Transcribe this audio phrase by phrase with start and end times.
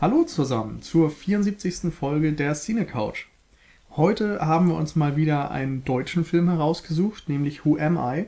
[0.00, 1.92] Hallo zusammen zur 74.
[1.92, 3.26] Folge der Cine Couch.
[3.96, 8.26] Heute haben wir uns mal wieder einen deutschen Film herausgesucht, nämlich Who Am I?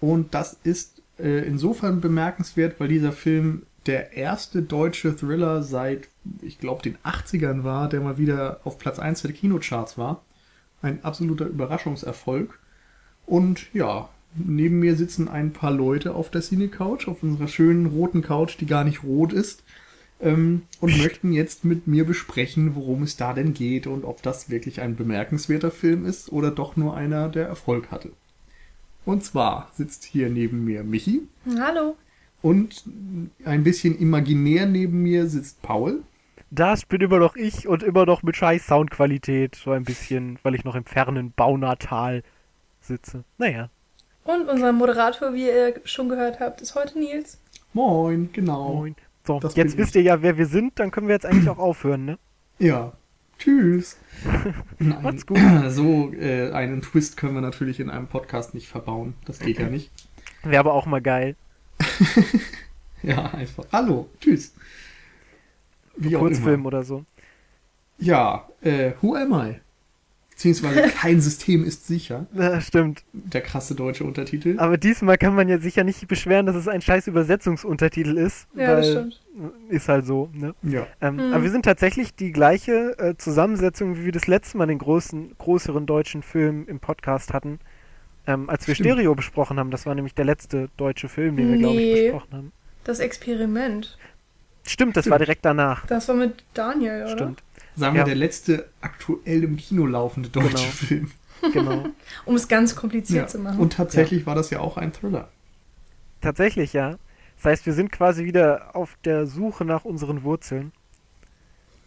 [0.00, 6.08] Und das ist äh, insofern bemerkenswert, weil dieser Film der erste deutsche Thriller seit,
[6.40, 10.24] ich glaube, den 80ern war, der mal wieder auf Platz 1 der Kinocharts war.
[10.80, 12.58] Ein absoluter Überraschungserfolg.
[13.26, 17.84] Und ja, neben mir sitzen ein paar Leute auf der Cine Couch, auf unserer schönen
[17.84, 19.62] roten Couch, die gar nicht rot ist
[20.20, 24.50] ähm, und möchten jetzt mit mir besprechen, worum es da denn geht und ob das
[24.50, 28.10] wirklich ein bemerkenswerter Film ist oder doch nur einer, der Erfolg hatte.
[29.04, 31.22] Und zwar sitzt hier neben mir Michi.
[31.58, 31.96] Hallo.
[32.42, 32.84] Und
[33.44, 36.02] ein bisschen imaginär neben mir sitzt Paul.
[36.50, 40.54] Das bin immer noch ich und immer noch mit scheiß Soundqualität, so ein bisschen, weil
[40.54, 42.22] ich noch im fernen Baunatal
[42.80, 43.24] sitze.
[43.38, 43.70] Naja.
[44.24, 47.40] Und unser Moderator, wie ihr schon gehört habt, ist heute Nils.
[47.72, 48.74] Moin, genau.
[48.74, 48.96] Moin.
[49.26, 51.58] So, das jetzt wisst ihr ja, wer wir sind, dann können wir jetzt eigentlich auch
[51.58, 52.18] aufhören, ne?
[52.58, 52.92] Ja.
[53.38, 53.98] Tschüss.
[54.78, 55.38] Nein, Macht's gut.
[55.68, 59.14] So äh, einen Twist können wir natürlich in einem Podcast nicht verbauen.
[59.24, 59.90] Das geht ja nicht.
[60.42, 61.36] Wäre aber auch mal geil.
[63.02, 63.64] ja, einfach.
[63.72, 64.54] Hallo, tschüss.
[65.96, 67.04] Wie Kurzfilm oder so.
[67.98, 69.60] Ja, äh, Who am I?
[70.36, 72.26] Beziehungsweise kein System ist sicher.
[72.34, 73.02] Ja, stimmt.
[73.14, 74.56] Der krasse deutsche Untertitel.
[74.58, 78.46] Aber diesmal kann man ja sicher nicht beschweren, dass es ein scheiß Übersetzungsuntertitel ist.
[78.54, 79.22] Ja, das stimmt.
[79.70, 80.54] Ist halt so, ne?
[80.62, 80.86] Ja.
[81.00, 81.32] Ähm, mhm.
[81.32, 85.36] Aber wir sind tatsächlich die gleiche äh, Zusammensetzung, wie wir das letzte Mal den großen,
[85.38, 87.58] größeren deutschen Film im Podcast hatten.
[88.26, 88.90] Ähm, als wir stimmt.
[88.90, 89.70] Stereo besprochen haben.
[89.70, 92.52] Das war nämlich der letzte deutsche Film, den wir, glaube ich, besprochen haben.
[92.84, 93.96] Das Experiment.
[94.64, 95.12] Stimmt, das stimmt.
[95.12, 95.86] war direkt danach.
[95.86, 97.12] Das war mit Daniel, oder?
[97.12, 97.42] Stimmt
[97.76, 98.04] sagen wir, ja.
[98.04, 100.58] der letzte aktuell im Kino laufende deutsche genau.
[100.58, 101.10] Film.
[101.52, 101.84] Genau.
[102.24, 103.26] um es ganz kompliziert ja.
[103.26, 103.60] zu machen.
[103.60, 104.26] Und tatsächlich ja.
[104.26, 105.28] war das ja auch ein Thriller.
[106.22, 106.96] Tatsächlich, ja.
[107.36, 110.72] Das heißt, wir sind quasi wieder auf der Suche nach unseren Wurzeln.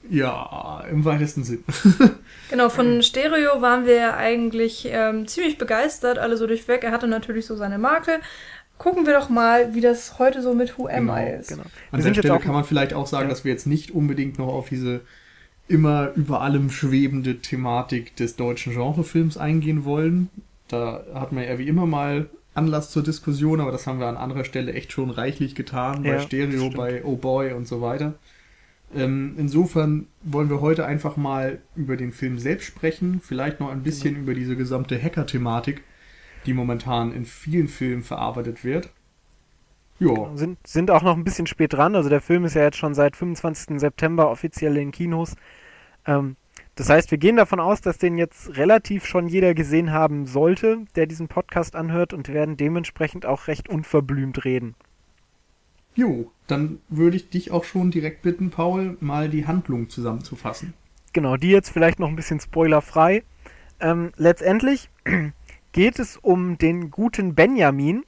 [0.10, 1.64] Ja, im weitesten Sinn.
[2.50, 6.84] genau, von Stereo waren wir eigentlich ähm, ziemlich begeistert, alle so durchweg.
[6.84, 8.20] Er hatte natürlich so seine Makel.
[8.78, 11.50] Gucken wir doch mal, wie das heute so mit Who Am genau, I ist.
[11.50, 11.64] Genau.
[11.92, 13.30] An der Stelle kann man vielleicht auch sagen, ja.
[13.30, 15.02] dass wir jetzt nicht unbedingt noch auf diese
[15.70, 20.30] immer über allem schwebende Thematik des deutschen Genrefilms eingehen wollen.
[20.68, 24.18] Da hat man ja wie immer mal Anlass zur Diskussion, aber das haben wir an
[24.18, 28.16] anderer Stelle echt schon reichlich getan, ja, bei Stereo, bei Oh Boy und so weiter.
[28.96, 33.84] Ähm, insofern wollen wir heute einfach mal über den Film selbst sprechen, vielleicht noch ein
[33.84, 34.24] bisschen genau.
[34.24, 35.84] über diese gesamte Hacker-Thematik,
[36.48, 38.90] die momentan in vielen Filmen verarbeitet wird.
[40.00, 40.32] Ja.
[40.36, 42.94] Sind, sind auch noch ein bisschen spät dran, also der Film ist ja jetzt schon
[42.94, 43.80] seit 25.
[43.80, 45.36] September offiziell in Kinos.
[46.06, 46.36] Ähm,
[46.76, 50.86] das heißt, wir gehen davon aus, dass den jetzt relativ schon jeder gesehen haben sollte,
[50.96, 54.76] der diesen Podcast anhört und werden dementsprechend auch recht unverblümt reden.
[55.96, 60.74] Jo, dann würde ich dich auch schon direkt bitten, Paul, mal die Handlung zusammenzufassen.
[61.12, 63.24] Genau, die jetzt vielleicht noch ein bisschen spoilerfrei.
[63.82, 64.90] Ähm, letztendlich
[65.74, 68.06] geht es um den guten Benjamin.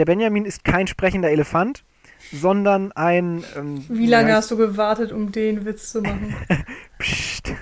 [0.00, 1.84] Der Benjamin ist kein sprechender Elefant,
[2.32, 3.44] sondern ein.
[3.54, 6.34] Ähm, Wie lange hast du gewartet, um den Witz zu machen?
[6.98, 7.52] Psst.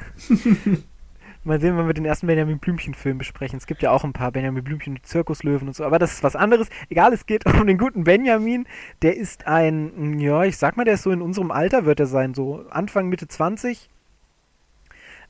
[1.43, 3.56] Mal sehen, wenn wir den ersten Benjamin Blümchen-Film besprechen.
[3.56, 6.37] Es gibt ja auch ein paar Benjamin Blümchen, Zirkuslöwen und so, aber das ist was
[6.37, 6.69] anderes.
[6.88, 8.69] Egal, es geht um den guten Benjamin.
[9.03, 12.06] Der ist ein, ja, ich sag mal, der ist so in unserem Alter, wird er
[12.06, 13.91] sein, so Anfang, Mitte 20.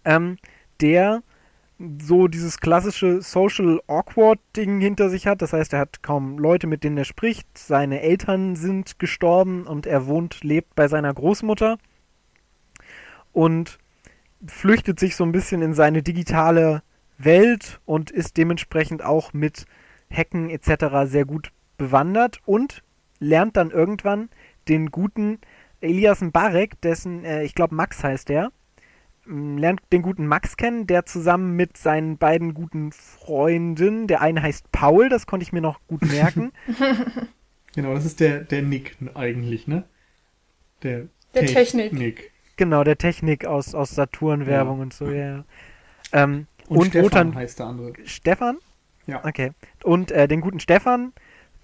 [0.04, 0.36] Ähm,
[0.82, 1.22] der
[1.78, 5.42] so dieses klassische Social Awkward Ding hinter sich hat.
[5.42, 7.46] Das heißt, er hat kaum Leute, mit denen er spricht.
[7.56, 11.78] Seine Eltern sind gestorben und er wohnt, lebt bei seiner Großmutter
[13.32, 13.78] und
[14.46, 16.82] flüchtet sich so ein bisschen in seine digitale
[17.18, 19.66] Welt und ist dementsprechend auch mit
[20.10, 21.04] Hacken etc.
[21.04, 22.82] sehr gut bewandert und
[23.20, 24.30] lernt dann irgendwann
[24.68, 25.38] den guten
[25.80, 28.50] Elias Barek, dessen, äh, ich glaube Max heißt der,
[29.28, 34.72] lernt den guten Max kennen, der zusammen mit seinen beiden guten Freunden, der eine heißt
[34.72, 36.52] Paul, das konnte ich mir noch gut merken.
[37.74, 39.84] genau, das ist der, der Nick eigentlich, ne?
[40.82, 41.90] Der, der Technik.
[41.90, 42.32] Technik.
[42.56, 44.82] Genau, der Technik aus, aus Saturn-Werbung ja.
[44.82, 45.44] und so, ja.
[46.12, 47.92] Ähm, und, und Stefan Wotan, heißt der andere.
[48.04, 48.58] Stefan?
[49.06, 49.24] Ja.
[49.24, 49.52] Okay.
[49.84, 51.12] Und äh, den guten Stefan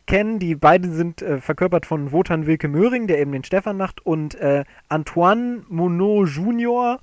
[0.07, 4.05] kennen, die beiden sind äh, verkörpert von Wotan Wilke Möhring, der eben den Stefan macht,
[4.05, 7.01] und äh, Antoine Monod Junior,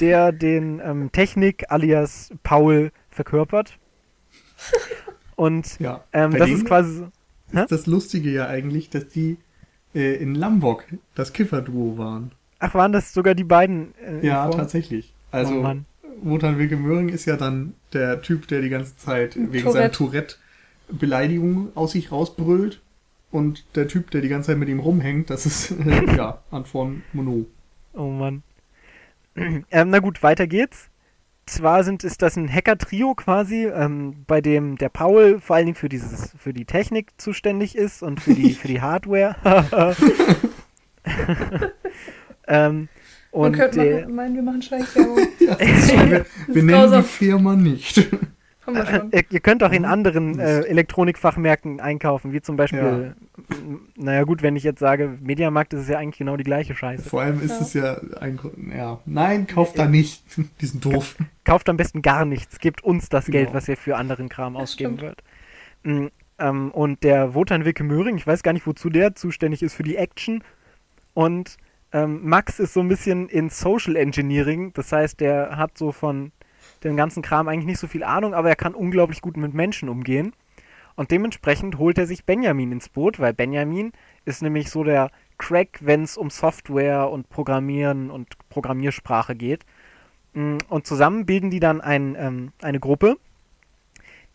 [0.00, 3.78] der den ähm, Technik alias Paul verkörpert.
[5.36, 7.10] Und ja, ähm, das ist quasi so.
[7.52, 9.36] Ist das Lustige ja eigentlich, dass die
[9.94, 12.32] äh, in Lombok das Kifferduo waren.
[12.58, 13.94] Ach, waren das sogar die beiden?
[13.98, 15.12] Äh, ja, tatsächlich.
[15.30, 15.74] Also, oh,
[16.22, 19.72] Wotan Wilke Möhring ist ja dann der Typ, der die ganze Zeit wegen Tourette.
[19.72, 22.80] seiner Tourette-Beleidigung aus sich rausbrüllt.
[23.30, 27.02] Und der Typ, der die ganze Zeit mit ihm rumhängt, das ist, äh, ja, Antoine
[27.12, 27.46] Monod.
[27.92, 28.42] Oh Mann.
[29.36, 30.90] ähm, na gut, weiter geht's.
[31.46, 35.76] Zwar sind, ist das ein Hacker-Trio quasi, ähm, bei dem der Paul vor allen Dingen
[35.76, 39.36] für dieses, für die Technik zuständig ist und für die, für die Hardware.
[42.48, 42.88] ähm,
[43.30, 45.18] und Man könnte meinen, wir machen Schleichwerbung.
[45.40, 48.08] ja, wir, wir nennen die Firma nicht.
[48.66, 49.88] Äh, ihr könnt auch in mhm.
[49.88, 53.14] anderen äh, Elektronikfachmärkten einkaufen, wie zum Beispiel,
[53.48, 53.56] ja.
[53.96, 57.08] naja gut, wenn ich jetzt sage, Mediamarkt ist es ja eigentlich genau die gleiche Scheiße.
[57.08, 57.60] Vor allem ist ja.
[57.60, 58.38] es ja ein,
[58.74, 60.22] ja, nein, kauft da nicht,
[60.60, 61.16] diesen doof.
[61.44, 63.38] Kauft am besten gar nichts, gebt uns das genau.
[63.38, 65.22] Geld, was ihr für anderen Kram das ausgeben wird.
[65.82, 69.74] Mhm, ähm, und der Wotan Wilke Möhring, ich weiß gar nicht, wozu der zuständig ist
[69.74, 70.42] für die Action
[71.12, 71.58] und
[71.92, 76.32] ähm, Max ist so ein bisschen in Social Engineering, das heißt, der hat so von
[76.84, 79.88] den ganzen Kram eigentlich nicht so viel Ahnung, aber er kann unglaublich gut mit Menschen
[79.88, 80.32] umgehen.
[80.96, 83.92] Und dementsprechend holt er sich Benjamin ins Boot, weil Benjamin
[84.24, 89.64] ist nämlich so der Crack, wenn es um Software und Programmieren und Programmiersprache geht.
[90.34, 93.16] Mm, und zusammen bilden die dann ein, ähm, eine Gruppe,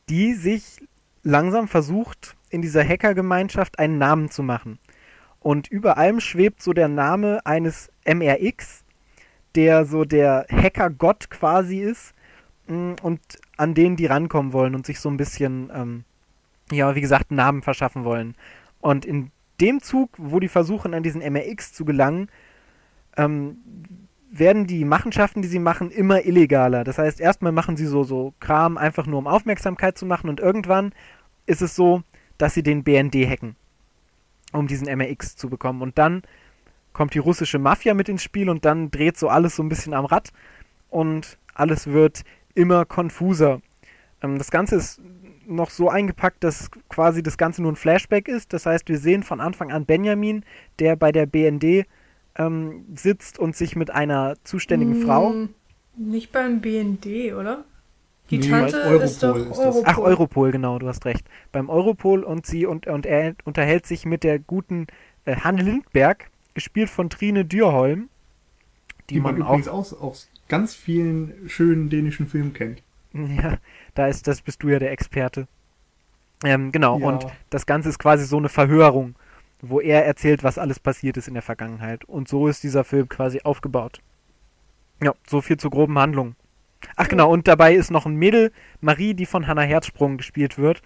[0.10, 0.82] die sich
[1.24, 4.80] langsam versucht, in dieser Hackergemeinschaft einen Namen zu machen.
[5.40, 8.84] Und über allem schwebt so der Name eines MRX,
[9.56, 12.14] der so der Hackergott quasi ist,
[12.70, 13.20] und
[13.58, 16.04] an denen die rankommen wollen und sich so ein bisschen, ähm,
[16.72, 18.36] ja, wie gesagt, Namen verschaffen wollen.
[18.80, 22.30] Und in dem Zug, wo die versuchen, an diesen MRX zu gelangen,
[23.18, 23.58] ähm,
[24.32, 26.84] werden die Machenschaften, die sie machen, immer illegaler.
[26.84, 30.40] Das heißt, erstmal machen sie so, so Kram einfach nur, um Aufmerksamkeit zu machen und
[30.40, 30.94] irgendwann
[31.48, 32.04] ist es so,
[32.38, 33.56] dass sie den BND hacken,
[34.54, 35.82] um diesen MRX zu bekommen.
[35.82, 36.22] Und dann
[36.94, 39.96] kommt die russische Mafia mit ins Spiel und dann dreht so alles so ein bisschen
[39.96, 40.32] am Rad
[40.90, 42.24] und alles wird
[42.60, 43.62] immer konfuser.
[44.22, 45.02] Ähm, das Ganze ist
[45.48, 48.54] noch so eingepackt, dass quasi das Ganze nur ein Flashback ist.
[48.54, 50.44] Das heißt, wir sehen von Anfang an Benjamin,
[50.78, 51.86] der bei der BND
[52.36, 55.34] ähm, sitzt und sich mit einer zuständigen hm, Frau.
[55.98, 57.66] Nicht beim BND, oder?
[58.30, 59.84] Die nee, Tante ist doch ist Europol.
[59.86, 61.26] Ach, Europol, genau, du hast recht.
[61.52, 64.86] Beim Europol und sie und, und er unterhält sich mit der guten
[65.26, 68.10] äh, Hanne Lindberg, gespielt von Trine Dürholm.
[69.10, 70.16] Die, die man, man übrigens auch, auch
[70.50, 72.84] ganz vielen schönen dänischen Filmen kennt.
[73.14, 73.58] Ja,
[73.96, 75.48] da ist, das bist du ja der Experte.
[76.44, 77.08] Ähm, genau, ja.
[77.08, 79.16] und das Ganze ist quasi so eine Verhörung,
[79.62, 82.06] wo er erzählt, was alles passiert ist in der Vergangenheit.
[82.06, 84.02] Und so ist dieser Film quasi aufgebaut.
[85.02, 86.36] Ja, so viel zur groben Handlung.
[86.96, 90.82] Ach genau, und dabei ist noch ein Mädel, Marie, die von Hannah Herzsprung gespielt wird,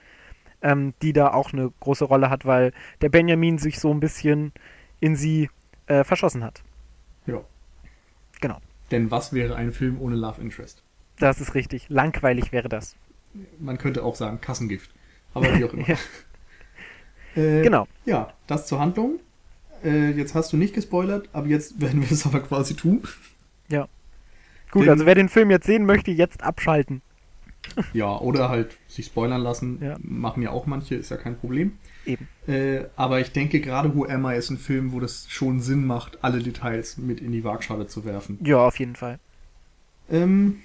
[0.62, 2.72] ähm, die da auch eine große Rolle hat, weil
[3.02, 4.54] der Benjamin sich so ein bisschen
[5.00, 5.50] in sie
[5.86, 6.64] äh, verschossen hat.
[7.28, 7.42] Ja.
[8.42, 8.60] Genau.
[8.94, 10.84] Denn was wäre ein Film ohne Love Interest?
[11.18, 11.90] Das ist richtig.
[11.90, 12.96] Langweilig wäre das.
[13.60, 14.92] Man könnte auch sagen Kassengift.
[15.34, 15.88] Aber wie auch immer.
[15.88, 15.98] ja.
[17.36, 17.88] äh, genau.
[18.06, 19.20] Ja, das zur Handlung.
[19.84, 23.02] Äh, jetzt hast du nicht gespoilert, aber jetzt werden wir es aber quasi tun.
[23.68, 23.88] Ja.
[24.70, 27.02] Gut, Denn, also wer den Film jetzt sehen möchte, jetzt abschalten.
[27.94, 29.80] ja, oder halt sich spoilern lassen.
[29.82, 29.98] Ja.
[30.04, 31.80] Machen ja auch manche, ist ja kein Problem.
[32.06, 32.28] Eben.
[32.48, 35.86] Äh, aber ich denke, gerade Who Am I ist ein Film, wo das schon Sinn
[35.86, 38.40] macht, alle Details mit in die Waagschale zu werfen.
[38.44, 39.20] Ja, auf jeden Fall.
[40.10, 40.58] Ähm,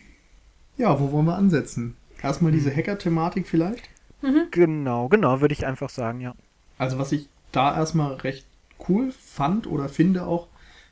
[0.77, 1.97] ja, wo wollen wir ansetzen?
[2.23, 2.77] Erstmal diese hm.
[2.77, 3.89] Hacker-Thematik vielleicht?
[4.23, 4.49] Mhm.
[4.51, 6.35] Genau, genau, würde ich einfach sagen, ja.
[6.77, 8.47] Also was ich da erstmal recht
[8.89, 10.49] cool fand oder finde auch,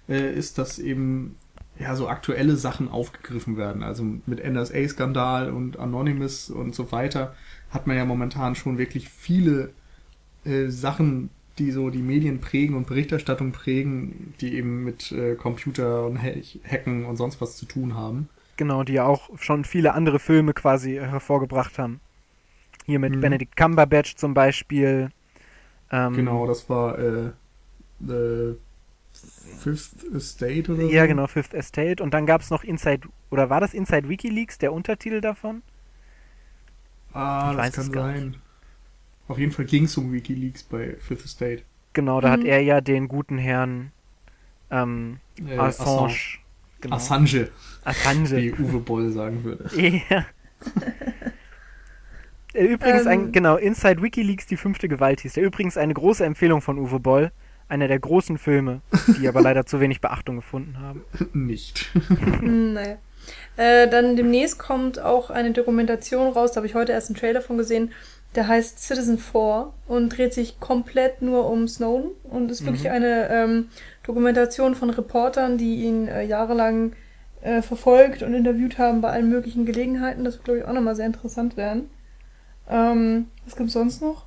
[0.09, 1.37] äh, ist, dass eben
[1.79, 3.83] ja so aktuelle Sachen aufgegriffen werden.
[3.83, 7.35] Also mit NSA-Skandal und Anonymous und so weiter
[7.71, 9.73] hat man ja momentan schon wirklich viele
[10.47, 16.07] äh, Sachen, die so die Medien prägen und Berichterstattung prägen, die eben mit äh, Computer
[16.07, 18.29] und Hacken und sonst was zu tun haben.
[18.57, 22.01] Genau, die ja auch schon viele andere Filme quasi hervorgebracht haben.
[22.85, 23.21] Hier mit mhm.
[23.21, 25.11] Benedict Cumberbatch zum Beispiel.
[25.91, 27.31] Ähm, genau, das war äh,
[28.01, 28.55] The
[29.59, 30.91] Fifth Estate oder so?
[30.91, 32.03] Ja, genau, Fifth Estate.
[32.03, 35.63] Und dann gab es noch Inside, oder war das Inside Wikileaks, der Untertitel davon?
[37.13, 38.29] Ah, ich das kann sein.
[38.29, 38.41] Nicht.
[39.29, 41.63] Auf jeden Fall ging es um Wikileaks bei Fifth Estate.
[41.93, 42.33] Genau, da mhm.
[42.33, 43.91] hat er ja den guten Herrn
[44.71, 45.91] ähm, äh, Assange.
[45.91, 46.39] Assange.
[46.81, 46.97] Genau.
[46.97, 47.49] Assange.
[47.85, 48.37] Assange.
[48.37, 49.71] Wie Uwe Boll sagen würde.
[50.11, 50.27] Ja.
[52.55, 55.35] Übrigens, ähm, ein, genau, Inside Wikileaks, die fünfte Gewalt hieß.
[55.35, 57.33] Der übrigens eine große Empfehlung von Uwe Boll.
[57.69, 58.81] Einer der großen Filme,
[59.19, 61.05] die aber leider zu wenig Beachtung gefunden haben.
[61.33, 61.91] Nicht.
[62.41, 62.97] Hm, naja.
[63.57, 67.41] Äh, dann demnächst kommt auch eine Dokumentation raus, da habe ich heute erst einen Trailer
[67.41, 67.93] von gesehen,
[68.35, 72.67] der heißt Citizen 4 und dreht sich komplett nur um Snowden und ist mhm.
[72.67, 73.69] wirklich eine ähm,
[74.03, 76.93] Dokumentation von Reportern, die ihn äh, jahrelang
[77.41, 80.25] äh, verfolgt und interviewt haben bei allen möglichen Gelegenheiten.
[80.25, 81.89] Das wird, glaube ich, auch nochmal sehr interessant werden.
[82.69, 84.27] Ähm, was gibt's sonst noch?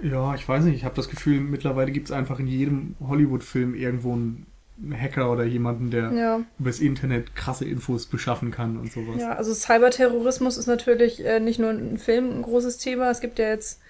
[0.00, 0.76] Ja, ich weiß nicht.
[0.76, 4.46] Ich habe das Gefühl, mittlerweile gibt es einfach in jedem Hollywood-Film irgendwo einen
[4.92, 6.40] Hacker oder jemanden, der Ja.
[6.58, 9.20] übers Internet krasse Infos beschaffen kann und sowas.
[9.20, 13.10] Ja, also Cyberterrorismus ist natürlich äh, nicht nur ein Film ein großes Thema.
[13.10, 13.80] Es gibt ja jetzt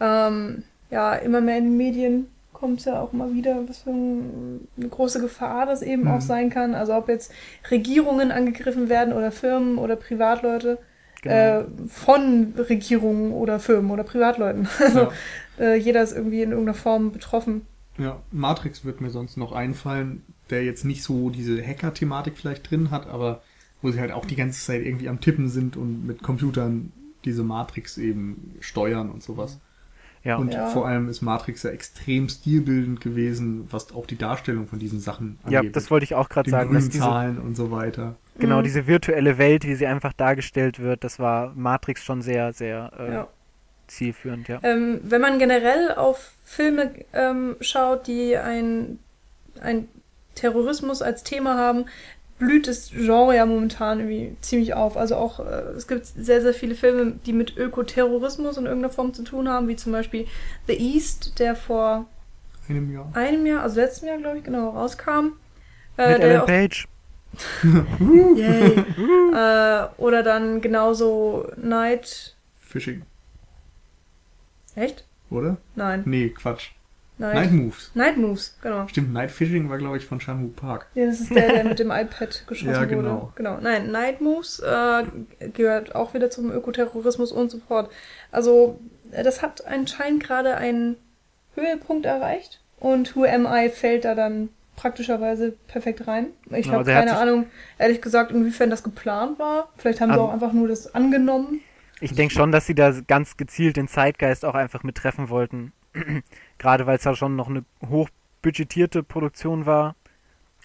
[0.00, 3.90] ähm, ja immer mehr in den Medien kommt es ja auch immer wieder, was für
[3.90, 6.08] ein, eine große Gefahr das eben Mhm.
[6.10, 6.74] auch sein kann.
[6.74, 7.32] Also ob jetzt
[7.70, 10.76] Regierungen angegriffen werden oder Firmen oder Privatleute
[11.22, 11.34] Genau.
[11.60, 14.68] äh, von Regierungen oder Firmen oder Privatleuten.
[14.80, 15.10] Also Ja.
[15.58, 17.66] äh, jeder ist irgendwie in irgendeiner Form betroffen.
[18.00, 22.90] Ja, Matrix wird mir sonst noch einfallen, der jetzt nicht so diese Hacker-Thematik vielleicht drin
[22.90, 23.42] hat, aber
[23.82, 26.92] wo sie halt auch die ganze Zeit irgendwie am Tippen sind und mit Computern
[27.24, 29.60] diese Matrix eben steuern und sowas.
[30.22, 30.36] ja.
[30.36, 30.66] Und Ja.
[30.66, 35.38] vor allem ist Matrix ja extrem stilbildend gewesen, was auch die Darstellung von diesen Sachen
[35.48, 35.76] ja, angeht.
[35.76, 36.74] das wollte ich auch gerade sagen.
[36.74, 38.16] Dass grünen diese, Zahlen und so weiter.
[38.38, 38.64] genau, Mhm.
[38.64, 43.12] diese virtuelle Welt, wie sie einfach dargestellt wird, das war Matrix schon sehr, sehr äh,
[43.14, 43.28] Ja.
[43.90, 44.60] Zielführend, ja.
[44.62, 48.98] Ähm, wenn man generell auf Filme ähm, schaut, die ein,
[49.60, 49.88] ein
[50.34, 51.86] Terrorismus als Thema haben,
[52.38, 54.96] blüht das Genre ja momentan irgendwie ziemlich auf.
[54.96, 59.12] Also auch, äh, es gibt sehr, sehr viele Filme, die mit Ökoterrorismus in irgendeiner Form
[59.12, 60.26] zu tun haben, wie zum Beispiel
[60.66, 62.06] The East, der vor
[62.68, 63.10] Einem Jahr.
[63.14, 65.34] einem Jahr, also letztem Jahr, glaube ich, genau, rauskam.
[65.98, 66.88] Äh, Mit der Ellen auch, Page.
[68.36, 68.78] Yay.
[69.34, 72.36] äh, oder dann genauso Night.
[72.58, 73.02] Fishing,
[74.76, 75.04] Echt?
[75.30, 75.56] oder?
[75.76, 76.02] Nein.
[76.06, 76.70] Nee, Quatsch.
[77.18, 77.34] Night.
[77.34, 77.90] Night Moves.
[77.94, 78.88] Night Moves, genau.
[78.88, 80.86] Stimmt, Night Fishing war, glaube ich, von Shamu Park.
[80.94, 83.22] Ja, das ist der, der mit dem iPad geschossen Ja, genau.
[83.22, 83.32] wurde.
[83.36, 83.58] Genau.
[83.60, 85.02] Nein, Night Moves äh,
[85.52, 87.90] gehört auch wieder zum Ökoterrorismus und so fort.
[88.32, 88.80] Also,
[89.12, 90.96] äh, das hat anscheinend gerade einen
[91.54, 96.28] Höhepunkt erreicht und Who Am I fällt da dann praktischerweise perfekt rein.
[96.50, 97.46] Ich habe keine Ahnung,
[97.78, 99.68] ehrlich gesagt, inwiefern das geplant war.
[99.76, 101.60] Vielleicht haben sie auch einfach nur das angenommen.
[102.00, 105.72] Ich denke schon, dass sie da ganz gezielt den Zeitgeist auch einfach mit treffen wollten.
[106.58, 109.96] Gerade weil es ja schon noch eine hochbudgetierte Produktion war.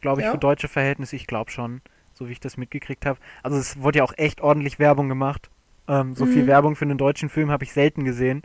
[0.01, 0.31] Glaube ich, Ja.
[0.31, 1.15] für deutsche Verhältnisse.
[1.15, 1.81] Ich glaube schon,
[2.13, 3.19] so wie ich das mitgekriegt habe.
[3.43, 5.49] Also es wurde ja auch echt ordentlich Werbung gemacht.
[5.87, 6.47] Ähm, so viel Mhm.
[6.47, 8.41] Werbung für einen deutschen Film habe ich selten gesehen.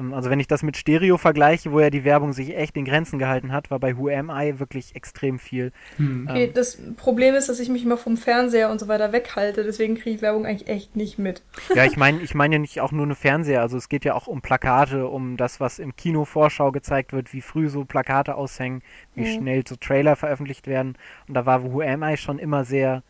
[0.00, 2.84] Ähm, also wenn ich das mit Stereo vergleiche, wo ja die Werbung sich echt in
[2.84, 5.72] Grenzen gehalten hat, war bei Who Am I wirklich extrem viel.
[5.96, 6.26] Hm.
[6.28, 6.50] Okay, Ähm.
[6.54, 10.16] das Problem ist, dass ich mich immer vom Fernseher und so weiter weghalte, deswegen kriege
[10.16, 11.42] ich Werbung eigentlich echt nicht mit.
[11.74, 14.14] Ja, ich meine ich meine ja nicht auch nur eine Fernseher, also es geht ja
[14.14, 18.34] auch um Plakate, um das, was im Kino Vorschau gezeigt wird, wie früh so Plakate
[18.34, 18.82] aushängen,
[19.14, 19.26] wie Mhm.
[19.26, 20.96] schnell so Trailer veröffentlicht werden.
[21.28, 23.02] Und da war Who Am I schon immer sehr,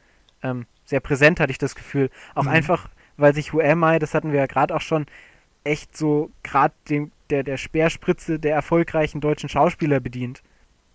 [0.42, 2.10] ähm, sehr präsent, hatte ich das Gefühl.
[2.34, 2.48] Auch Mhm.
[2.48, 5.06] einfach, weil sich Who Am I, das hatten wir ja gerade auch schon,
[5.64, 10.42] echt so gerade dem der, der Speerspritze der erfolgreichen deutschen Schauspieler bedient.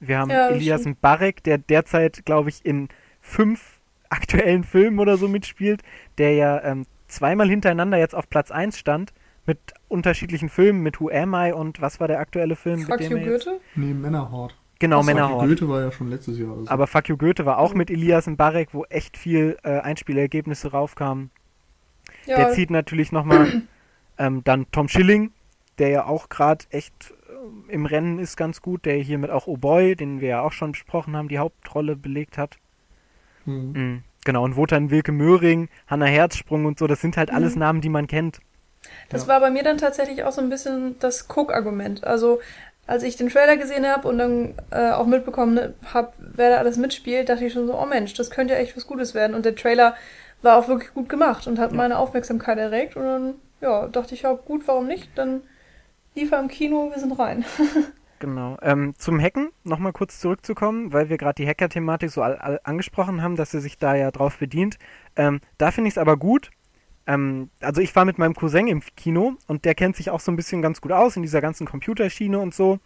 [0.02, 0.86] Wir haben Ja, Elias.
[0.86, 2.90] Mbarek, der derzeit, glaube ich, in
[3.22, 3.80] fünf
[4.10, 5.82] aktuellen Filmen oder so mitspielt,
[6.18, 9.14] der ja ähm, zweimal hintereinander jetzt auf Platz 1 stand,
[9.46, 12.80] mit unterschiedlichen Filmen, mit Who Am I und was war der aktuelle Film?
[12.80, 13.62] mit Fuck dem you, er jetzt- Goethe?
[13.76, 14.58] Nee, Männerhort.
[14.80, 15.48] Genau, Fuck you, Männerhort.
[15.48, 16.52] Goethe war ja schon letztes Jahr.
[16.52, 16.70] Also.
[16.70, 21.30] Aber Fuck You Goethe war auch mit Elias Mbarek, wo echt viel äh, Einspielergebnisse raufkamen.
[22.26, 23.62] Ja, Der zieht natürlich nochmal
[24.18, 25.32] ähm, dann Tom Schilling,
[25.78, 29.58] der ja auch gerade echt ähm, im Rennen ist ganz gut, der hiermit auch Oh
[29.58, 32.58] Boy, den wir ja auch schon besprochen haben, die Hauptrolle belegt hat.
[33.46, 33.72] Hm.
[33.74, 34.04] Mhm.
[34.24, 37.60] Genau, und Wotan Wilke Möhring, Hanna Herzsprung und so, das sind halt alles Mhm.
[37.60, 38.40] Namen, die man kennt.
[39.10, 39.28] Das Ja.
[39.28, 42.04] war bei mir dann tatsächlich auch so ein bisschen das Cook-Argument.
[42.04, 42.40] Also,
[42.88, 46.78] als ich den Trailer gesehen habe und dann äh, auch mitbekommen habe, wer da alles
[46.78, 49.36] mitspielt, dachte ich schon so, oh Mensch, das könnte ja echt was Gutes werden.
[49.36, 49.96] Und der Trailer
[50.42, 51.78] war auch wirklich gut gemacht und hat Ja.
[51.78, 52.96] meine Aufmerksamkeit erregt.
[52.96, 53.34] Und dann,
[53.66, 55.10] ja, dachte ich, ja, gut, warum nicht?
[55.18, 55.44] Dann
[56.16, 57.44] lief er im Kino, wir sind rein.
[58.20, 58.58] Genau.
[58.62, 63.22] Ähm, zum Hacken nochmal kurz zurückzukommen, weil wir gerade die Hacker-Thematik so all, all angesprochen
[63.22, 64.80] haben, dass er sich da ja drauf bedient.
[65.18, 66.50] Ähm, da finde ich es aber gut.
[67.08, 70.32] Ähm, also ich war mit meinem Cousin im Kino und der kennt sich auch so
[70.32, 72.80] ein bisschen ganz gut aus in dieser ganzen Computerschiene und so.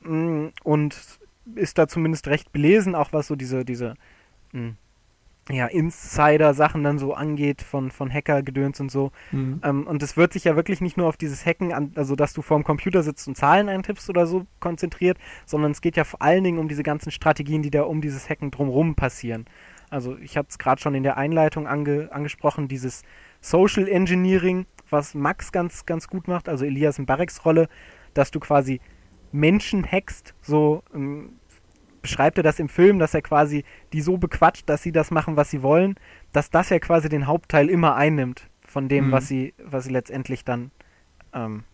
[0.00, 0.96] Mm, Und
[1.54, 3.94] ist da zumindest recht belesen, auch was so diese, diese
[4.52, 4.70] mm,
[5.50, 9.12] ja, Insider-Sachen dann so angeht von, von Hacker-Gedöns und so.
[9.30, 9.60] Hm.
[9.64, 12.32] Ähm, und es wird sich ja wirklich nicht nur auf dieses Hacken, an, also dass
[12.32, 16.22] du vorm Computer sitzt und Zahlen eintippst oder so konzentriert, sondern es geht ja vor
[16.22, 19.46] allen Dingen um diese ganzen Strategien, die da um dieses Hacken drumherum passieren.
[19.90, 23.02] Also ich habe es gerade schon in der Einleitung ange, angesprochen, dieses
[23.40, 27.68] Social Engineering, was Max ganz, ganz gut macht, also Elias Mbareks Rolle,
[28.14, 28.80] dass du quasi
[29.32, 31.39] Menschen hackst, so ähm,
[32.02, 35.36] beschreibt er das im Film, dass er quasi die so bequatscht, dass sie das machen,
[35.36, 35.96] was sie wollen,
[36.32, 39.12] dass das ja quasi den Hauptteil immer einnimmt von dem, Mhm.
[39.12, 40.70] was sie, was sie letztendlich dann
[41.34, 41.64] ähm,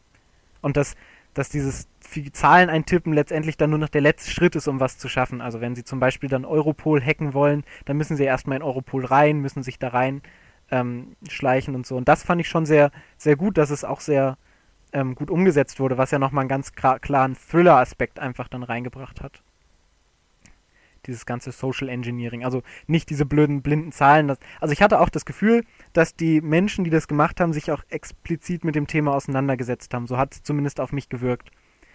[0.63, 0.97] und dass,
[1.35, 1.89] dass dieses
[2.33, 5.41] Zahlen eintippen letztendlich dann nur noch der letzte Schritt ist, um was zu schaffen.
[5.41, 9.05] Also wenn sie zum Beispiel dann Europol hacken wollen, dann müssen sie erstmal in Europol
[9.05, 10.23] rein, müssen sich da rein
[10.71, 11.97] ähm, schleichen und so.
[11.97, 14.39] Und das fand ich schon sehr, sehr gut, dass es auch sehr
[14.93, 19.21] ähm, gut umgesetzt wurde, was ja nochmal einen ganz klar, klaren Thriller-Aspekt einfach dann reingebracht
[19.21, 19.43] hat.
[21.07, 22.45] Dieses ganze Social Engineering.
[22.45, 24.29] Also nicht diese blöden, blinden Zahlen.
[24.29, 27.71] Das, also ich hatte auch das Gefühl, dass die Menschen, die das gemacht haben, sich
[27.71, 30.07] auch explizit mit dem Thema auseinandergesetzt haben.
[30.07, 31.51] So hat es zumindest auf mich gewirkt.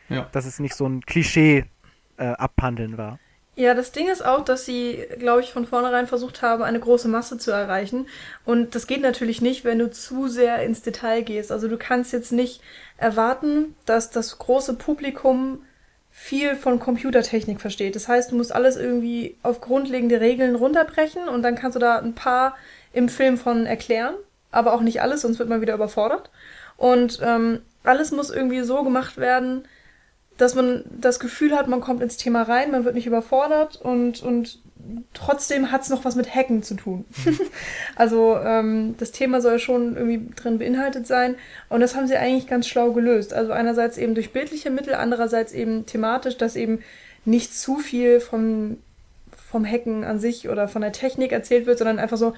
[0.09, 0.27] Ja.
[0.31, 1.65] Dass es nicht so ein Klischee
[2.17, 3.19] äh, abhandeln war.
[3.55, 7.09] Ja, das Ding ist auch, dass sie, glaube ich, von vornherein versucht haben, eine große
[7.09, 8.07] Masse zu erreichen.
[8.45, 11.51] Und das geht natürlich nicht, wenn du zu sehr ins Detail gehst.
[11.51, 12.61] Also du kannst jetzt nicht
[12.97, 15.63] erwarten, dass das große Publikum
[16.11, 17.95] viel von Computertechnik versteht.
[17.95, 21.97] Das heißt, du musst alles irgendwie auf grundlegende Regeln runterbrechen und dann kannst du da
[21.97, 22.55] ein paar
[22.93, 24.15] im Film von erklären,
[24.51, 26.29] aber auch nicht alles, sonst wird man wieder überfordert.
[26.77, 29.65] Und ähm, alles muss irgendwie so gemacht werden,
[30.37, 34.21] dass man das Gefühl hat, man kommt ins Thema rein, man wird nicht überfordert und,
[34.23, 34.59] und
[35.13, 37.05] trotzdem hat es noch was mit Hacken zu tun.
[37.95, 41.35] also ähm, das Thema soll schon irgendwie drin beinhaltet sein
[41.69, 43.33] und das haben sie eigentlich ganz schlau gelöst.
[43.33, 46.79] Also einerseits eben durch bildliche Mittel, andererseits eben thematisch, dass eben
[47.25, 48.77] nicht zu viel vom,
[49.49, 52.33] vom Hacken an sich oder von der Technik erzählt wird, sondern einfach so,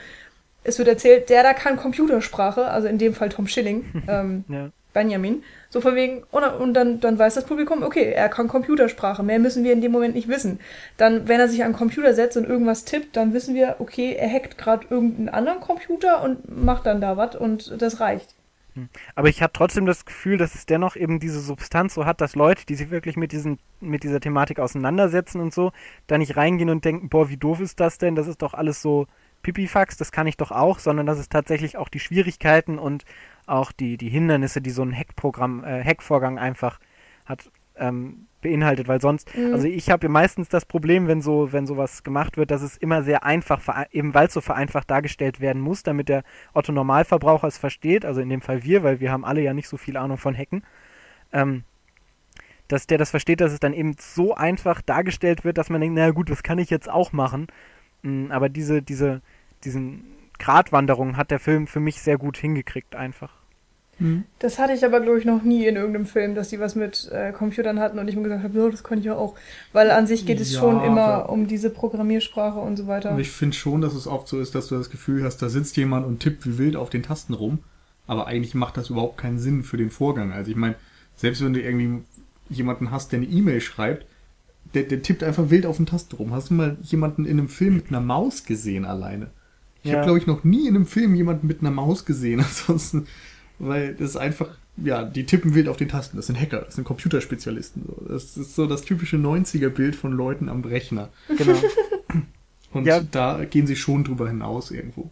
[0.63, 4.71] es wird erzählt, der da kann Computersprache, also in dem Fall Tom Schilling, ähm, Ja.
[4.93, 5.43] Benjamin.
[5.69, 9.63] So von wegen, und, dann, dann weiß das Publikum, okay, er kann Computersprache, mehr müssen
[9.63, 10.59] wir in dem Moment nicht wissen.
[10.97, 14.13] Dann, wenn er sich an den Computer setzt und irgendwas tippt, dann wissen wir, okay,
[14.13, 18.35] er hackt gerade irgendeinen anderen Computer und macht dann da was und das reicht.
[19.15, 22.35] Aber ich habe trotzdem das Gefühl, dass es dennoch eben diese Substanz so hat, dass
[22.35, 25.71] Leute, die sich wirklich mit, diesen, mit dieser Thematik auseinandersetzen und so,
[26.07, 28.15] da nicht reingehen und denken, boah, wie doof ist das denn?
[28.15, 29.07] Das ist doch alles so
[29.43, 33.03] Pipifax, das kann ich doch auch, sondern dass es tatsächlich auch die Schwierigkeiten und
[33.45, 36.79] auch die, die Hindernisse, die so ein Hackprogramm, äh, Hackvorgang einfach
[37.25, 39.53] hat, ähm, beinhaltet, weil sonst, Mhm.
[39.53, 42.77] also ich habe ja meistens das Problem, wenn so, wenn sowas gemacht wird, dass es
[42.77, 47.47] immer sehr einfach, eben weil es so vereinfacht dargestellt werden muss, damit der Otto Normalverbraucher
[47.47, 49.97] es versteht, also in dem Fall wir, weil wir haben alle ja nicht so viel
[49.97, 50.63] Ahnung von Hacken,
[51.31, 51.63] ähm,
[52.67, 55.95] dass der das versteht, dass es dann eben so einfach dargestellt wird, dass man denkt,
[55.97, 57.47] na gut, das kann ich jetzt auch machen.
[58.03, 59.21] Mm, Aber diese, diese,
[59.63, 60.03] diesen
[60.39, 63.33] Gratwanderung hat der Film für mich sehr gut hingekriegt einfach.
[64.39, 67.09] Das hatte ich aber, glaube ich, noch nie in irgendeinem Film, dass die was mit
[67.11, 69.35] äh, Computern hatten und ich mir gesagt habe, ja, das kann ich ja auch.
[69.71, 73.11] Weil an sich geht es Ja, schon immer um diese Programmiersprache und so weiter.
[73.11, 75.47] Aber ich finde schon, dass es oft so ist, dass du das Gefühl hast, da
[75.47, 77.59] sitzt jemand und tippt wie wild auf den Tasten rum.
[78.07, 80.33] Aber eigentlich macht das überhaupt keinen Sinn für den Vorgang.
[80.33, 80.75] Also ich meine,
[81.15, 82.03] selbst wenn du irgendwie
[82.49, 84.05] jemanden hast, der eine E-Mail schreibt,
[84.73, 86.33] der, der tippt einfach wild auf den Tasten rum.
[86.33, 89.29] Hast du mal jemanden in einem Film mit einer Maus gesehen alleine?
[89.83, 89.97] Ich Ja.
[89.97, 92.39] habe, glaube ich, noch nie in einem Film jemanden mit einer Maus gesehen.
[92.41, 93.07] Ansonsten,
[93.59, 96.17] weil das ist einfach, ja, die tippen wild auf den Tasten.
[96.17, 97.83] Das sind Hacker, das sind Computerspezialisten.
[97.85, 98.05] So.
[98.07, 101.09] Das ist so das typische 90er-Bild von Leuten am Rechner.
[101.37, 101.55] Genau.
[102.71, 103.01] Und Ja.
[103.01, 105.11] da gehen sie schon drüber hinaus irgendwo.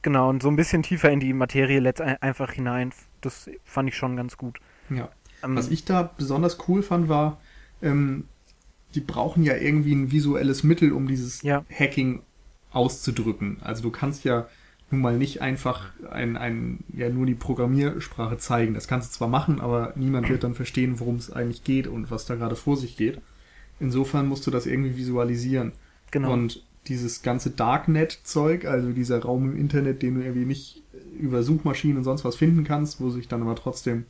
[0.00, 2.90] genau, und so ein bisschen tiefer in die Materie letzt einfach hinein.
[3.20, 4.58] Das fand ich schon ganz gut.
[4.90, 5.10] Ja.
[5.44, 7.38] Ähm, Was ich da besonders cool fand, war,
[7.82, 8.24] ähm,
[8.94, 11.64] die brauchen ja irgendwie ein visuelles Mittel, um dieses Ja.
[11.70, 12.22] Hacking
[12.72, 13.58] auszudrücken.
[13.62, 14.46] Also du kannst ja
[14.90, 18.74] nun mal nicht einfach ein, ein, ja, nur die Programmiersprache zeigen.
[18.74, 22.10] Das kannst du zwar machen, aber niemand wird dann verstehen, worum es eigentlich geht und
[22.10, 23.20] was da gerade vor sich geht.
[23.80, 25.72] Insofern musst du das irgendwie visualisieren.
[26.10, 26.32] genau.
[26.32, 30.82] Und dieses ganze Darknet-Zeug, also dieser Raum im Internet, den du irgendwie nicht
[31.18, 34.04] über Suchmaschinen und sonst was finden kannst, wo sich dann aber trotzdem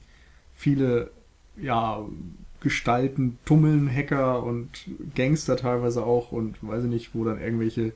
[0.54, 1.10] viele,
[1.56, 2.04] ja,
[2.60, 4.68] Gestalten tummeln, Hacker und
[5.14, 7.92] Gangster teilweise auch und weiß ich nicht, wo dann irgendwelche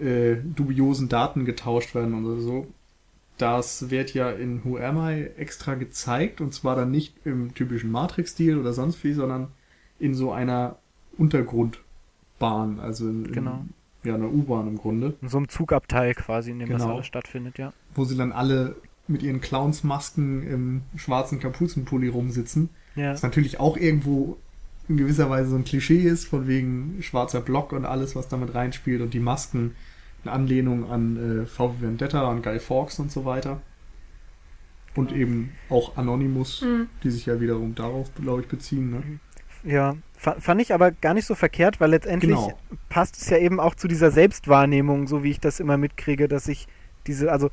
[0.00, 2.66] äh, dubiosen Daten getauscht werden oder so.
[3.38, 7.90] Das wird ja in Who Am I extra gezeigt und zwar dann nicht im typischen
[7.90, 9.48] Matrix-Stil oder sonst wie, sondern
[9.98, 10.76] in so einer
[11.18, 13.64] Untergrundbahn, also in, Genau.
[14.02, 16.94] in ja, einer U-Bahn im Grunde, in so einem Zugabteil quasi, in dem das Genau.
[16.94, 17.72] alles stattfindet, ja.
[17.94, 18.76] wo sie dann alle
[19.06, 22.70] mit ihren Clownsmasken im schwarzen Kapuzenpulli rumsitzen.
[22.96, 24.36] Ja, Was natürlich auch irgendwo
[24.88, 28.54] in gewisser Weise so ein Klischee ist, von wegen schwarzer Block und alles, was damit
[28.54, 29.74] reinspielt und die Masken
[30.24, 33.60] in Anlehnung an äh, VW Vendetta, an Guy Fawkes und so weiter.
[34.94, 35.20] Und Genau.
[35.20, 36.88] eben auch Anonymous, Hm.
[37.02, 38.90] die sich ja wiederum darauf, glaube ich, beziehen.
[38.90, 39.02] Ne?
[39.70, 39.96] ja.
[40.16, 42.58] Fa- Fand ich aber gar nicht so verkehrt, weil letztendlich Genau.
[42.88, 46.46] passt es ja eben auch zu dieser Selbstwahrnehmung, so wie ich das immer mitkriege, dass
[46.48, 46.66] ich
[47.06, 47.50] diese, also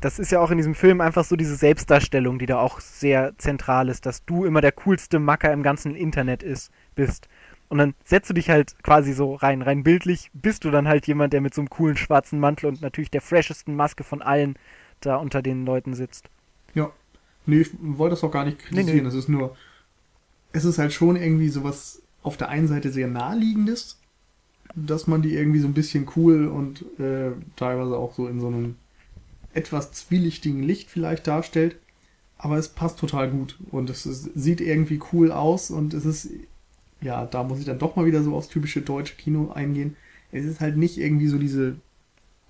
[0.00, 3.36] das ist ja auch in diesem Film einfach so diese Selbstdarstellung, die da auch sehr
[3.38, 7.28] zentral ist, dass du immer der coolste Macker im ganzen Internet ist, bist.
[7.68, 11.06] Und dann setzt du dich halt quasi so rein, rein bildlich, bist du dann halt
[11.06, 14.56] jemand, der mit so einem coolen schwarzen Mantel und natürlich der freshesten Maske von allen
[15.00, 16.30] da unter den Leuten sitzt.
[16.74, 16.92] Ja.
[17.44, 19.02] Nee, ich wollte das auch gar nicht kritisieren.
[19.02, 19.08] nee.
[19.08, 19.56] Es ist nur,
[20.52, 24.00] es ist halt schon irgendwie sowas auf der einen Seite sehr naheliegendes,
[24.74, 28.48] dass man die irgendwie so ein bisschen cool und äh, teilweise auch so in so
[28.48, 28.76] einem
[29.56, 31.76] etwas zwielichtigen Licht vielleicht darstellt.
[32.38, 36.28] Aber es passt total gut und es ist, sieht irgendwie cool aus und es ist,
[37.00, 39.96] ja, da muss ich dann doch mal wieder so aufs typische deutsche Kino eingehen.
[40.32, 41.76] es ist halt nicht irgendwie so diese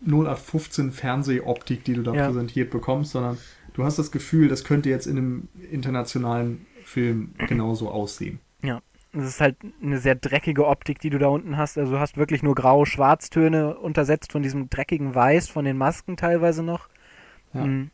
[0.05, 2.27] 0815 Fernsehoptik, die du da Ja.
[2.27, 3.38] präsentiert bekommst, sondern
[3.75, 8.40] du hast das Gefühl, das könnte jetzt in einem internationalen Film genauso aussehen.
[8.62, 8.81] Ja,
[9.12, 11.79] es ist halt eine sehr dreckige Optik, die du da unten hast.
[11.79, 16.62] Also du hast wirklich nur Grau-Schwarztöne untersetzt von diesem dreckigen Weiß, von den Masken teilweise
[16.62, 16.88] noch.
[17.57, 17.66] Ja.
[17.66, 17.90] Mm,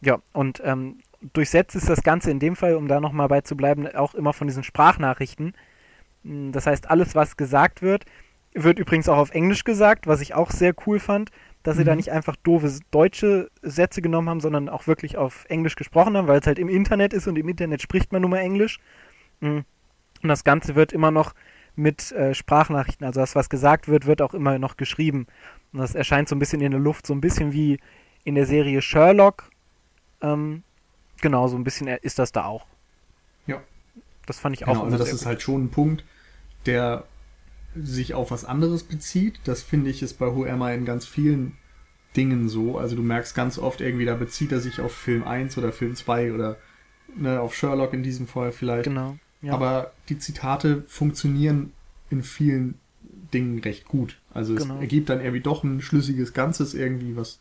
[0.00, 0.98] ja und ähm,
[1.32, 4.32] durchsetzt ist das Ganze in dem Fall, um da nochmal bei zu bleiben, auch immer
[4.32, 5.54] von diesen Sprachnachrichten.
[6.24, 8.04] Mm, Das heißt, alles, was gesagt wird,
[8.54, 11.30] wird übrigens auch auf Englisch gesagt, was ich auch sehr cool fand,
[11.62, 11.98] dass sie da Mhm.
[11.98, 16.40] nicht einfach doofe deutsche Sätze genommen haben, sondern auch wirklich auf Englisch gesprochen haben, weil
[16.40, 18.78] es halt im Internet ist und im Internet spricht man nun mal Englisch.
[19.40, 19.60] Mm.
[20.22, 21.34] Und das Ganze wird immer noch
[21.74, 25.26] mit äh, Sprachnachrichten, also das, was gesagt wird, wird auch immer noch geschrieben.
[25.72, 27.78] Und das erscheint so ein bisschen in der Luft, so ein bisschen wie
[28.24, 29.50] in der Serie Sherlock.
[30.20, 30.62] Ähm,
[31.20, 32.66] genau, so ein bisschen ist das da auch.
[33.46, 33.60] Ja.
[34.26, 34.72] Das fand ich auch.
[34.72, 35.26] Genau, also das ist gut.
[35.26, 36.04] halt schon ein Punkt,
[36.66, 37.04] der
[37.74, 39.40] sich auf was anderes bezieht.
[39.44, 41.56] Das finde ich ist bei Who Am I in ganz vielen
[42.16, 42.78] Dingen so.
[42.78, 45.96] Also du merkst ganz oft irgendwie, da bezieht er sich auf Film 1 oder Film
[45.96, 46.56] 2 oder
[47.16, 48.84] ne, auf Sherlock in diesem Fall vielleicht.
[48.84, 49.16] Genau.
[49.40, 49.54] Ja.
[49.54, 51.72] Aber die Zitate funktionieren
[52.10, 52.78] in vielen
[53.32, 54.18] Dingen recht gut.
[54.32, 54.78] Also es Genau.
[54.78, 57.40] ergibt dann irgendwie doch ein schlüssiges Ganzes irgendwie, was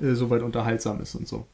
[0.00, 1.46] äh, soweit unterhaltsam ist und so.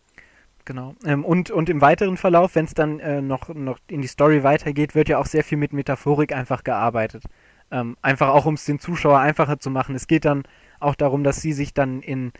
[0.64, 0.94] Genau.
[1.05, 4.44] Ähm, und, und im weiteren Verlauf, wenn es dann äh, noch, noch in die Story
[4.44, 7.24] weitergeht, wird ja auch sehr viel mit Metaphorik einfach gearbeitet.
[7.70, 9.94] Ähm, einfach auch, um es den Zuschauer einfacher zu machen.
[9.94, 10.44] Es geht dann
[10.78, 12.33] auch darum, dass sie sich dann in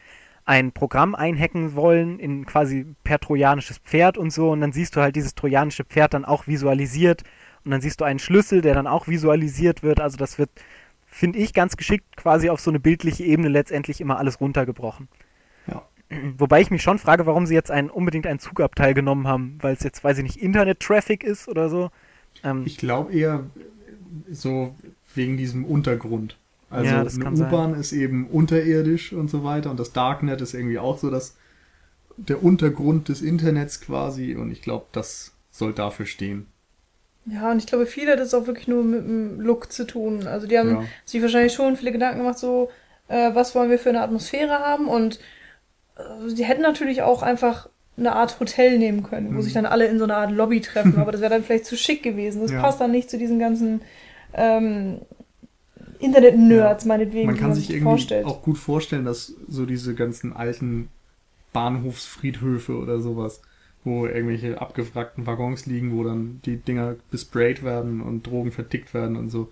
[0.45, 4.51] ein Programm einhacken wollen, in quasi per trojanisches Pferd und so.
[4.51, 7.23] Und dann siehst du halt dieses trojanische Pferd dann auch visualisiert.
[7.65, 10.01] Und dann siehst du einen Schlüssel, der dann auch visualisiert wird.
[10.01, 10.51] Also das wird,
[11.07, 15.09] finde ich, ganz geschickt quasi auf so eine bildliche Ebene letztendlich immer alles runtergebrochen.
[16.37, 19.75] Wobei ich mich schon frage, warum sie jetzt einen, unbedingt einen Zugabteil genommen haben, weil
[19.75, 21.91] es jetzt, weiß ich nicht, Internet-Traffic ist oder so.
[22.45, 23.45] Ähm, Ich glaube eher
[24.31, 24.75] so
[25.15, 26.37] wegen diesem Untergrund.
[26.71, 27.47] Also Ja, das eine.
[27.47, 31.37] U-Bahn ist eben unterirdisch und so weiter und das Darknet ist irgendwie auch so das
[32.19, 36.47] der Untergrund des Internets quasi und ich glaube, das soll dafür stehen.
[37.25, 40.27] Ja, und ich glaube, viele hat es auch wirklich nur mit dem Look zu tun.
[40.27, 40.83] Also die haben Ja.
[41.05, 42.71] sich wahrscheinlich schon viele Gedanken gemacht, so,
[43.09, 45.21] äh, was wollen wir für eine Atmosphäre haben und äh,
[46.29, 49.43] sie hätten natürlich auch einfach eine Art Hotel nehmen können, wo Mhm.
[49.43, 51.77] sich dann alle in so einer Art Lobby treffen, aber das wäre dann vielleicht zu
[51.77, 52.41] schick gewesen.
[52.43, 52.63] Das Ja.
[52.63, 53.83] passt dann nicht zu diesen ganzen
[54.35, 55.03] ähm,
[55.99, 58.27] Internet-Nerds, meinetwegen, Man kann sich irgendwie vorstellt.
[58.27, 60.89] auch gut vorstellen, dass so diese ganzen alten
[61.53, 63.43] Bahnhofsfriedhöfe oder sowas,
[63.85, 69.17] wo irgendwelche abgewrackten Waggons liegen, wo dann die Dinger besprayt werden und Drogen vertickt werden
[69.17, 69.51] und so.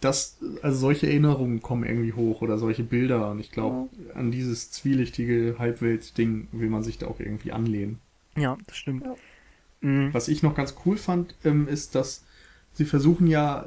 [0.00, 4.70] Das, also solche Erinnerungen kommen irgendwie hoch oder solche Bilder und ich glaube, an dieses
[4.70, 7.98] zwielichtige Halbwelt-Ding will man sich da auch irgendwie anlehnen.
[8.36, 9.04] ja, das stimmt.
[9.04, 9.14] Ja.
[9.82, 10.12] Mhm.
[10.12, 12.24] Was ich noch ganz cool fand, ähm, ist, dass
[12.74, 13.66] sie versuchen ja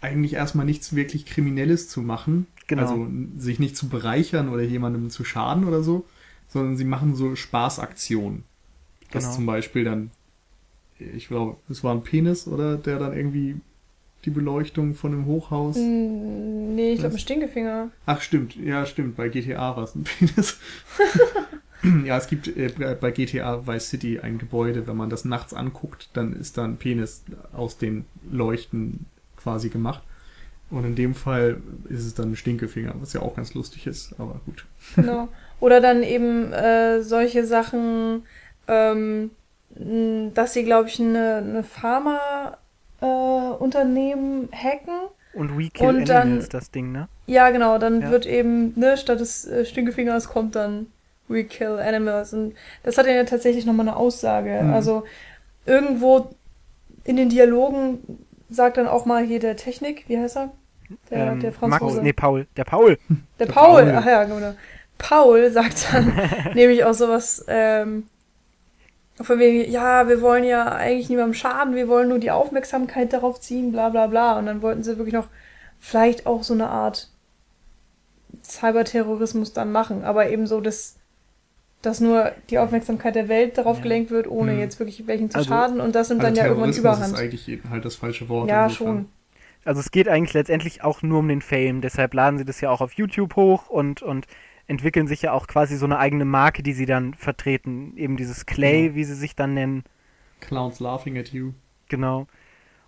[0.00, 2.46] eigentlich erstmal nichts wirklich Kriminelles zu machen.
[2.66, 2.82] Genau.
[2.82, 6.04] Also sich nicht zu bereichern oder jemandem zu schaden oder so,
[6.48, 8.44] sondern sie machen so Spaßaktionen.
[9.10, 9.36] Dass Genau.
[9.36, 10.10] zum Beispiel dann,
[10.98, 12.76] ich glaube, es war ein Penis, oder?
[12.76, 13.56] Der dann irgendwie
[14.24, 15.76] die Beleuchtung von einem Hochhaus.
[15.76, 17.90] Mm, Nee, ich glaube, ein Stinkefinger.
[18.06, 19.16] Ach, stimmt, ja, stimmt.
[19.16, 20.58] Bei GTA war es ein Penis.
[22.04, 26.08] ja, es gibt äh, bei GTA Vice City ein Gebäude, wenn man das nachts anguckt,
[26.14, 29.06] dann ist da ein Penis aus den Leuchten
[29.36, 30.02] quasi gemacht.
[30.70, 31.58] Und in dem Fall
[31.88, 34.64] ist es dann ein Stinkefinger, was ja auch ganz lustig ist, aber gut.
[34.96, 35.28] Genau.
[35.60, 38.22] Oder dann eben äh, solche Sachen,
[38.66, 39.30] ähm,
[40.34, 41.62] dass sie, glaube ich, eine, eine
[43.04, 45.08] Pharma-Unternehmen hacken.
[45.34, 47.08] Und We Kill Und dann- Animals, das Ding, ne?
[47.26, 48.10] Ja, genau, dann Ja.
[48.10, 50.86] wird eben, ne, statt des äh, Stinkefingers kommt dann
[51.28, 52.32] We Kill Animals.
[52.34, 54.60] Und das hat ja tatsächlich nochmal eine Aussage.
[54.62, 54.72] Mhm.
[54.72, 55.04] Also
[55.66, 56.30] irgendwo
[57.04, 57.98] in den Dialogen
[58.48, 60.50] sagt dann auch mal hier der Technik, wie heißt er?
[61.10, 62.02] Der, ähm, der Max, Franzose.
[62.02, 62.46] nee, Paul.
[62.56, 62.98] Der Paul.
[63.40, 63.94] Der Der Paul, Paul.
[63.96, 64.54] ach ja, genau.
[64.98, 66.12] Paul sagt dann
[66.54, 68.04] nämlich auch sowas, ähm,
[69.20, 73.40] von wegen, ja, wir wollen ja eigentlich niemandem schaden, wir wollen nur die Aufmerksamkeit darauf
[73.40, 74.38] ziehen, bla bla bla.
[74.38, 75.28] Und dann wollten sie wirklich noch
[75.78, 77.10] vielleicht auch so eine Art
[78.42, 80.96] Cyberterrorismus dann machen, aber eben so, dass,
[81.82, 83.82] dass nur die Aufmerksamkeit der Welt darauf Ja.
[83.84, 84.58] gelenkt wird, ohne Hm.
[84.60, 85.80] jetzt wirklich welchen zu Also- schaden.
[85.80, 87.18] Und das nimmt Also dann ja irgendwann Terrorismus ist Überhand.
[87.24, 88.48] eigentlich eben halt das falsche Wort.
[88.48, 88.86] Ja, insofern.
[88.96, 89.08] schon.
[89.64, 91.80] Also es geht eigentlich letztendlich auch nur um den Fame.
[91.80, 94.26] Deshalb laden sie das ja auch auf YouTube hoch und, und
[94.66, 97.96] entwickeln sich ja auch quasi so eine eigene Marke, die sie dann vertreten.
[97.96, 98.94] Eben dieses Clay, Ja.
[98.94, 99.84] wie sie sich dann nennen.
[100.40, 101.52] Clowns laughing at you.
[101.88, 102.26] Genau.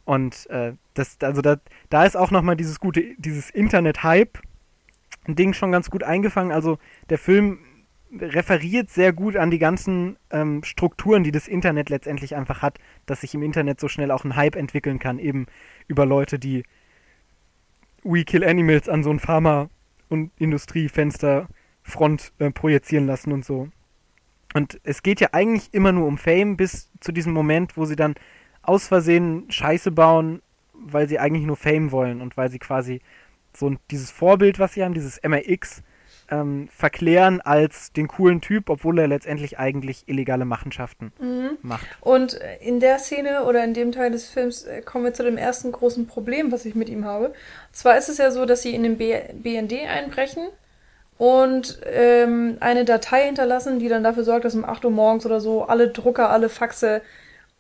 [0.04, 1.56] Und äh, das, also da,
[1.90, 6.52] da ist auch nochmal dieses gute, dieses Internet-Hype-Ding schon ganz gut eingefangen.
[6.52, 6.78] Also
[7.10, 7.58] der Film
[8.18, 13.22] referiert sehr gut an die ganzen ähm, Strukturen, die das Internet letztendlich einfach hat, dass
[13.22, 15.46] sich im Internet so schnell auch ein Hype entwickeln kann, eben
[15.88, 16.62] über Leute, die
[18.04, 19.68] We Kill Animals an so ein Pharma-
[20.08, 20.30] und
[21.87, 23.68] Industriefensterfront äh, projizieren lassen und so.
[24.55, 27.96] Und es geht ja eigentlich immer nur um Fame bis zu diesem Moment, wo sie
[27.96, 28.14] dann
[28.62, 33.01] aus Versehen Scheiße bauen, weil sie eigentlich nur Fame wollen und weil sie quasi
[33.55, 35.83] so dieses Vorbild, was sie haben, dieses MRX,
[36.29, 41.12] ähm, verklären als den coolen Typ, obwohl er letztendlich eigentlich illegale Machenschaften
[41.62, 41.87] macht.
[42.01, 45.37] Und in der Szene oder in dem Teil des Films äh, kommen wir zu dem
[45.37, 47.33] ersten großen Problem, was ich mit ihm habe.
[47.72, 50.49] Zwar ist es ja so, dass sie in den B BND einbrechen
[51.18, 55.40] und ähm, eine Datei hinterlassen, die dann dafür sorgt, dass um 8 Uhr morgens oder
[55.40, 57.02] so alle Drucker, alle Faxe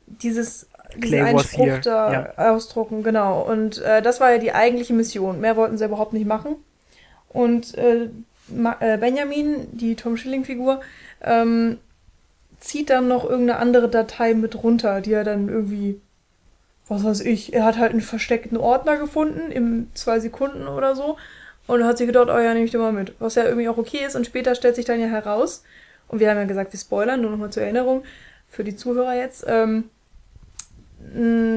[0.06, 2.52] dieses diesen Clay einen was Spruch here, da ja.
[2.52, 3.42] ausdrucken, genau.
[3.42, 5.40] Und äh, das war ja die eigentliche Mission.
[5.40, 6.56] Mehr wollten sie überhaupt nicht machen.
[7.28, 8.08] Und äh,
[8.48, 10.80] Ma äh, Benjamin, die Tom Schilling-Figur,
[11.22, 11.78] ähm,
[12.60, 16.00] zieht dann noch irgendeine andere Datei mit runter, die er dann irgendwie,
[16.88, 21.16] was weiß ich, er hat halt einen versteckten Ordner gefunden, im zwei Sekunden oder so,
[21.66, 23.14] und hat sich gedacht, oh ja, nehme ich den mal mit.
[23.18, 25.62] Was ja irgendwie auch okay ist, und später stellt sich dann ja heraus,
[26.08, 28.04] und wir haben ja gesagt, wir spoilern, nur nochmal zur Erinnerung,
[28.48, 29.90] für die Zuhörer jetzt, ähm,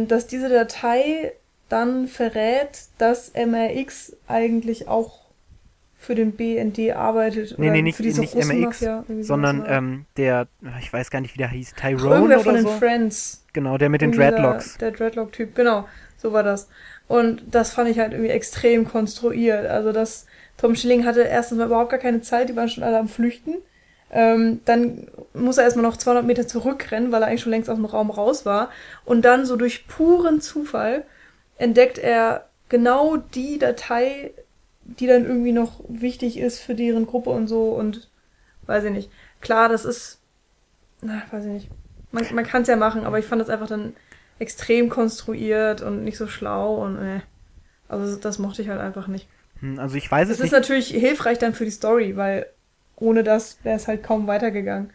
[0.07, 1.33] dass diese Datei
[1.69, 5.18] dann verrät, dass MRX eigentlich auch
[5.99, 7.59] für den BND arbeitet.
[7.59, 10.47] Nee, nee, nicht, für diese nicht irgendwie sondern ähm, der,
[10.79, 12.69] ich weiß gar nicht, wie der hieß, Ach, Tyrone Irgendwer oder von den so.
[12.69, 13.43] Friends.
[13.51, 14.77] Genau, der mit den Irgendwie Dreadlocks.
[14.77, 15.87] Der, der Dreadlock-Typ, genau.
[16.17, 16.69] So war das.
[17.09, 19.67] Und das fand ich halt irgendwie extrem konstruiert.
[19.67, 20.25] Also das,
[20.57, 23.55] Tom Schilling hatte erstens mal überhaupt gar keine Zeit, die waren schon alle am Flüchten.
[24.09, 27.75] Ähm, dann muss er erstmal noch 200 Meter zurückrennen, weil er eigentlich schon längst aus
[27.75, 28.69] dem Raum raus war.
[29.03, 31.03] Und dann so durch puren Zufall
[31.57, 34.31] entdeckt er genau die Datei,
[34.99, 38.09] die dann irgendwie noch wichtig ist für deren Gruppe und so und
[38.67, 39.11] weiß ich nicht.
[39.41, 40.19] Klar, das ist,
[41.01, 41.69] na, weiß ich nicht.
[42.11, 43.93] Man, man kann es ja machen, aber ich fand das einfach dann
[44.39, 47.21] extrem konstruiert und nicht so schlau und äh,
[47.89, 49.27] also das mochte ich halt einfach nicht.
[49.61, 50.53] Hm, Also ich weiß Es es ist nicht.
[50.53, 52.47] natürlich hilfreich dann für die Story, weil
[52.95, 54.91] ohne das wäre es halt kaum weitergegangen.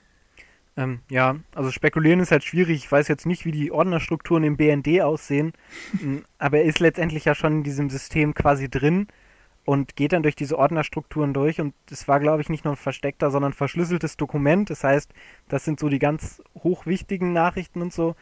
[0.76, 2.78] Ähm, ja, also spekulieren ist halt schwierig.
[2.84, 5.52] Ich weiß jetzt nicht, wie die Ordnerstrukturen im BND aussehen,
[6.00, 9.06] m, aber er ist letztendlich ja schon in diesem System quasi drin
[9.64, 12.76] und geht dann durch diese Ordnerstrukturen durch und es war, glaube ich, nicht nur ein
[12.76, 14.68] versteckter, sondern ein verschlüsseltes Dokument.
[14.70, 15.12] Das heißt,
[15.48, 18.14] das sind so die ganz hochwichtigen Nachrichten und so.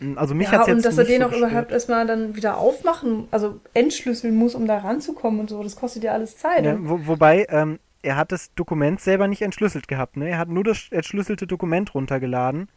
[0.00, 1.72] M, Also mich ja, hat's jetzt und dass er den so auch überhaupt gestört.
[1.72, 6.12] erstmal dann wieder aufmachen, also entschlüsseln muss, um da ranzukommen und so, das kostet ja
[6.12, 6.64] alles Zeit.
[6.64, 10.28] Ja, wo, wobei, ähm, er hat das Dokument selber nicht entschlüsselt gehabt, ne?
[10.28, 12.68] Er hat nur das entschlüsselte Dokument runtergeladen.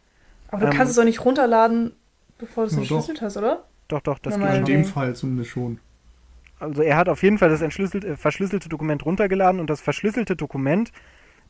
[0.48, 1.92] Aber du ähm, kannst es doch nicht runterladen,
[2.38, 3.64] bevor du es entschlüsselt hast, oder?
[3.88, 4.84] Doch, doch, das Ja, geht In dem.
[4.84, 5.80] Fall zumindest schon.
[6.58, 10.36] Also er hat auf jeden Fall das entschlüsselt, äh, verschlüsselte Dokument runtergeladen und das verschlüsselte
[10.36, 10.92] Dokument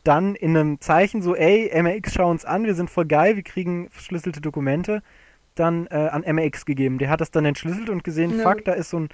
[0.04, 3.42] dann in einem Zeichen so, ey, MRX, schau uns an, wir sind voll geil, wir
[3.42, 5.02] kriegen verschlüsselte Dokumente,
[5.54, 6.98] dann äh, an MRX gegeben.
[6.98, 8.48] Der hat das dann entschlüsselt und gesehen, Ja.
[8.48, 9.08] fuck, da ist so ein,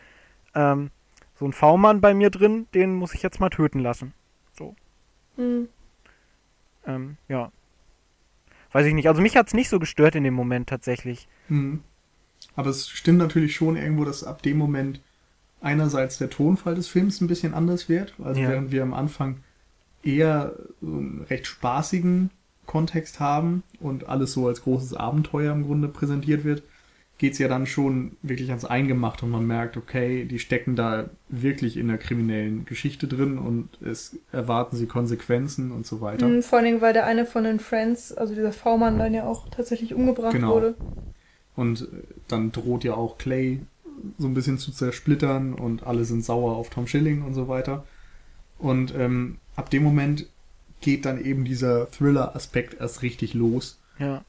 [0.55, 0.91] ähm,
[1.37, 4.13] so ein V-Mann bei mir drin, den muss ich jetzt mal töten lassen.
[5.37, 5.69] Hm.
[6.87, 7.51] Ähm, ja.
[8.73, 9.09] Weiß ich nicht.
[9.09, 11.29] Also mich hat's nicht so gestört in dem Moment tatsächlich.
[11.49, 11.83] Mhm.
[12.57, 15.01] Aber es stimmt natürlich schon irgendwo, dass ab dem Moment
[15.65, 18.15] einerseits der Tonfall des Films ein bisschen anders wird.
[18.23, 18.51] Also Ja.
[18.51, 19.39] während wir am Anfang
[20.03, 22.31] eher so einen recht spaßigen
[22.67, 26.63] Kontext haben und alles so als großes Abenteuer im Grunde präsentiert wird,
[27.19, 31.77] geht's ja dann schon wirklich ans Eingemachte und man merkt, okay, die stecken da wirklich
[31.77, 36.27] in der kriminellen Geschichte drin und es erwarten sie Konsequenzen und so weiter.
[36.27, 39.25] Hm, Vor allen Dingen, weil der eine von den Friends, also dieser V-Mann, dann ja
[39.25, 40.55] auch tatsächlich umgebracht Genau.
[40.55, 40.75] wurde.
[41.57, 41.87] Und äh,
[42.29, 43.61] dann droht ja auch Clay
[44.19, 47.85] so ein bisschen zu zersplittern und alle sind sauer auf Tom Schilling und so weiter.
[48.59, 50.27] Und ähm, ab dem Moment
[50.81, 53.79] geht dann eben dieser Thriller-Aspekt erst richtig los.
[53.99, 54.25] Ja.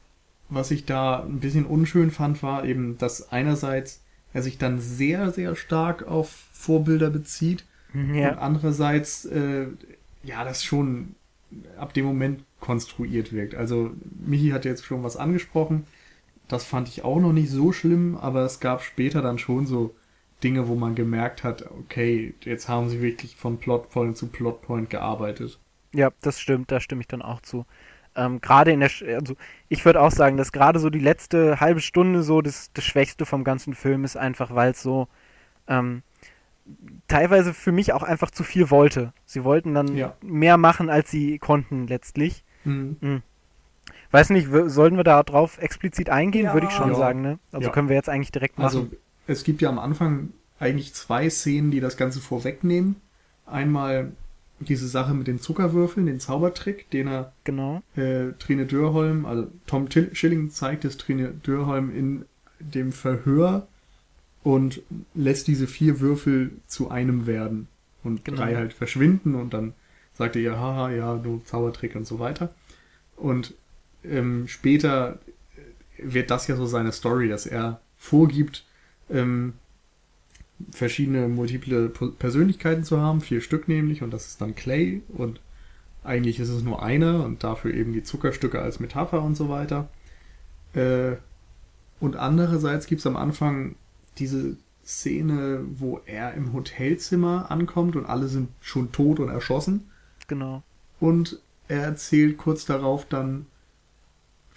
[0.50, 4.02] Was ich da ein bisschen unschön fand, war eben, dass einerseits
[4.34, 8.38] er sich dann sehr, sehr stark auf Vorbilder bezieht und Ja.
[8.38, 9.68] andererseits, äh,
[10.24, 11.16] ja, das schon
[11.78, 13.56] ab dem Moment konstruiert wirkt.
[13.56, 13.92] Also,
[14.26, 15.86] Michi hat jetzt schon was angesprochen.
[16.48, 19.96] Das fand ich auch noch nicht so schlimm, aber es gab später dann schon so
[20.44, 25.60] Dinge, wo man gemerkt hat, okay, jetzt haben sie wirklich von Plotpoint zu Plotpoint gearbeitet.
[25.94, 27.66] Ja, das stimmt, da stimme ich dann auch zu.
[28.16, 29.36] Ähm, gerade in der, Sch also
[29.70, 33.26] ich würde auch sagen, dass gerade so die letzte halbe Stunde so das, das Schwächste
[33.26, 35.08] vom ganzen Film ist, einfach weil es so
[35.68, 36.04] ähm,
[37.08, 39.14] teilweise für mich auch einfach zu viel wollte.
[39.26, 40.16] Sie wollten dann Ja.
[40.22, 42.44] mehr machen, als sie konnten letztlich.
[42.64, 43.22] Mhm.
[44.16, 46.46] Weiß nicht, sollten wir da drauf explizit eingehen?
[46.46, 46.54] Ja.
[46.54, 46.96] Würde ich schon Ja.
[46.96, 47.38] sagen, ne?
[47.52, 47.74] Also Ja.
[47.74, 48.66] können wir jetzt eigentlich direkt machen.
[48.66, 48.88] Also,
[49.28, 52.96] es gibt ja am Anfang eigentlich zwei Szenen, die das Ganze vorwegnehmen.
[53.46, 54.14] Einmal
[54.60, 57.82] diese Sache mit den Zuckerwürfeln, den Zaubertrick, den er genau.
[57.98, 62.24] äh, Trine Dörholm, also Tom Till- Schilling zeigt es Trine Dörholm in
[62.62, 63.68] dem Verhör
[64.44, 64.82] und
[65.14, 67.68] lässt diese vier Würfel zu einem werden
[68.04, 68.38] und Genau.
[68.38, 69.74] drei halt verschwinden und dann
[70.14, 72.54] sagt er ihr, haha, ja, du Zaubertrick und so weiter.
[73.18, 73.54] Und
[74.10, 75.20] ähm, später
[75.98, 78.66] wird das ja so seine Story, dass er vorgibt,
[79.10, 79.54] ähm,
[80.72, 85.42] verschiedene multiple Persönlichkeiten zu haben, vier Stück nämlich, und das ist dann Clay und
[86.04, 89.90] eigentlich ist es nur einer und dafür eben die Zuckerstücke als Metapher und so weiter.
[90.74, 91.16] Äh,
[92.00, 93.76] und andererseits gibt es am Anfang
[94.18, 99.90] diese Szene, wo er im Hotelzimmer ankommt und alle sind schon tot und erschossen.
[100.28, 100.64] Genau.
[101.00, 103.48] Und er erzählt kurz darauf dann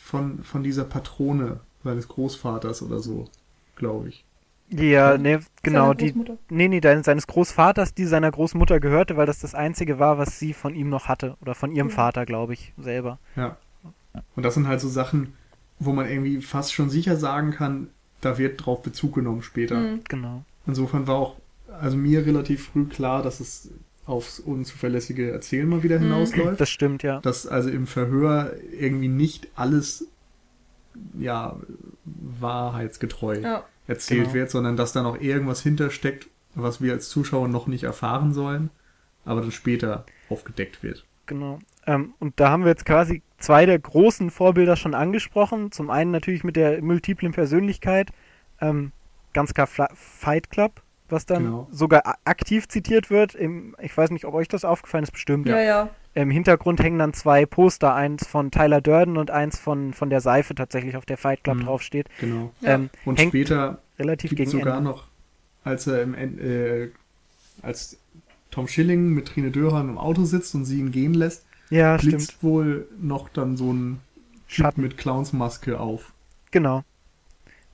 [0.09, 3.27] von, von dieser Patrone seines Großvaters oder so,
[3.77, 4.25] glaube ich.
[4.71, 6.15] Ja, nee, genau, die,
[6.51, 10.39] nee, nee, dein- seines Großvaters, die seiner Großmutter gehörte, weil das das einzige war, was
[10.39, 11.37] sie von ihm noch hatte.
[11.41, 11.95] Oder von ihrem Ja.
[11.95, 13.19] Vater, glaube ich, selber.
[13.37, 13.57] Ja.
[14.35, 15.35] Und das sind halt so Sachen,
[15.79, 17.89] wo man irgendwie fast schon sicher sagen kann,
[18.21, 19.77] da wird drauf Bezug genommen später.
[19.79, 20.01] Mhm.
[20.09, 20.43] Genau.
[20.67, 21.37] Insofern war auch,
[21.81, 23.71] also mir relativ früh klar, dass es
[24.09, 26.05] aufs unzuverlässige Erzählen mal wieder Mhm.
[26.05, 26.61] hinausläuft.
[26.61, 27.21] Das stimmt, ja.
[27.21, 30.09] dass also im Verhör irgendwie nicht alles
[31.17, 31.57] ja
[32.05, 33.65] wahrheitsgetreu Ja.
[33.87, 34.35] erzählt Genau.
[34.35, 38.71] wird, sondern dass da noch irgendwas hintersteckt, was wir als Zuschauer noch nicht erfahren sollen,
[39.25, 41.05] aber dann später aufgedeckt wird.
[41.27, 41.59] Genau.
[41.87, 45.71] Ähm, und da haben wir jetzt quasi zwei der großen Vorbilder schon angesprochen.
[45.73, 48.11] Zum einen natürlich mit der multiplen Persönlichkeit,
[48.61, 48.93] ähm,
[49.35, 51.69] ganz klar Fla Fight Club, was dann Genau.
[51.71, 53.35] sogar aktiv zitiert wird.
[53.35, 55.49] Im, ich weiß nicht, ob euch das aufgefallen ist, bestimmt.
[55.49, 55.89] Ja, ja.
[56.15, 60.21] Im Hintergrund hängen dann zwei Poster, eins von Tyler Durden und eins von, von der
[60.21, 61.65] Seife tatsächlich, auf der Fight Club Mhm.
[61.65, 62.09] draufsteht.
[62.21, 62.53] Genau.
[62.61, 62.75] Ja.
[62.75, 64.91] Ähm, Und hängt später relativ gibt es gegen sogar Ende.
[64.91, 65.05] noch,
[65.65, 66.91] als er im End, äh,
[67.63, 67.99] als
[68.51, 72.33] Tom Schilling mit Trine Dörhan im Auto sitzt und sie ihn gehen lässt, Ja, blitzt
[72.33, 72.43] stimmt.
[72.43, 74.01] wohl noch dann so ein
[74.49, 74.81] Typ Schatten.
[74.83, 76.13] mit Clownsmaske auf.
[76.51, 76.83] Genau.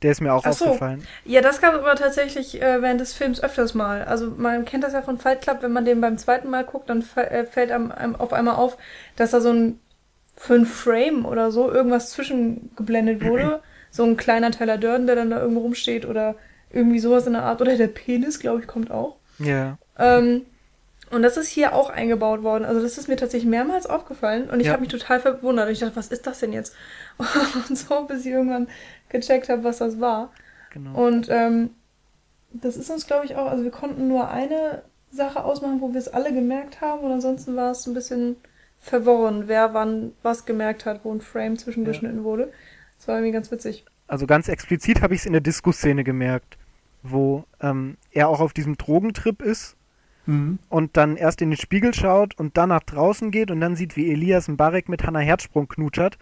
[0.04, 0.66] Der ist mir auch Ach so.
[0.66, 1.04] aufgefallen.
[1.24, 4.04] Ja, das gab es aber tatsächlich äh, während des Films öfters mal.
[4.04, 6.88] Also man kennt das ja von Fight Club, wenn man den beim zweiten Mal guckt,
[6.90, 8.76] dann äh, fällt einem, einem auf einmal auf,
[9.16, 9.80] dass da so ein
[10.50, 13.60] ein Frame oder so irgendwas zwischengeblendet wurde.
[13.90, 16.34] so ein kleiner Tyler Durden, der dann da irgendwo rumsteht oder
[16.70, 17.60] irgendwie sowas in der Art.
[17.62, 19.16] Oder der Penis, glaube ich, kommt auch.
[19.38, 19.78] Ja.
[19.98, 20.42] Ähm,
[21.12, 22.64] und das ist hier auch eingebaut worden.
[22.64, 24.72] Also das ist mir tatsächlich mehrmals aufgefallen und ich Ja.
[24.72, 25.70] habe mich total verwundert.
[25.70, 26.74] Ich dachte, was ist das denn jetzt?
[27.68, 28.66] Und so, bis ich irgendwann
[29.14, 30.30] gecheckt habe, was das war.
[30.72, 31.06] Genau.
[31.06, 31.70] Und ähm,
[32.52, 35.98] das ist uns, glaube ich, auch, also wir konnten nur eine Sache ausmachen, wo wir
[35.98, 38.36] es alle gemerkt haben und ansonsten war es ein bisschen
[38.80, 42.52] verworren, wer wann was gemerkt hat, wo ein Frame zwischengeschnitten wurde.
[42.98, 43.84] Das war irgendwie ganz witzig.
[44.06, 46.58] also ganz explizit habe ich es in der Disco-Szene gemerkt,
[47.02, 49.76] wo ähm, er auch auf diesem Drogentrip ist
[50.26, 50.58] Mhm.
[50.70, 53.94] und dann erst in den Spiegel schaut und dann nach draußen geht und dann sieht,
[53.94, 56.16] wie Elias Mbarek mit Hannah Herzsprung knutschert.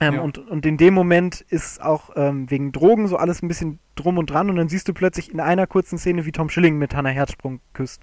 [0.00, 0.20] Ähm, Ja.
[0.22, 4.18] und, und in dem Moment ist auch ähm, wegen Drogen so alles ein bisschen drum
[4.18, 6.94] und dran und dann siehst du plötzlich in einer kurzen Szene, wie Tom Schilling mit
[6.94, 8.02] Hannah Herzsprung küsst.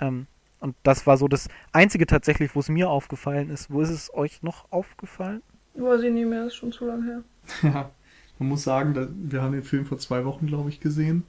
[0.00, 0.26] Ähm,
[0.60, 3.70] und das war so das Einzige tatsächlich, wo es mir aufgefallen ist.
[3.70, 5.42] Wo ist es euch noch aufgefallen?
[5.74, 7.22] Weiß ich nicht mehr, ist schon zu lange her.
[7.62, 7.90] Ja,
[8.38, 8.94] man muss sagen,
[9.30, 11.24] wir haben den Film vor zwei Wochen, glaube ich, gesehen.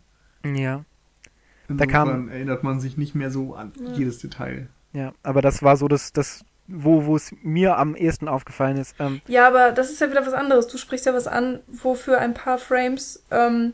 [0.45, 0.83] Ja.
[1.67, 3.93] Da Insofern kam- erinnert man sich nicht mehr so an Ja.
[3.93, 4.67] jedes Detail.
[4.93, 8.95] Ja, aber das war so das, das wo, wo es mir am ehesten aufgefallen ist.
[8.99, 10.67] Ähm, Ja, aber das ist ja wieder was anderes.
[10.67, 13.73] Du sprichst ja was an, wofür ein paar Frames ähm,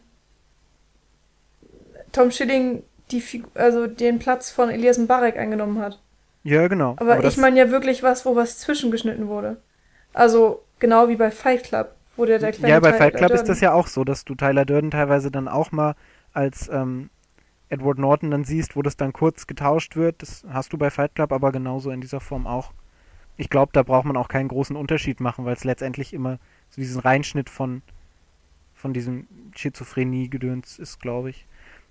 [2.11, 5.99] Tom Schilling die Figu also den Platz von Elias Mbarek eingenommen hat.
[6.43, 6.95] ja, genau.
[6.99, 9.57] Aber, das, ich meine ja wirklich was, wo was zwischengeschnitten wurde.
[10.13, 13.31] Also genau wie bei Fight Club, wo der der kleine ja, bei Tyler Fight Club
[13.31, 15.95] ist Durden- das ja auch so, dass du Tyler Durden teilweise dann auch mal
[16.33, 17.09] als ähm,
[17.69, 20.21] Edward Norton dann siehst, wo das dann kurz getauscht wird.
[20.21, 22.71] Das hast du bei Fight Club aber genauso in dieser Form auch.
[23.37, 26.39] Ich glaube, da braucht man auch keinen großen Unterschied machen, weil es letztendlich immer
[26.69, 27.81] so diesen Reinschnitt von,
[28.73, 31.45] von diesem Schizophrenie-Gedöns ist, glaube ich.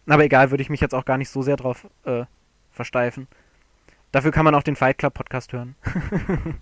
[0.07, 2.25] Aber egal, würde ich mich jetzt auch gar nicht so sehr drauf äh,
[2.73, 3.27] versteifen.
[4.13, 5.75] Dafür kann man auch den Fight Club Podcast hören.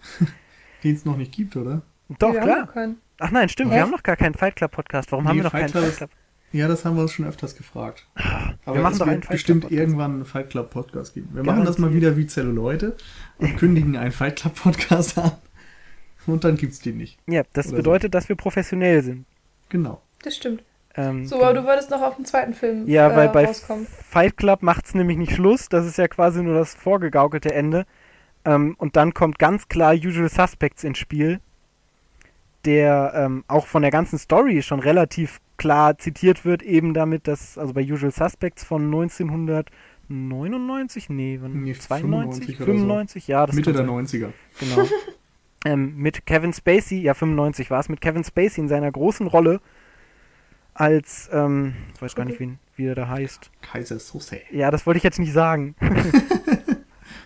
[0.82, 1.82] Den es noch nicht gibt, oder?
[2.18, 2.60] Doch, wir Haben klar.
[2.66, 2.96] noch keinen.
[3.18, 3.76] Ach nein, stimmt, Hä?
[3.76, 5.12] wir haben noch gar keinen Fight Club Podcast.
[5.12, 6.10] Warum haben Nee, wir noch Fight keinen Club Fight ist- Club?
[6.52, 8.06] Ja, das haben wir uns schon öfters gefragt.
[8.64, 9.80] Aber machen es doch wird einen Fight Club bestimmt Podcast.
[9.80, 11.30] irgendwann einen Fight Club Podcast geben.
[11.32, 12.12] Wir machen das mal Garantiert.
[12.14, 12.96] wieder wie Zelluleute
[13.38, 15.32] und kündigen einen Fight Club Podcast an.
[16.26, 17.18] Und dann gibt's den nicht.
[17.26, 17.76] Ja, das Oder so.
[17.78, 19.24] bedeutet, dass wir professionell sind.
[19.70, 20.02] Genau.
[20.22, 20.62] Das stimmt.
[20.94, 21.48] Ähm, So, genau.
[21.48, 23.86] aber du wolltest noch auf den zweiten Film Ja, äh, weil bei rauskommen.
[24.08, 25.68] Fight Club macht's nämlich nicht Schluss.
[25.68, 27.86] Das ist ja quasi nur das vorgegaukelte Ende.
[28.44, 31.40] Ähm, und dann kommt ganz klar Usual Suspects ins Spiel,
[32.64, 37.56] der ähm, auch von der ganzen Story schon relativ klar zitiert wird, eben damit, dass,
[37.56, 42.72] also bei Usual Suspects von 1999, nee, Nee, 92, 95 oder so.
[42.72, 44.06] 95, ja, das Mitte der sein.
[44.06, 44.32] 90er.
[44.58, 44.88] Genau.
[45.64, 49.60] ähm, mit Kevin Spacey, ja 95 war es, mit Kevin Spacey in seiner großen Rolle
[50.74, 53.52] als, ähm, ich weiß gar nicht, wie, wie er da heißt.
[53.60, 54.40] Kaiser Sose.
[54.50, 55.76] Ja, das wollte ich jetzt nicht sagen.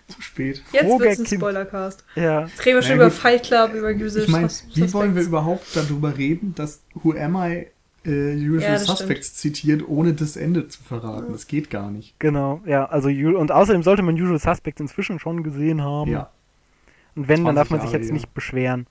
[0.08, 0.62] Zu spät.
[0.72, 1.28] Jetzt wird's ein Rogerkind.
[1.28, 2.04] Spoilercast.
[2.16, 3.14] ja, Jetzt reden wir schon Na über gut.
[3.14, 7.34] Fight Club, über Usual Ich meine, wie wollen wir überhaupt darüber reden, dass Who Am
[7.36, 7.68] I
[8.06, 11.32] äh, Usual Ja, Suspects zitiert, ohne das Ende zu verraten?
[11.32, 12.18] Das geht gar nicht.
[12.18, 12.60] genau.
[12.64, 16.10] Ja, also und außerdem sollte man Usual Suspects inzwischen schon gesehen haben.
[16.10, 16.30] Ja.
[17.14, 18.14] Und wenn, dann 20 darf man sich Jahre, jetzt ja.
[18.14, 18.86] nicht beschweren.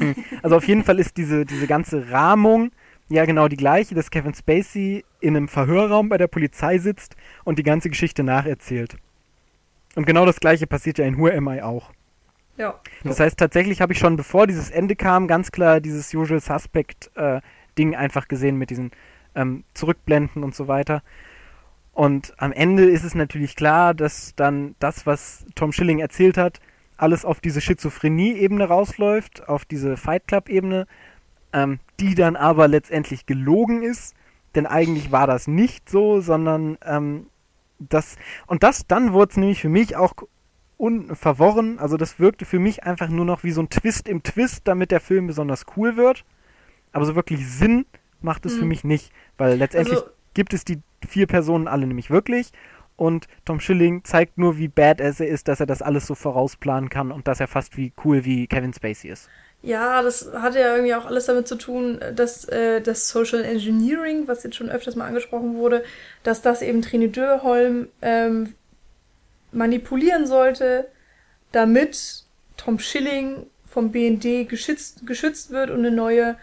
[0.42, 2.70] Also auf jeden Fall ist diese, diese ganze Rahmung
[3.08, 7.58] ja genau die gleiche, dass Kevin Spacey in einem Verhörraum bei der Polizei sitzt und
[7.58, 8.96] die ganze Geschichte nacherzählt.
[9.94, 11.92] Und genau das gleiche passiert ja in Who Am I auch.
[12.56, 12.80] Ja.
[13.02, 17.10] Das heißt, tatsächlich habe ich schon, bevor dieses Ende kam, ganz klar dieses Usual Suspect
[17.16, 17.40] äh,
[17.78, 18.90] Ding einfach gesehen mit diesen
[19.34, 21.02] ähm, Zurückblenden und so weiter.
[21.92, 26.60] Und am Ende ist es natürlich klar, dass dann das, was Tom Schilling erzählt hat,
[26.96, 30.86] alles auf diese Schizophrenie-Ebene rausläuft, auf diese Fight Club-Ebene,
[31.52, 34.14] ähm, die dann aber letztendlich gelogen ist.
[34.54, 37.26] Denn eigentlich war das nicht so, sondern ähm,
[37.78, 38.16] das,
[38.46, 40.14] und das, dann wurde es nämlich für mich auch
[40.76, 41.78] unverworren.
[41.78, 44.90] Also das wirkte für mich einfach nur noch wie so ein Twist im Twist, damit
[44.90, 46.24] der Film besonders cool wird.
[46.94, 47.84] Aber so wirklich Sinn
[48.22, 48.68] macht es für Mhm.
[48.68, 52.50] mich nicht, weil letztendlich Also- gibt es die vier Personen alle nämlich wirklich.
[52.96, 56.88] Und Tom Schilling zeigt nur, wie badass er ist, dass er das alles so vorausplanen
[56.88, 59.28] kann und dass er fast wie cool wie Kevin Spacey ist.
[59.62, 64.28] Ja, das hatte ja irgendwie auch alles damit zu tun, dass äh, das Social Engineering,
[64.28, 65.82] was jetzt schon öfters mal angesprochen wurde,
[66.22, 68.54] dass das eben Trine Dürholm ähm,
[69.52, 70.86] manipulieren sollte,
[71.52, 72.24] damit
[72.56, 76.36] Tom Schilling vom BND geschützt, geschützt wird und eine neue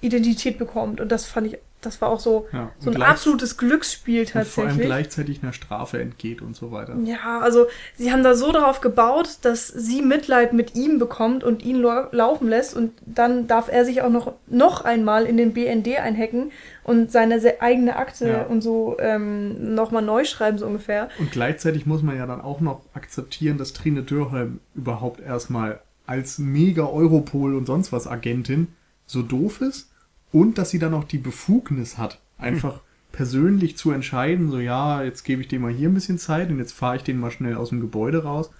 [0.00, 1.00] Identität bekommt.
[1.00, 4.28] Und das fand ich, das war auch so, Ja, so ein gleich- absolutes Glücksspiel Und
[4.30, 4.86] vor allem tatsächlich.
[4.86, 6.96] gleichzeitig einer Strafe entgeht und so weiter.
[7.04, 11.64] Ja, also sie haben da so darauf gebaut, dass sie Mitleid mit ihm bekommt und
[11.64, 15.52] ihn lau- laufen lässt und dann darf er sich auch noch, noch einmal in den
[15.52, 16.50] BND einhacken
[16.82, 18.42] und seine se- eigene Akte Ja.
[18.42, 21.08] und so ähm, nochmal neu schreiben, so ungefähr.
[21.20, 26.38] Und gleichzeitig muss man ja dann auch noch akzeptieren, dass Trine Dürholm überhaupt erstmal als
[26.38, 28.68] mega Europol und sonst was Agentin
[29.08, 29.90] so doof ist
[30.30, 35.24] und dass sie dann auch die Befugnis hat, einfach persönlich zu entscheiden, so ja, jetzt
[35.24, 37.56] gebe ich dem mal hier ein bisschen Zeit und jetzt fahre ich den mal schnell
[37.56, 38.50] aus dem Gebäude raus.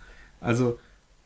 [0.40, 0.78] Also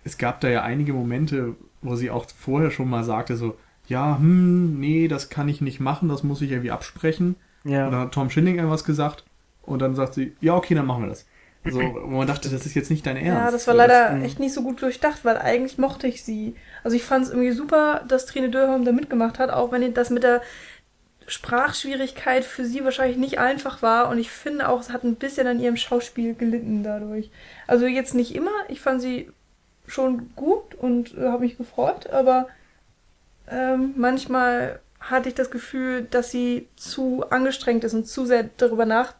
[0.04, 3.56] es gab da ja einige Momente, wo sie auch vorher schon mal sagte, so,
[3.86, 7.36] ja, hm, nee, das kann ich nicht machen, das muss ich irgendwie absprechen.
[7.64, 7.86] Ja.
[7.86, 9.24] Und dann hat Tom Schilling irgendwas gesagt
[9.62, 11.26] und dann sagt sie, ja, okay, dann machen wir das.
[11.64, 13.28] So, wo man dachte, das ist jetzt nicht dein Ernst.
[13.44, 16.56] Ja, das war leider das- echt nicht so gut durchdacht, weil eigentlich mochte ich sie.
[16.82, 20.10] Also ich fand es irgendwie super, dass Trine Dürholm da mitgemacht hat, auch wenn das
[20.10, 20.42] mit der
[21.28, 24.08] Sprachschwierigkeit für sie wahrscheinlich nicht einfach war.
[24.08, 27.30] Und ich finde auch, es hat ein bisschen an ihrem Schauspiel gelitten dadurch.
[27.66, 28.50] Also jetzt nicht immer.
[28.68, 29.30] Ich fand sie
[29.86, 32.48] schon gut und äh, habe mich gefreut, aber
[33.48, 38.86] ähm, manchmal hatte ich das Gefühl, dass sie zu angestrengt ist und zu sehr darüber
[38.86, 39.18] nachdenkt,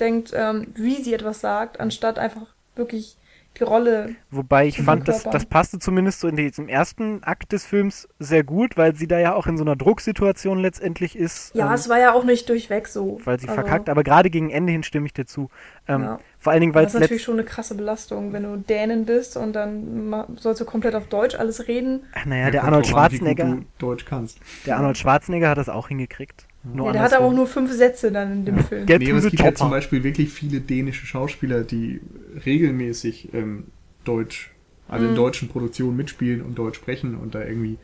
[0.00, 2.46] ähm, wie sie etwas sagt, anstatt einfach
[2.76, 3.16] wirklich
[3.58, 4.14] die Rolle.
[4.30, 8.44] Wobei ich fand, das, das passte zumindest so in diesem ersten Akt des Films sehr
[8.44, 11.52] gut, weil sie da ja auch in so einer Drucksituation letztendlich ist.
[11.56, 13.20] Ja, ähm, es war ja auch nicht durchweg so.
[13.24, 15.50] weil sie Also, verkackt, aber gerade gegen Ende hin stimme ich dir zu.
[15.88, 16.20] Ähm, Ja.
[16.38, 19.04] Vor allen Dingen, weil Das es ist natürlich schon eine krasse Belastung, wenn du Dänen
[19.04, 22.04] bist und dann sollst du komplett auf Deutsch alles reden.
[22.14, 24.38] Ach, Naja, der kommt Arnold Schwarzenegger, du Deutsch kannst.
[24.64, 26.46] der Arnold Schwarzenegger hat das auch hingekriegt.
[26.62, 28.86] Nur ja, der hat aber auch nur fünf Sätze dann in dem Film.
[28.86, 29.70] Get Nee, es gibt ja zum.
[29.70, 32.00] Beispiel wirklich viele dänische Schauspieler, die
[32.44, 33.64] regelmäßig ähm,
[34.04, 34.50] Deutsch,
[34.88, 35.16] also in Mhm.
[35.16, 37.78] deutschen Produktionen mitspielen und Deutsch sprechen und da irgendwie,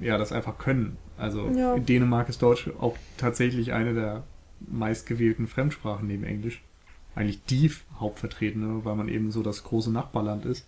[0.00, 0.96] ja, das einfach können.
[1.16, 1.74] Also Ja.
[1.74, 4.22] in Dänemark ist Deutsch auch tatsächlich eine der
[4.60, 6.62] meistgewählten Fremdsprachen neben Englisch.
[7.14, 10.66] Eigentlich die hauptvertretene, weil man eben so das große Nachbarland ist.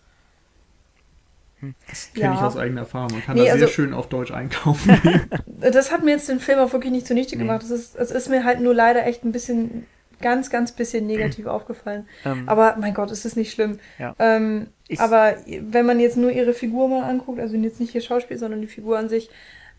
[1.89, 2.47] Das kenne ich Ja.
[2.47, 3.13] aus eigener Erfahrung.
[3.13, 4.99] Man kann Nee, da sehr also- schön auf Deutsch einkaufen.
[5.61, 7.43] Das hat mir jetzt den Film auch wirklich nicht zunichte Nee.
[7.43, 7.63] gemacht.
[7.63, 9.85] Es ist, ist mir halt nur leider echt ein bisschen,
[10.23, 12.09] ganz, ganz bisschen negativ aufgefallen.
[12.25, 13.79] Ähm, Aber mein Gott, es ist nicht schlimm.
[13.99, 14.15] Ja.
[14.19, 18.01] Ähm, Ich- aber wenn man jetzt nur ihre Figur mal anguckt, also jetzt nicht ihr
[18.01, 19.29] Schauspiel, sondern die Figur an sich,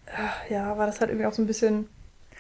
[0.06, 1.88] äh, ja, war das halt irgendwie auch so ein bisschen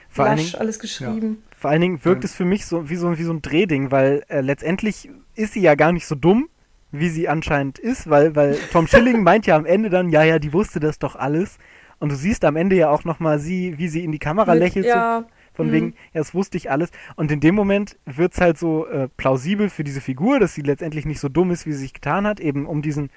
[0.09, 1.41] vor lasch Dingen, alles geschrieben.
[1.57, 2.27] Vor allen Dingen wirkt Ja.
[2.29, 5.61] es für mich so wie so, wie so ein Drehding, weil äh, letztendlich ist sie
[5.61, 6.47] ja gar nicht so dumm,
[6.91, 10.39] wie sie anscheinend ist, weil, weil Tom Schilling meint ja am Ende dann, ja, ja,
[10.39, 11.57] die wusste das doch alles.
[11.99, 14.63] Und du siehst am Ende ja auch nochmal sie, wie sie in die Kamera Mit-
[14.63, 15.23] lächelt, so ja,
[15.53, 15.71] von mhm.
[15.71, 16.89] wegen, ja, das wusste ich alles.
[17.15, 20.61] Und in dem Moment wird es halt so äh, plausibel für diese Figur, dass sie
[20.61, 23.09] letztendlich nicht so dumm ist, wie sie sich getan hat, eben um diesen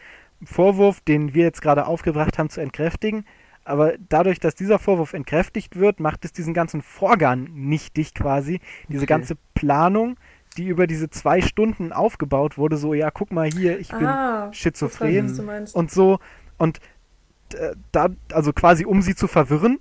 [0.42, 3.24] Vorwurf, den wir jetzt gerade aufgebracht haben, zu entkräftigen.
[3.64, 8.60] Aber dadurch, dass dieser Vorwurf entkräftigt wird, macht es diesen ganzen Vorgang nichtig quasi.
[8.88, 9.06] Diese Okay.
[9.06, 10.16] ganze Planung,
[10.54, 14.52] die über diese zwei Stunden aufgebaut wurde, so, ja, guck mal hier, ich bin ah,
[14.52, 15.74] schizophren ich weiß, was du meinst.
[15.74, 16.18] und so
[16.58, 16.80] und
[17.54, 19.78] äh, da also quasi um sie zu verwirren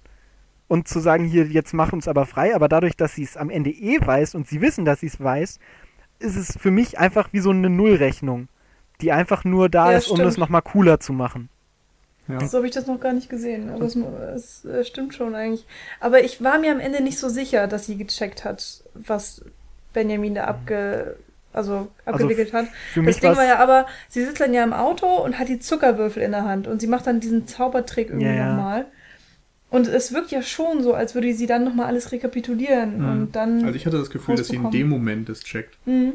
[0.67, 3.49] und zu sagen, hier, jetzt mach uns aber frei, aber dadurch, dass sie es am
[3.49, 5.59] Ende eh weiß und sie wissen, dass sie es weiß,
[6.19, 8.47] ist es für mich einfach wie so eine Nullrechnung,
[9.01, 10.27] die einfach nur da Ja, ist, um stimmt.
[10.27, 11.49] das nochmal cooler zu machen.
[12.27, 12.45] Ja.
[12.47, 13.69] So habe ich das noch gar nicht gesehen.
[13.69, 15.65] Aber es, es äh, stimmt schon eigentlich.
[15.99, 19.43] Aber ich war mir am Ende nicht so sicher, dass sie gecheckt hat, was
[19.93, 21.15] Benjamin da abge,
[21.53, 22.65] also abgewickelt hat.
[22.93, 25.59] Für Das Ding war ja aber, sie sitzt dann ja im Auto und hat die
[25.59, 28.53] Zuckerwürfel in der Hand und sie macht dann diesen Zaubertrick irgendwie Ja, ja.
[28.55, 28.85] nochmal.
[29.69, 33.09] Und es wirkt ja schon so, als würde sie dann nochmal alles rekapitulieren Mhm.
[33.11, 33.63] und dann.
[33.63, 35.77] Also ich hatte das Gefühl, dass sie in dem Moment das checkt.
[35.85, 36.13] Mhm.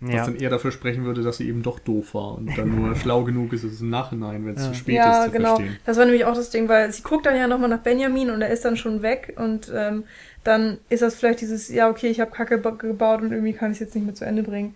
[0.00, 0.24] Was ja.
[0.24, 3.22] dann eher dafür sprechen würde, dass sie eben doch doof war und dann nur schlau
[3.22, 4.68] genug ist, es im Nachhinein, wenn es Ja.
[4.72, 5.56] zu spät Ja, ist, zu genau.
[5.56, 5.76] verstehen.
[5.86, 8.42] Das war nämlich auch das Ding, weil sie guckt dann ja nochmal nach Benjamin und
[8.42, 10.04] er ist dann schon weg und ähm,
[10.44, 13.70] dann ist das vielleicht dieses, ja, okay, ich habe Kacke ba- gebaut und irgendwie kann
[13.70, 14.74] ich es jetzt nicht mehr zu Ende bringen.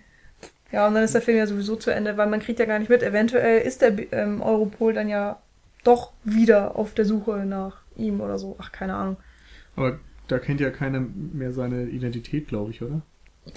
[0.72, 2.78] Ja, und dann ist der Film ja sowieso zu Ende, weil man kriegt ja gar
[2.78, 3.02] nicht mit.
[3.02, 5.38] Eventuell ist der ähm, Europol dann ja
[5.84, 8.56] doch wieder auf der Suche nach ihm oder so.
[8.58, 9.16] Ach, keine Ahnung.
[9.76, 9.98] Aber
[10.28, 13.02] da kennt ja keiner mehr seine Identität, glaube ich, oder?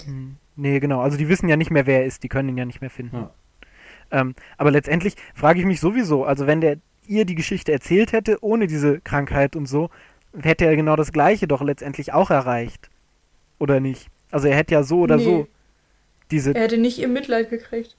[0.04, 0.36] Hm.
[0.54, 1.00] Nee, genau.
[1.00, 2.22] Also die wissen ja nicht mehr, wer er ist.
[2.22, 3.16] Die können ihn ja nicht mehr finden.
[3.16, 3.30] Ja.
[4.12, 8.38] Ähm, aber letztendlich frage ich mich sowieso, also wenn der ihr die Geschichte erzählt hätte,
[8.40, 9.90] ohne diese Krankheit und so,
[10.38, 12.90] hätte er genau das Gleiche doch letztendlich auch erreicht.
[13.58, 14.08] Oder nicht?
[14.30, 15.24] Also er hätte ja so oder Nee.
[15.24, 15.48] so
[16.30, 17.96] diese, Er hätte nicht ihr Mitleid gekriegt.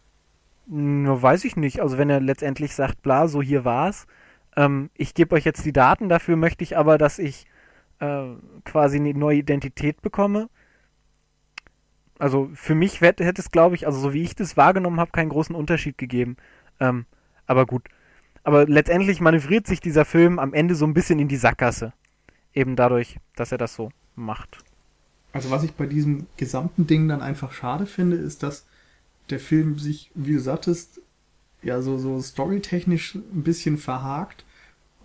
[0.67, 1.81] nur weiß ich nicht.
[1.81, 4.07] Also wenn er letztendlich sagt, bla, so hier war's,
[4.55, 7.45] ähm, ich gebe euch jetzt die Daten, dafür möchte ich aber, dass ich
[7.99, 8.23] äh,
[8.65, 10.49] quasi eine neue Identität bekomme.
[12.19, 15.11] Also für mich hätte, hätte es, glaube ich, also so wie ich das wahrgenommen habe,
[15.11, 16.37] keinen großen Unterschied gegeben.
[16.79, 17.05] Ähm,
[17.47, 17.87] aber gut.
[18.43, 21.93] Aber letztendlich manövriert sich dieser Film am Ende so ein bisschen in die Sackgasse.
[22.53, 24.57] Eben dadurch, dass er das so macht.
[25.33, 28.65] Also was ich bei diesem gesamten Ding dann einfach schade finde, ist, dass
[29.29, 31.01] der Film sich, wie du sagtest,
[31.61, 34.43] ja so, so storytechnisch ein bisschen verhakt,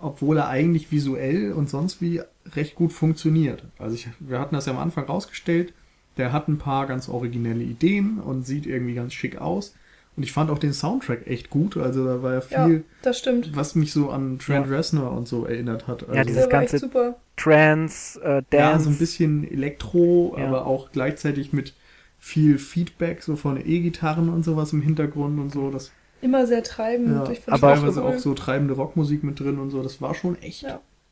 [0.01, 2.23] obwohl er eigentlich visuell und sonst wie
[2.55, 3.65] recht gut funktioniert.
[3.79, 5.73] Also ich, wir hatten das ja am Anfang rausgestellt,
[6.17, 9.75] der hat ein paar ganz originelle Ideen und sieht irgendwie ganz schick aus.
[10.17, 13.19] Und ich fand auch den Soundtrack echt gut, also da war ja Ja, viel, das
[13.19, 13.55] stimmt.
[13.55, 14.73] was mich so an Trent Ja.
[14.77, 16.03] Reznor und so erinnert hat.
[16.05, 17.17] Also, Ja, dieses ganze super.
[17.37, 18.57] Trance, äh, Dance.
[18.57, 20.47] ja, so ein bisschen Elektro, Ja.
[20.47, 21.75] aber auch gleichzeitig mit
[22.19, 25.71] viel Feedback, so von E-Gitarren und sowas im Hintergrund und so.
[25.71, 25.93] Das
[26.23, 27.11] Immer sehr treibend.
[27.29, 28.07] ja, aber teilweise cool.
[28.15, 29.83] auch so treibende Rockmusik mit drin und so.
[29.83, 30.65] Das war schon echt.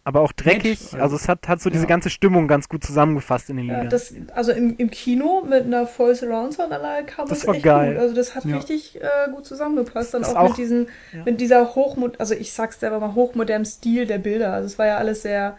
[0.05, 0.09] Ja.
[0.09, 0.80] aber auch dreckig.
[0.80, 1.88] Nett, also- also es hat, hat so diese Ja.
[1.88, 3.90] ganze Stimmung ganz gut zusammengefasst in den Ja, Liedern.
[3.90, 7.64] das, also im, im Kino mit einer Voll Surround Soundanlage kam Das das, war echt
[7.64, 7.92] geil.
[7.94, 8.00] gut.
[8.02, 8.57] Also das hat Ja.
[8.57, 10.14] richtig äh, gut zusammengepasst.
[10.14, 11.22] Dann auch, auch- mit diesen, ja.
[11.24, 14.52] mit dieser hochmod, also ich sag's selber mal, hochmodernen Stil der Bilder.
[14.52, 15.57] Also es war ja alles sehr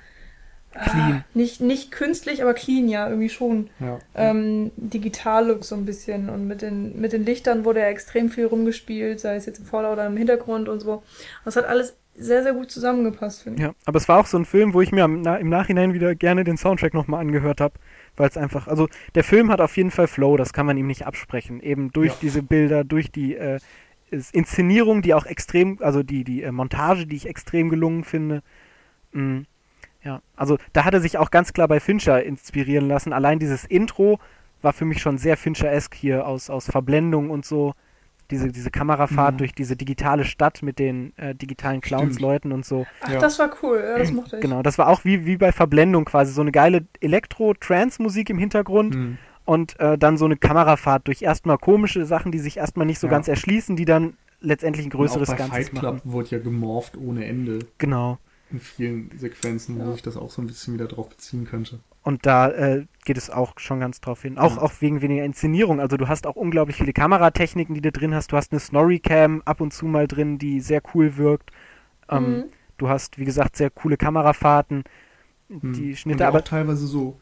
[0.78, 1.24] Clean.
[1.24, 3.70] Ah, nicht, nicht künstlich, aber clean, ja, irgendwie schon.
[3.80, 3.98] Ja.
[4.14, 6.28] Ähm, Digital-Look so ein bisschen.
[6.30, 9.66] Und mit den, mit den Lichtern wurde ja extrem viel rumgespielt, sei es jetzt im
[9.66, 11.02] Vorder- oder im Hintergrund und so.
[11.46, 13.68] Das hat alles sehr, sehr gut zusammengepasst, finde ich.
[13.68, 16.44] Ja, aber es war auch so ein Film, wo ich mir im Nachhinein wieder gerne
[16.44, 17.76] den Soundtrack nochmal angehört habe,
[18.16, 20.88] weil es einfach, also der Film hat auf jeden Fall Flow, das kann man ihm
[20.88, 22.18] nicht absprechen, eben durch Ja.
[22.22, 23.60] diese Bilder, durch die äh,
[24.32, 28.44] Inszenierung, die auch extrem, also die die äh, Montage, die ich extrem gelungen finde.
[29.12, 29.42] Mm,
[30.04, 33.12] ja, also da hat er sich auch ganz klar bei Fincher inspirieren lassen.
[33.12, 34.20] Allein dieses Intro
[34.62, 37.74] war für mich schon sehr Fincher-esque hier aus aus Verblendung und so.
[38.32, 39.38] Diese, diese Kamerafahrt Mhm.
[39.38, 42.86] durch diese digitale Stadt mit den äh, digitalen Clowns-Leuten und so.
[43.02, 43.20] Ach, Ja.
[43.20, 44.42] das war cool, ja, das mochte ich.
[44.42, 48.96] Genau, das war auch wie, wie bei Verblendung quasi so eine geile Elektro-Trance-Musik im Hintergrund
[48.96, 49.18] Hm.
[49.46, 53.08] und äh, dann so eine Kamerafahrt durch erstmal komische Sachen, die sich erstmal nicht so
[53.08, 53.12] Ja.
[53.12, 56.12] ganz erschließen, die dann letztendlich ein Und auch größeres bei Ganzes Fight Club machen.
[56.12, 58.18] wurde ja gemorpht ohne Ende Genau.
[58.52, 59.94] in vielen Sequenzen, wo Ja.
[59.96, 61.80] ich das auch so ein bisschen wieder drauf beziehen könnte.
[62.06, 64.38] Und da äh, geht es auch schon ganz drauf hin.
[64.40, 64.64] Auch, Ja.
[64.64, 65.80] auch wegen weniger Inszenierung.
[65.82, 68.32] Also du hast auch unglaublich viele Kameratechniken, die du drin hast.
[68.32, 71.52] Du hast eine Snorri-Cam ab und zu mal drin, die sehr cool wirkt.
[72.10, 72.44] Ähm, Mhm.
[72.78, 74.84] Du hast, wie gesagt, sehr coole Kamerafahrten.
[75.50, 75.74] Hm.
[75.74, 77.20] Die Und Schnitte, auch aber teilweise so,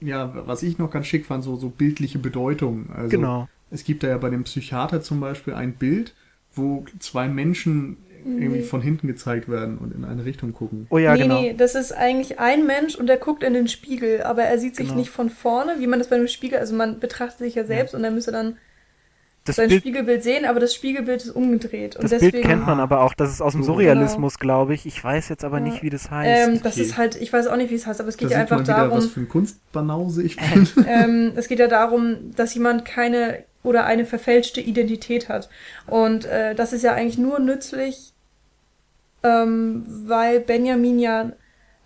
[0.00, 2.90] ja, was ich noch ganz schick fand, so, so bildliche Bedeutung.
[2.90, 3.48] Also genau.
[3.70, 6.14] es gibt da ja bei dem Psychiater zum Beispiel ein Bild,
[6.54, 8.62] wo zwei Menschen irgendwie Nee.
[8.62, 10.86] von hinten gezeigt werden und in eine Richtung gucken.
[10.90, 11.40] Oh ja, nee, genau.
[11.40, 14.76] nee, das ist eigentlich ein Mensch und der guckt in den Spiegel, aber er sieht
[14.76, 14.98] sich Genau.
[14.98, 17.94] nicht von vorne, wie man das bei einem Spiegel, also man betrachtet sich ja selbst
[17.94, 18.56] und er müsste dann
[19.44, 21.96] Das sein Bild, Spiegelbild sehen, aber das Spiegelbild ist umgedreht.
[21.96, 23.14] Und das deswegen, Bild kennt man aber auch.
[23.14, 23.62] Das ist aus dem.
[23.62, 24.84] Surrealismus, glaube ich.
[24.84, 25.64] Ich weiß jetzt aber Ja.
[25.64, 26.48] nicht, wie das heißt.
[26.48, 26.82] ähm, das Okay.
[26.82, 28.50] ist halt, ich weiß auch nicht, wie es heißt, aber es Da geht ja sieht
[28.50, 30.68] man einfach wieder, darum, was für ein Kunstbanause ich bin.
[30.86, 35.48] ähm, es geht ja darum, dass jemand keine oder eine verfälschte Identität hat.
[35.86, 38.12] Und äh, das ist ja eigentlich nur nützlich,
[39.22, 41.32] ähm, weil Benjamin ja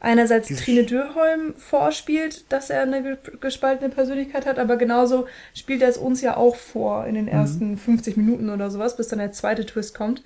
[0.00, 5.88] einerseits Trine Dürholm vorspielt, dass er eine ge- gespaltene Persönlichkeit hat, aber genauso spielt er
[5.88, 9.32] es uns ja auch vor in den ersten 50 Minuten oder sowas, bis dann der
[9.32, 10.22] zweite Twist kommt.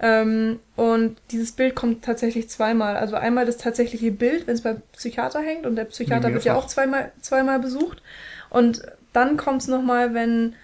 [0.00, 2.96] Ähm, und dieses Bild kommt tatsächlich zweimal.
[2.96, 6.54] Also einmal das tatsächliche Bild, wenn es beim Psychiater hängt und der Psychiater wird ja
[6.56, 8.02] auch zweimal, zweimal besucht.
[8.50, 8.82] Und
[9.12, 10.54] dann kommt es nochmal, wenn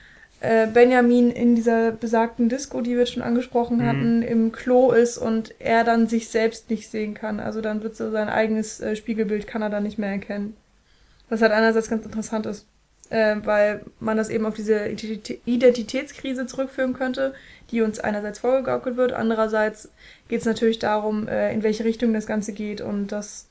[0.41, 3.87] äh, Benjamin in dieser besagten Disco, die wir schon angesprochen Mhm.
[3.87, 7.41] hatten, im Klo ist und er dann sich selbst nicht sehen kann.
[7.41, 10.57] Also dann wird so sein eigenes äh, Spiegelbild kann er dann nicht mehr erkennen.
[11.29, 12.67] Was halt einerseits ganz interessant ist,
[13.11, 17.35] äh, weil man das eben auf diese Identitä- Identitätskrise zurückführen könnte,
[17.71, 19.91] die uns einerseits vorgegaukelt wird, andererseits
[20.29, 23.47] geht es natürlich darum, äh, in welche Richtung das Ganze geht und dass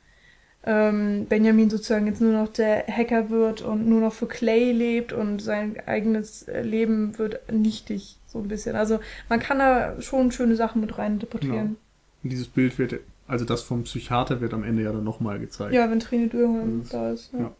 [0.71, 5.13] ähm, Benjamin sozusagen jetzt nur noch der Hacker wird und nur noch für Clay lebt
[5.13, 8.75] und sein eigenes äh, Leben wird nichtig, so ein bisschen.
[8.75, 8.99] Also
[9.29, 11.77] man kann da schon schöne Sachen mit rein interpretieren.
[12.23, 15.73] Und dieses Bild wird, also das vom Psychiater wird am Ende ja dann nochmal gezeigt.
[15.73, 17.33] Ja, wenn Trini Dürren Das- da ist.
[17.33, 17.39] Ja.
[17.39, 17.51] ja.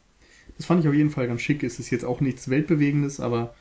[0.57, 1.63] Das fand ich auf jeden Fall ganz schick.
[1.63, 3.55] Es ist jetzt auch nichts Weltbewegendes, aber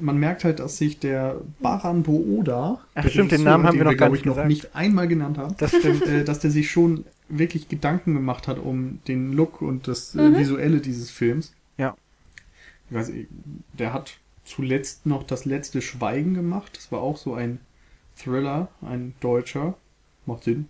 [0.00, 3.90] man merkt halt, dass sich der Baran Booda, Ach stimmt, den Namen haben wir noch
[3.92, 4.48] gar glaube nicht ich, noch gesagt.
[4.48, 6.06] nicht einmal genannt haben, Das stimmt.
[6.06, 7.04] äh, dass der sich schon
[7.38, 10.38] wirklich Gedanken gemacht hat um den Look und das äh, Mhm.
[10.38, 11.54] Visuelle dieses Films.
[11.78, 11.96] Ja.
[12.88, 13.10] Ich weiß,
[13.72, 16.72] der hat zuletzt noch das letzte Schweigen gemacht.
[16.76, 17.58] Das war auch so ein
[18.16, 19.76] Thriller, ein deutscher,
[20.26, 20.68] macht Sinn,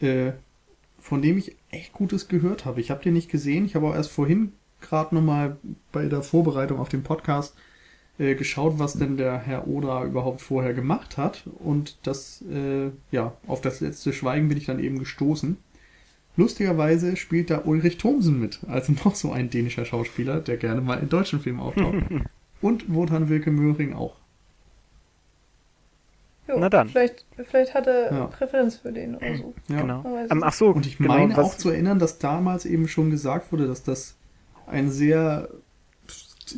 [0.00, 0.32] äh,
[0.98, 2.80] von dem ich echt Gutes gehört habe.
[2.80, 3.64] Ich habe den nicht gesehen.
[3.64, 5.56] Ich habe auch erst vorhin gerade nochmal
[5.92, 7.54] bei der Vorbereitung auf den Podcast
[8.18, 11.44] äh, geschaut, was denn der Herr Oda überhaupt vorher gemacht hat.
[11.60, 15.56] Und das, äh, ja, auf das letzte Schweigen bin ich dann eben gestoßen.
[16.36, 20.98] Lustigerweise spielt da Ulrich Thomsen mit, also noch so ein dänischer Schauspieler, der gerne mal
[20.98, 21.96] in deutschen Filmen auftaucht.
[22.62, 24.16] Und Wotan Wilke Möhring auch.
[26.48, 26.88] Jo, Na dann.
[26.88, 28.26] Vielleicht, vielleicht hat er Ja.
[28.26, 29.54] Präferenz für den oder so.
[29.68, 29.80] Ja.
[29.80, 30.04] Genau.
[30.30, 33.52] Ähm, ach so, Und ich genau, meine auch zu erinnern, dass damals eben schon gesagt
[33.52, 34.16] wurde, dass das
[34.66, 35.48] ein sehr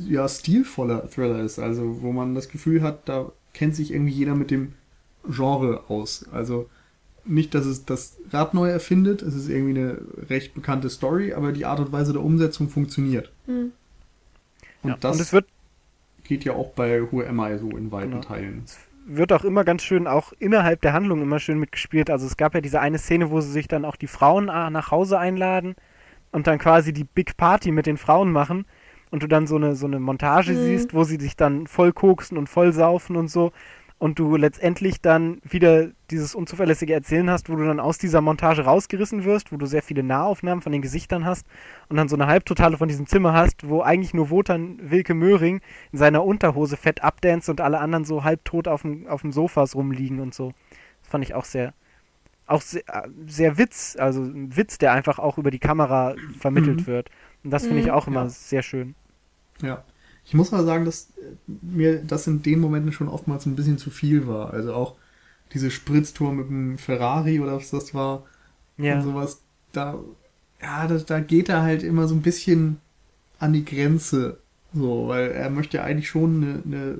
[0.09, 1.59] ja, stilvoller Thriller ist.
[1.59, 4.75] Also wo man das Gefühl hat, da kennt sich irgendwie jeder mit dem
[5.29, 6.27] Genre aus.
[6.33, 6.69] Also
[7.27, 9.99] nicht, dass es das Rad neu erfindet, es ist irgendwie eine
[10.29, 13.33] recht bekannte Story, aber die Art und Weise der Umsetzung funktioniert.
[13.47, 13.73] Hm.
[14.83, 14.97] Und ja.
[15.01, 15.47] das und es wird,
[16.25, 18.23] geht ja auch bei Who Am I so in weiten Genau.
[18.23, 18.65] Teilen.
[19.07, 22.11] wird auch immer ganz schön, auch innerhalb der Handlung immer schön mitgespielt.
[22.11, 24.71] Also es gab ja diese eine Szene, wo sie sich dann auch die Frauen ah,
[24.71, 25.75] nach Hause einladen
[26.33, 28.65] und dann quasi die Big Party mit den Frauen machen
[29.11, 30.57] und du dann so eine, so eine Montage Mhm.
[30.57, 33.53] siehst, wo sie sich dann voll koksen und voll saufen und so
[34.05, 38.61] und du letztendlich dann wieder dieses unzuverlässige Erzählen hast, wo du dann aus dieser Montage
[38.67, 41.47] rausgerissen wirst, wo du sehr viele Nahaufnahmen von den Gesichtern hast
[41.89, 45.63] und dann so eine Halbtotale von diesem Zimmer hast, wo eigentlich nur Wotan Wilke Möhring
[45.91, 49.75] in seiner Unterhose fett abdanzt und alle anderen so halbtot auf dem, auf dem Sofas
[49.75, 50.53] rumliegen und so.
[51.01, 51.73] Das fand ich auch sehr,
[52.47, 56.83] auch sehr, äh, sehr Witz, also ein Witz, der einfach auch über die Kamera vermittelt
[56.83, 56.87] Mhm.
[56.89, 57.09] wird.
[57.43, 57.93] Und das finde ich Mhm.
[57.95, 58.29] auch immer Ja.
[58.29, 58.97] sehr schön.
[59.63, 59.83] Ja.
[60.27, 63.79] Ich muss mal sagen, dass äh, mir das in den Momenten schon oftmals ein bisschen
[63.79, 64.53] zu viel war.
[64.53, 64.95] Also auch
[65.53, 68.25] diese Spritztour mit dem Ferrari oder was das war
[68.77, 68.97] Ja.
[68.97, 69.41] und sowas.
[69.73, 69.99] Da,
[70.63, 72.79] ja, da, da geht er halt immer so ein bisschen
[73.39, 74.39] an die Grenze.
[74.73, 76.99] So, weil er möchte ja eigentlich schon eine, eine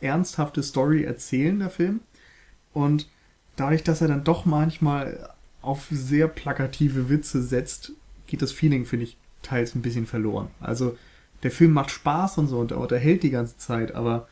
[0.00, 2.00] ernsthafte Story erzählen, der Film.
[2.72, 3.08] Und
[3.56, 5.30] dadurch, dass er dann doch manchmal
[5.62, 7.92] auf sehr plakative Witze setzt,
[8.26, 10.48] geht das Feeling, finde ich, teils ein bisschen verloren.
[10.60, 10.96] Also
[11.42, 14.28] der Film macht Spaß und so und er unterhält die ganze Zeit, aber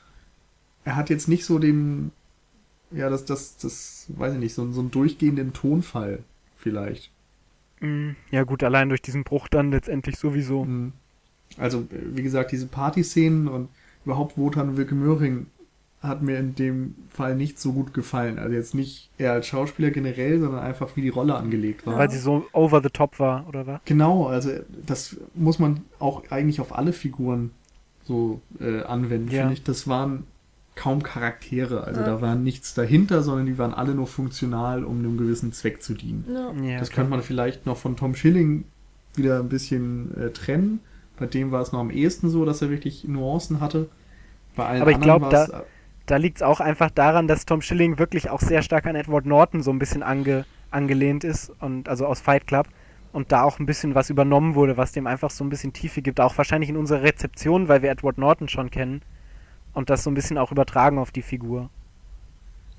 [0.85, 2.13] er hat jetzt nicht so den,
[2.91, 6.21] ja, das, das, das, weiß ich nicht, so, so einen durchgehenden Tonfall
[6.57, 7.11] vielleicht.
[7.81, 10.65] Mm, Ja gut, allein durch diesen Bruch dann letztendlich sowieso.
[10.65, 10.93] Mhm.
[11.57, 13.69] Also, äh, wie gesagt, diese Partyszenen und
[14.05, 15.47] überhaupt Wotan Wilke Möhring
[16.07, 18.39] hat mir in dem Fall nicht so gut gefallen.
[18.39, 21.97] Also jetzt nicht er als Schauspieler generell, sondern einfach wie die Rolle angelegt war.
[21.99, 23.81] Weil sie so over the top war, oder was?
[23.85, 24.51] Genau, also
[24.87, 27.51] das muss man auch eigentlich auf alle Figuren
[28.05, 29.41] so äh, anwenden, Ja.
[29.41, 29.63] finde ich.
[29.65, 30.25] Das waren
[30.77, 32.07] kaum Charaktere, also Ja.
[32.07, 35.95] da war nichts dahinter, sondern die waren alle nur funktional, um einem gewissen Zweck zu
[35.95, 36.25] dienen.
[36.29, 36.53] Ja.
[36.63, 37.05] Ja, das klar.
[37.05, 38.65] könnte man vielleicht noch von Tom Schilling
[39.15, 40.81] wieder ein bisschen äh, trennen.
[41.17, 43.89] Bei dem war es noch am ehesten so, dass er wirklich Nuancen hatte.
[44.57, 45.65] Bei allen Aber ich anderen glaub, war es, da-
[46.07, 49.27] Da liegt es auch einfach daran, dass Tom Schilling wirklich auch sehr stark an Edward
[49.27, 52.69] Norton so ein bisschen ange, angelehnt ist und also aus Fight Club
[53.13, 56.03] und da auch ein bisschen was übernommen wurde, was dem einfach so ein bisschen Tiefe
[56.03, 59.03] gibt, auch wahrscheinlich in unserer Rezeption, weil wir Edward Norton schon kennen
[59.73, 61.71] und das so ein bisschen auch übertragen auf die Figur.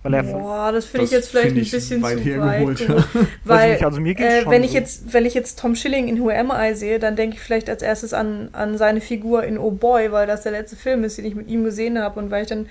[0.06, 2.60] Weil er Boah, das finde ich jetzt vielleicht ein ich bisschen weit zu weit.
[2.60, 3.08] geholt.
[3.44, 4.78] Weil, ich nicht, also mir geht's äh, schon wenn ich so.
[4.78, 7.72] jetzt, wenn ich jetzt Tom Schilling in Who Am I sehe, dann denke ich vielleicht
[7.72, 11.18] als erstes an, an seine Figur in Oh Boy, weil das der letzte Film ist,
[11.18, 12.68] den ich mit ihm gesehen habe und weil ich dann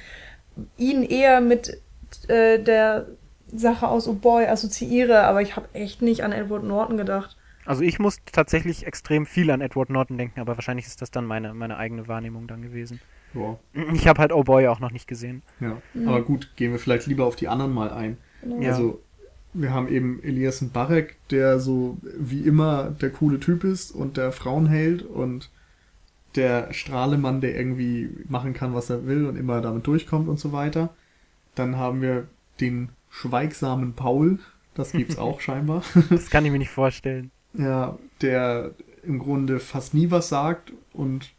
[0.77, 1.81] ihn eher mit
[2.29, 3.07] äh, der
[3.53, 7.37] Sache aus Oh Boy assoziiere, aber ich habe echt nicht an Edward Norton gedacht.
[7.67, 11.25] Also ich muss tatsächlich extrem viel an Edward Norton denken, aber wahrscheinlich ist das dann
[11.25, 13.01] meine, meine eigene Wahrnehmung dann gewesen.
[13.33, 13.59] ja,
[13.93, 15.43] Ich habe halt Oh Boy auch noch nicht gesehen.
[15.61, 15.81] ja.
[15.95, 16.09] Mhm.
[16.09, 18.19] Aber gut, gehen wir vielleicht lieber auf die anderen mal ein.
[18.43, 18.61] Genau.
[18.61, 18.71] Ja.
[18.73, 19.01] Also
[19.55, 24.33] wir haben eben Elias Barek, der so wie immer der coole Typ ist und der
[24.33, 25.49] Frauenheld und
[26.37, 30.53] der Strahlemann, der irgendwie machen kann, was er will und immer damit durchkommt und so
[30.53, 30.91] weiter.
[31.55, 32.27] Dann haben wir
[32.61, 34.39] den schweigsamen Paul,
[34.75, 35.83] das gibt's auch scheinbar.
[36.11, 37.31] Das kann ich mir nicht vorstellen.
[37.55, 38.73] Ja, der
[39.05, 41.31] im Grunde fast nie was sagt und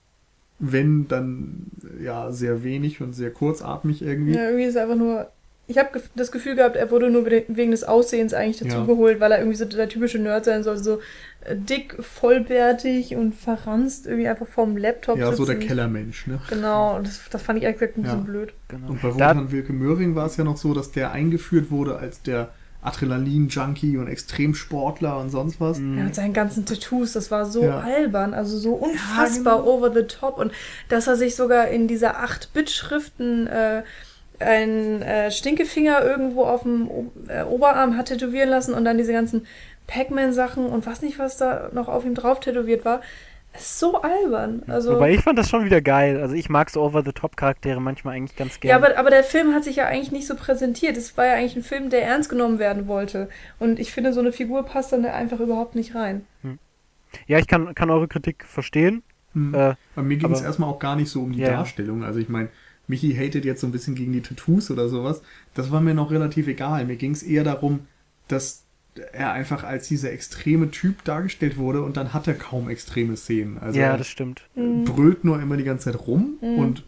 [0.59, 1.65] wenn, dann
[2.01, 4.33] ja sehr wenig und sehr kurzatmig irgendwie.
[4.35, 5.29] Ja, irgendwie ist er einfach nur.
[5.67, 8.85] Ich habe das Gefühl gehabt, er wurde nur wegen des Aussehens eigentlich dazu Ja.
[8.85, 10.99] geholt, weil er irgendwie so der typische Nerd sein soll, so
[11.53, 15.59] dick, vollbärtig und verranzt irgendwie einfach vorm Laptop Ja, so der.
[15.59, 16.39] Kellermensch, ne?
[16.49, 18.23] Genau, und das, das fand ich ehrlich gesagt ein bisschen Ja.
[18.25, 18.53] blöd.
[18.67, 18.87] Genau.
[18.89, 22.21] Und bei Wotan Wilke Möhring war es ja noch so, dass der eingeführt wurde als
[22.21, 22.49] der
[22.81, 25.79] Adrenalin-Junkie und Extremsportler und sonst was.
[25.79, 25.97] Mhm.
[25.97, 27.79] Ja, mit seinen ganzen Tattoos, das war so Ja.
[27.79, 29.67] albern, also so unfassbar genau.
[29.71, 30.37] over the top.
[30.37, 30.51] Und
[30.89, 33.83] dass er sich sogar in dieser 8-Bit-Schriften äh,
[34.39, 39.13] einen äh, Stinkefinger irgendwo auf dem O- äh, Oberarm hat tätowieren lassen und dann diese
[39.13, 39.47] ganzen
[39.87, 43.01] Pac-Man-Sachen und was nicht, was da noch auf ihm drauf tätowiert war.
[43.57, 44.63] ist so albern.
[44.67, 46.19] Also, Wobei ich fand das schon wieder geil.
[46.19, 48.85] Also ich mag so Over-the-Top-Charaktere manchmal eigentlich ganz ja, gerne.
[48.87, 50.97] aber, aber der Film hat sich ja eigentlich nicht so präsentiert.
[50.97, 53.29] Es war ja eigentlich ein Film, der ernst genommen werden wollte.
[53.59, 56.25] Und ich finde, so eine Figur passt dann einfach überhaupt nicht rein.
[57.27, 59.03] ja, ich kann, kann eure Kritik verstehen.
[59.33, 59.53] Hm.
[59.53, 61.51] Äh, Bei mir ging es erstmal auch gar nicht so um die Ja.
[61.51, 62.03] Darstellung.
[62.03, 62.49] Also ich meine,
[62.87, 65.21] Michi hatet jetzt so ein bisschen gegen die Tattoos oder sowas.
[65.53, 66.85] Das war mir noch relativ egal.
[66.85, 67.87] Mir ging es eher darum,
[68.27, 68.64] dass
[69.13, 73.57] er einfach als dieser extreme Typ dargestellt wurde und dann hat er kaum extreme Szenen.
[73.57, 74.43] Also ja, das stimmt.
[74.55, 76.57] brüllt nur immer die ganze Zeit rum Mhm.
[76.59, 76.83] und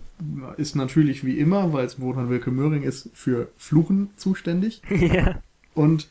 [0.58, 4.82] ist natürlich wie immer, weil es Wotan Wilke Möhring ist, für Fluchen zuständig.
[4.90, 5.42] ja.
[5.76, 6.10] Und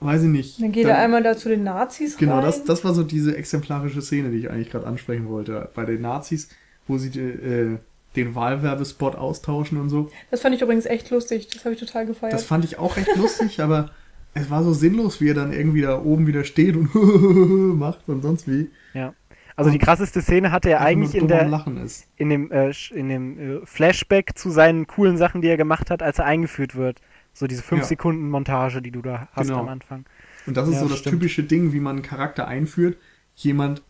[0.00, 0.60] weiß ich nicht.
[0.62, 2.42] Dann geht er einmal da zu den Nazis Genau, rein.
[2.44, 5.70] das, das war so diese exemplarische Szene, die ich eigentlich gerade ansprechen wollte.
[5.74, 6.50] Bei den Nazis,
[6.86, 7.78] wo sie äh,
[8.14, 10.10] den Wahlwerbespot austauschen und so.
[10.30, 11.48] Das fand ich übrigens echt lustig.
[11.48, 12.34] Das habe ich total gefeiert.
[12.34, 13.90] Das fand ich auch recht lustig, aber
[14.36, 16.94] es war so sinnlos, wie er dann irgendwie da oben wieder steht und
[17.78, 18.70] macht und sonst wie.
[18.92, 19.14] ja.
[19.58, 21.50] Also die krasseste Szene hatte er eigentlich in der
[22.16, 26.02] in dem äh, in dem äh, Flashback zu seinen coolen Sachen, die er gemacht hat,
[26.02, 27.00] als er eingeführt wird.
[27.32, 27.86] So diese 5 Ja.
[27.86, 29.60] Sekunden Montage, die du da hast Genau.
[29.60, 30.04] am Anfang.
[30.44, 31.14] Und das ist Ja, so das das stimmt.
[31.20, 32.98] typische Ding, wie man einen Charakter einführt.
[33.34, 33.82] Jemand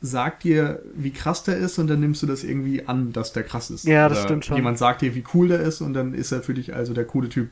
[0.00, 3.42] sagt dir, wie krass der ist und dann nimmst du das irgendwie an, dass der
[3.44, 3.84] krass ist.
[3.84, 4.56] Ja, das Oder stimmt schon.
[4.56, 7.06] Jemand sagt dir, wie cool der ist und dann ist er für dich also der
[7.06, 7.50] coole Typ.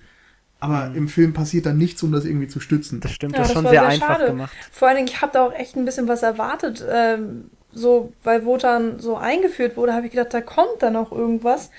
[0.62, 0.96] Aber Mhm.
[0.96, 3.00] im Film passiert dann nichts, um das irgendwie zu stützen.
[3.00, 4.26] Das stimmt, Ja, das ist schon war sehr, sehr einfach schade.
[4.26, 4.52] gemacht.
[4.70, 6.84] Vor allen Dingen, ich habe da auch echt ein bisschen was erwartet.
[6.88, 11.70] Ähm, so, weil Wotan so eingeführt wurde, habe ich gedacht, da kommt dann noch irgendwas,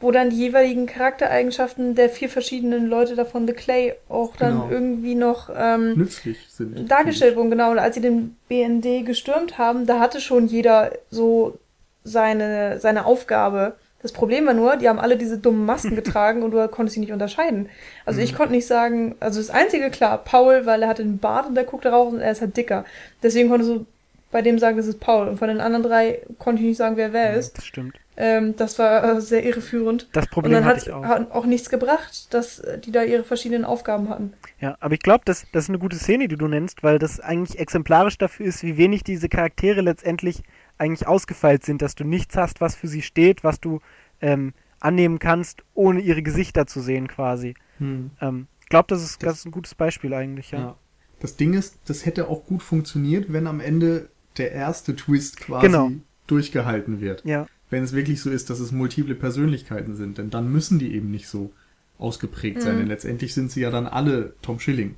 [0.00, 4.70] wo dann die jeweiligen Charaktereigenschaften der vier verschiedenen Leute davon The Clay auch dann Genau.
[4.70, 6.90] irgendwie noch ähm, Nützlich sind.
[6.90, 7.50] dargestellt wurden.
[7.50, 11.58] Genau, und als sie den BND gestürmt haben, da hatte schon jeder so
[12.04, 13.74] seine, seine Aufgabe.
[14.02, 17.00] Das Problem war nur, die haben alle diese dummen Masken getragen und du konntest sie
[17.00, 17.68] nicht unterscheiden.
[18.06, 21.46] Also ich konnte nicht sagen, also das Einzige klar, Paul, weil er hatte einen Bart
[21.46, 22.84] und der guckte raus und er ist halt dicker.
[23.22, 23.86] Deswegen konntest du
[24.30, 25.28] bei dem sagen, das ist Paul.
[25.28, 27.58] Und von den anderen drei konnte ich nicht sagen, wer wer ist.
[27.58, 27.96] Das stimmt.
[28.16, 30.08] Ähm, das war äh, sehr irreführend.
[30.12, 31.04] Das Und Problem dann hatte hat ich auch.
[31.04, 34.34] hat auch nichts gebracht, dass äh, die da ihre verschiedenen Aufgaben hatten.
[34.60, 37.18] Ja, aber ich glaube, das, das ist eine gute Szene, die du nennst, weil das
[37.18, 40.42] eigentlich exemplarisch dafür ist, wie wenig diese Charaktere letztendlich
[40.80, 43.80] eigentlich ausgefeilt sind, dass du nichts hast, was für sie steht, was du
[44.20, 47.54] ähm, annehmen kannst, ohne ihre Gesichter zu sehen quasi.
[47.78, 48.10] Hm.
[48.20, 50.58] Ähm, ich glaube, das ist Das- das ist ein gutes Beispiel eigentlich, ja.
[50.58, 50.76] Ja.
[51.20, 54.08] Das Ding ist, das hätte auch gut funktioniert, wenn am Ende
[54.38, 55.90] der erste Twist quasi Genau.
[56.26, 57.24] durchgehalten wird.
[57.24, 60.92] Ja, Wenn es wirklich so ist, dass es multiple Persönlichkeiten sind, denn dann müssen die
[60.94, 61.52] eben nicht so
[61.98, 64.96] ausgeprägt sein, denn letztendlich sind sie ja dann alle Tom Schilling.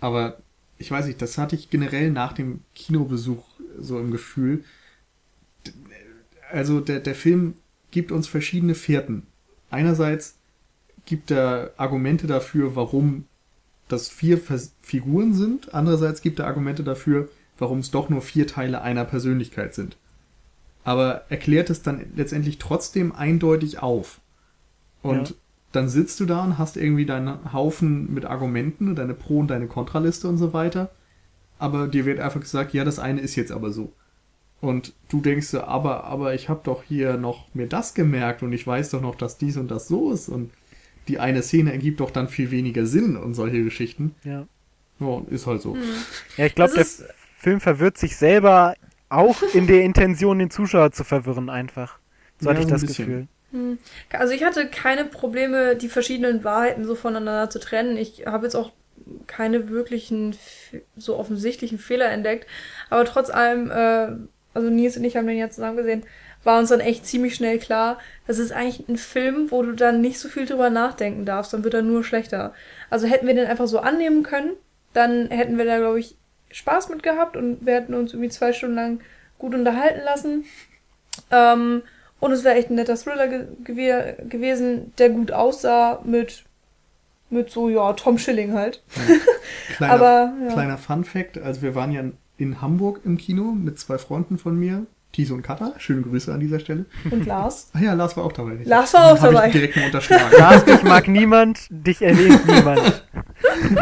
[0.00, 0.38] Aber
[0.78, 3.44] ich weiß nicht, das hatte ich generell nach dem Kinobesuch
[3.78, 4.64] so im Gefühl.
[6.50, 7.54] Also der, der Film
[7.90, 9.26] gibt uns verschiedene Fährten.
[9.70, 10.36] Einerseits
[11.06, 13.24] gibt er Argumente dafür, warum
[13.88, 15.74] das vier Vers Figuren sind.
[15.74, 19.96] Andererseits gibt er Argumente dafür, warum es doch nur vier Teile einer Persönlichkeit sind.
[20.84, 24.20] Aber erklärt es dann letztendlich trotzdem eindeutig auf.
[25.02, 25.34] Und Ja.
[25.72, 29.66] dann sitzt du da und hast irgendwie deinen Haufen mit Argumenten, deine Pro- und deine
[29.66, 30.90] Kontraliste und so weiter.
[31.58, 33.92] Aber dir wird einfach gesagt, ja, das eine ist jetzt aber so.
[34.60, 38.52] Und du denkst so, aber, aber ich habe doch hier noch mir das gemerkt und
[38.52, 40.50] ich weiß doch noch, dass dies und das so ist und
[41.08, 44.14] die eine Szene ergibt doch dann viel weniger Sinn und solche Geschichten.
[44.24, 44.46] ja.
[45.00, 45.76] Ja, und ist halt so.
[46.36, 46.86] Ja, ich glaube, der
[47.36, 48.74] Film verwirrt sich selber
[49.08, 51.98] auch in der Intention, den Zuschauer zu verwirren einfach.
[52.40, 53.06] So Ja, hatte ich das bisschen.
[53.06, 53.28] Gefühl.
[53.50, 53.78] Hm.
[54.12, 57.96] Also ich hatte keine Probleme, die verschiedenen Wahrheiten so voneinander zu trennen.
[57.96, 58.72] Ich habe jetzt auch
[59.26, 60.36] keine wirklichen
[60.96, 62.46] so offensichtlichen Fehler entdeckt.
[62.90, 64.16] Aber trotz allem, äh,
[64.54, 66.04] also Nils und ich haben den ja zusammen gesehen,
[66.44, 70.00] war uns dann echt ziemlich schnell klar, das ist eigentlich ein Film, wo du dann
[70.00, 72.52] nicht so viel drüber nachdenken darfst, dann wird er nur schlechter.
[72.90, 74.52] Also hätten wir den einfach so annehmen können,
[74.92, 76.16] dann hätten wir da, glaube ich,
[76.50, 79.00] Spaß mit gehabt und wir hätten uns irgendwie zwei Stunden lang
[79.38, 80.44] gut unterhalten lassen.
[81.30, 81.82] Ähm,
[82.20, 86.44] und es wäre echt ein netter Thriller ge gew gewesen, der gut aussah mit,
[87.34, 88.82] mit so, ja, Tom Schilling halt.
[88.96, 89.14] Ja.
[89.76, 90.52] Kleiner, Aber, ja.
[90.52, 92.02] kleiner Fun Fact, also wir waren ja
[92.36, 95.74] in Hamburg im Kino mit zwei Freunden von mir, Thies und Katha.
[95.78, 96.86] Schöne Grüße an dieser Stelle.
[97.10, 97.70] Und Lars.
[97.74, 98.58] Ach ja, Lars war auch dabei.
[98.64, 99.46] Lars war auch dabei.
[99.46, 100.32] Ich direkt mal unterschlagen.
[100.38, 103.04] Lars, dich mag niemand, dich erlehnt niemand.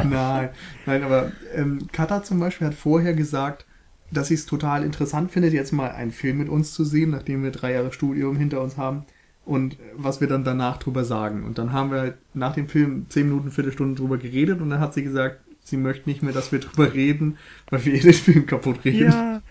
[0.04, 0.50] nein,
[0.84, 3.64] nein, aber ähm, Katha zum Beispiel hat vorher gesagt,
[4.10, 7.42] dass sie es total interessant findet, jetzt mal einen Film mit uns zu sehen, nachdem
[7.42, 9.06] wir drei Jahre Studium hinter uns haben
[9.44, 11.44] und was wir dann danach drüber sagen.
[11.44, 14.80] Und dann haben wir halt nach dem Film zehn Minuten, Viertelstunde drüber geredet und dann
[14.80, 17.38] hat sie gesagt, sie möchte nicht mehr, dass wir drüber reden,
[17.70, 19.10] weil wir eh den Film kaputt reden.
[19.10, 19.42] Ja,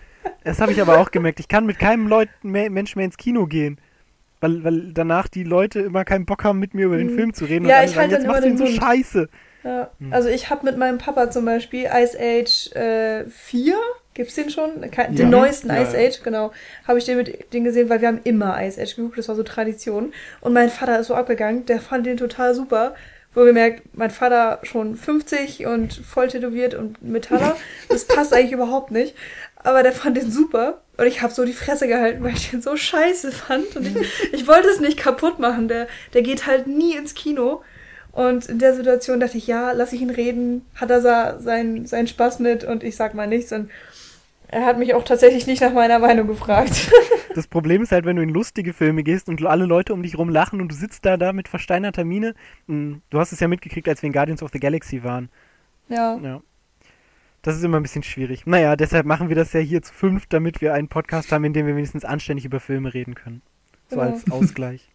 [0.44, 1.40] das habe ich aber auch gemerkt.
[1.40, 3.78] Ich kann mit keinem Leut mehr, Mensch mehr ins Kino gehen.
[4.40, 7.16] Weil, weil danach die Leute immer keinen Bock haben, mit mir über den Mhm.
[7.16, 7.64] Film zu reden.
[7.66, 8.82] Ja, und ich halte jetzt dann machst du immer ihn so den Mund.
[8.82, 9.28] scheiße.
[9.62, 9.90] Ja.
[10.00, 10.12] Hm.
[10.12, 13.76] Also ich habe mit meinem Papa zum Beispiel Ice Age äh, 4,
[14.14, 14.80] gibt's den schon?
[14.82, 15.26] Den Ja.
[15.26, 15.96] neuesten Ja, Ice.
[15.96, 16.52] Age, genau.
[16.86, 19.36] Habe ich den mit den gesehen, weil wir haben immer Ice Age geguckt, das war
[19.36, 20.12] so Tradition.
[20.40, 22.94] Und mein Vater ist so abgegangen, der fand den total super.
[23.34, 27.56] Wo gemerkt, mein Vater schon 50 und voll tätowiert und Metaller.
[27.88, 29.14] Das passt eigentlich überhaupt nicht.
[29.56, 30.82] Aber der fand den super.
[30.98, 33.74] Und ich habe so die Fresse gehalten, weil ich den so scheiße fand.
[33.74, 33.96] Und ich,
[34.34, 35.66] ich wollte es nicht kaputt machen.
[35.68, 37.62] Der, der geht halt nie ins Kino.
[38.12, 41.00] Und in der Situation dachte ich, ja, lass ich ihn reden, hat er
[41.40, 43.50] seinen, seinen Spaß mit und ich sag mal nichts.
[43.52, 43.70] Und
[44.52, 46.90] er hat mich auch tatsächlich nicht nach meiner Meinung gefragt.
[47.34, 50.18] Das Problem ist halt, wenn du in lustige Filme gehst und alle Leute um dich
[50.18, 52.34] rum lachen und du sitzt da da mit versteinerter Miene.
[52.68, 55.30] Hm, Du hast es ja mitgekriegt, als wir in Guardians of the Galaxy waren.
[55.88, 56.18] ja.
[56.22, 56.40] Ja.
[57.40, 58.46] Das ist immer ein bisschen schwierig.
[58.46, 61.54] Naja, deshalb machen wir das ja hier zu fünf, damit wir einen Podcast haben, in
[61.54, 63.40] dem wir wenigstens anständig über Filme reden können.
[63.88, 64.10] So Genau.
[64.12, 64.91] als Ausgleich.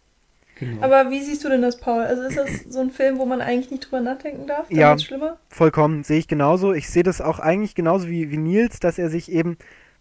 [0.58, 0.82] Genau.
[0.82, 2.02] Aber wie siehst du denn das, Paul?
[2.02, 4.68] Also ist das so ein Film, wo man eigentlich nicht drüber nachdenken darf?
[4.68, 4.98] Dann Ja.
[4.98, 5.38] schlimmer?
[5.50, 6.72] Vollkommen, sehe ich genauso.
[6.72, 9.56] Ich sehe das auch eigentlich genauso wie, wie Nils, dass er sich eben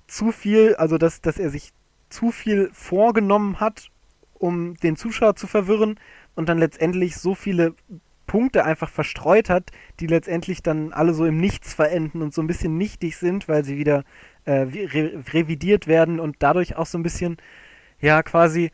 [0.08, 1.74] zu viel, also dass, dass er sich
[2.10, 3.89] zu viel vorgenommen hat,
[4.34, 5.99] um den Zuschauer zu verwirren
[6.36, 7.74] und dann letztendlich so viele
[8.26, 12.47] Punkte einfach verstreut hat, die letztendlich dann alle so im Nichts verenden und so ein
[12.47, 14.03] bisschen nichtig sind, weil sie wieder
[14.45, 17.38] äh, re revidiert werden und dadurch auch so ein bisschen,
[17.99, 18.72] ja, quasi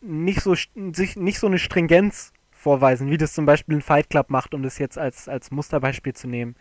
[0.00, 4.30] nicht so, sich nicht so eine Stringenz vorweisen, wie das zum Beispiel ein Fight Club
[4.30, 6.56] macht, um das jetzt als, als Musterbeispiel zu nehmen.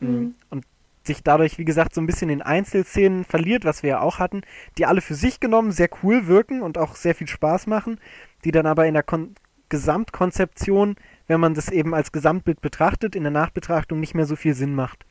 [0.00, 0.34] Mhm.
[0.50, 0.64] Und
[1.02, 4.42] sich dadurch, wie gesagt, so ein bisschen in Einzelszenen verliert, was wir ja auch hatten,
[4.76, 7.98] die alle für sich genommen sehr cool wirken und auch sehr viel Spaß machen,
[8.44, 9.34] die dann aber in der Kon
[9.70, 10.96] Gesamtkonzeption,
[11.28, 14.74] wenn man das eben als Gesamtbild betrachtet, in der Nachbetrachtung nicht mehr so viel Sinn
[14.74, 15.06] macht.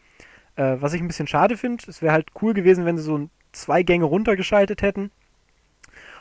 [0.57, 3.29] Äh, was ich ein bisschen schade finde, es wäre halt cool gewesen, wenn sie so
[3.53, 5.11] zwei Gänge runtergeschaltet hätten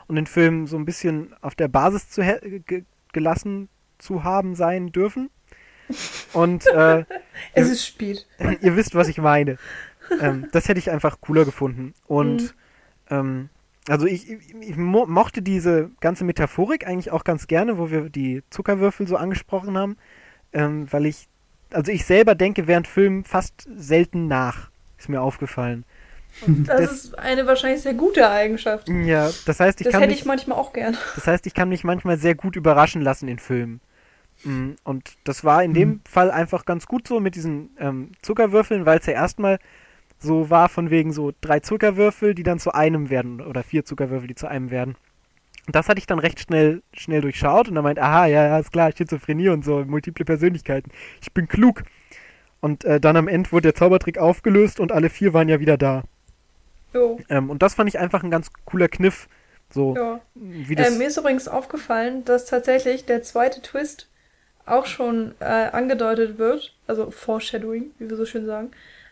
[0.09, 2.23] und den Film so ein bisschen auf der Basis zu
[2.67, 5.31] ge gelassen zu haben sein dürfen.
[6.33, 7.05] Und äh,
[7.55, 8.27] Es ist spät.
[8.61, 9.59] ihr wisst, was ich meine.
[10.21, 11.95] Ähm, das hätte ich einfach cooler gefunden.
[12.07, 12.51] Und Mhm.
[13.11, 13.49] ähm,
[13.89, 18.11] also ich, ich, ich mo mochte diese ganze Metaphorik eigentlich auch ganz gerne, wo wir
[18.11, 19.97] die Zuckerwürfel so angesprochen haben,
[20.53, 21.29] ähm, weil ich,
[21.73, 25.85] also ich selber denke während Filmen fast selten nach, ist mir aufgefallen.
[26.47, 28.89] Das, Das- ist eine wahrscheinlich sehr gute Eigenschaft.
[28.89, 30.97] Ja, das heißt, ich das kann hätte mich, ich manchmal auch gern.
[31.15, 33.81] das heißt, ich kann mich manchmal sehr gut überraschen lassen in Filmen.
[34.45, 36.01] Mm, Und das war in dem Mhm.
[36.09, 39.59] Fall einfach ganz gut so mit diesen ähm, Zuckerwürfeln, weil es ja erstmal
[40.21, 44.29] so war von wegen so drei Zuckerwürfel, die dann zu einem werden oder vier Zuckerwürfel,
[44.29, 44.97] die zu einem werden.
[45.67, 48.59] Und das hatte ich dann recht schnell schnell durchschaut und dann meint, aha, ja, ja,
[48.59, 50.91] ist klar, Schizophrenie und so, multiple Persönlichkeiten.
[51.21, 51.83] Ich bin klug.
[52.61, 55.77] Und äh, dann am Ende wurde der Zaubertrick aufgelöst und alle vier waren ja wieder
[55.77, 56.05] da.
[56.95, 57.19] Jo.
[57.29, 59.29] Ähm, und das fand ich einfach ein ganz cooler Kniff.
[59.71, 60.21] So, Ja.
[60.35, 60.95] wie das.
[60.95, 64.09] Äh, mir ist übrigens aufgefallen, dass tatsächlich der zweite Twist
[64.65, 68.71] auch schon äh, angedeutet wird, also Foreshadowing, wie wir so schön sagen,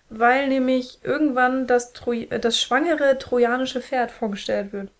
[0.09, 4.91] weil nämlich irgendwann das, Troj äh, das schwangere trojanische Pferd vorgestellt wird.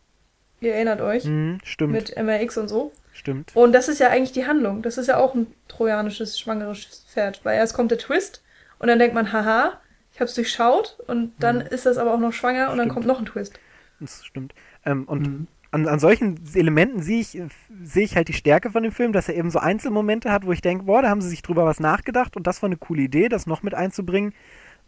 [0.61, 2.93] Ihr erinnert euch, Mhm, stimmt, mit MRX und so.
[3.13, 3.55] stimmt.
[3.55, 4.83] Und das ist ja eigentlich die Handlung.
[4.83, 7.41] Das ist ja auch ein trojanisches, schwangeres Pferd.
[7.45, 8.43] Weil erst kommt der Twist
[8.79, 9.79] und dann denkt man, haha,
[10.17, 12.95] ich hab's durchschaut und dann ist das aber auch noch schwanger und dann Stimmt.
[12.95, 13.61] kommt noch ein Twist.
[14.01, 14.55] Das stimmt.
[14.85, 15.47] Ähm, und Mhm.
[15.71, 17.39] an, an solchen Elementen sehe ich,
[17.83, 20.53] sehe ich halt die Stärke von dem Film, dass er eben so Einzelmomente hat, wo
[20.53, 23.03] ich denke, boah, da haben sie sich drüber was nachgedacht und das war eine coole
[23.03, 24.33] Idee, das noch mit einzubringen.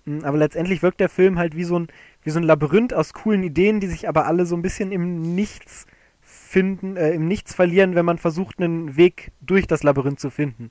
[0.06, 1.88] Mm, Aber letztendlich wirkt der Film halt wie so ein,
[2.24, 5.34] wie so ein Labyrinth aus coolen Ideen, die sich aber alle so ein bisschen im
[5.34, 5.86] Nichts
[6.22, 10.70] finden, äh, im Nichts verlieren, wenn man versucht, einen Weg durch das Labyrinth zu finden.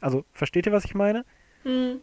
[0.00, 1.24] Also, versteht ihr, was ich meine?
[1.64, 2.00] Hm.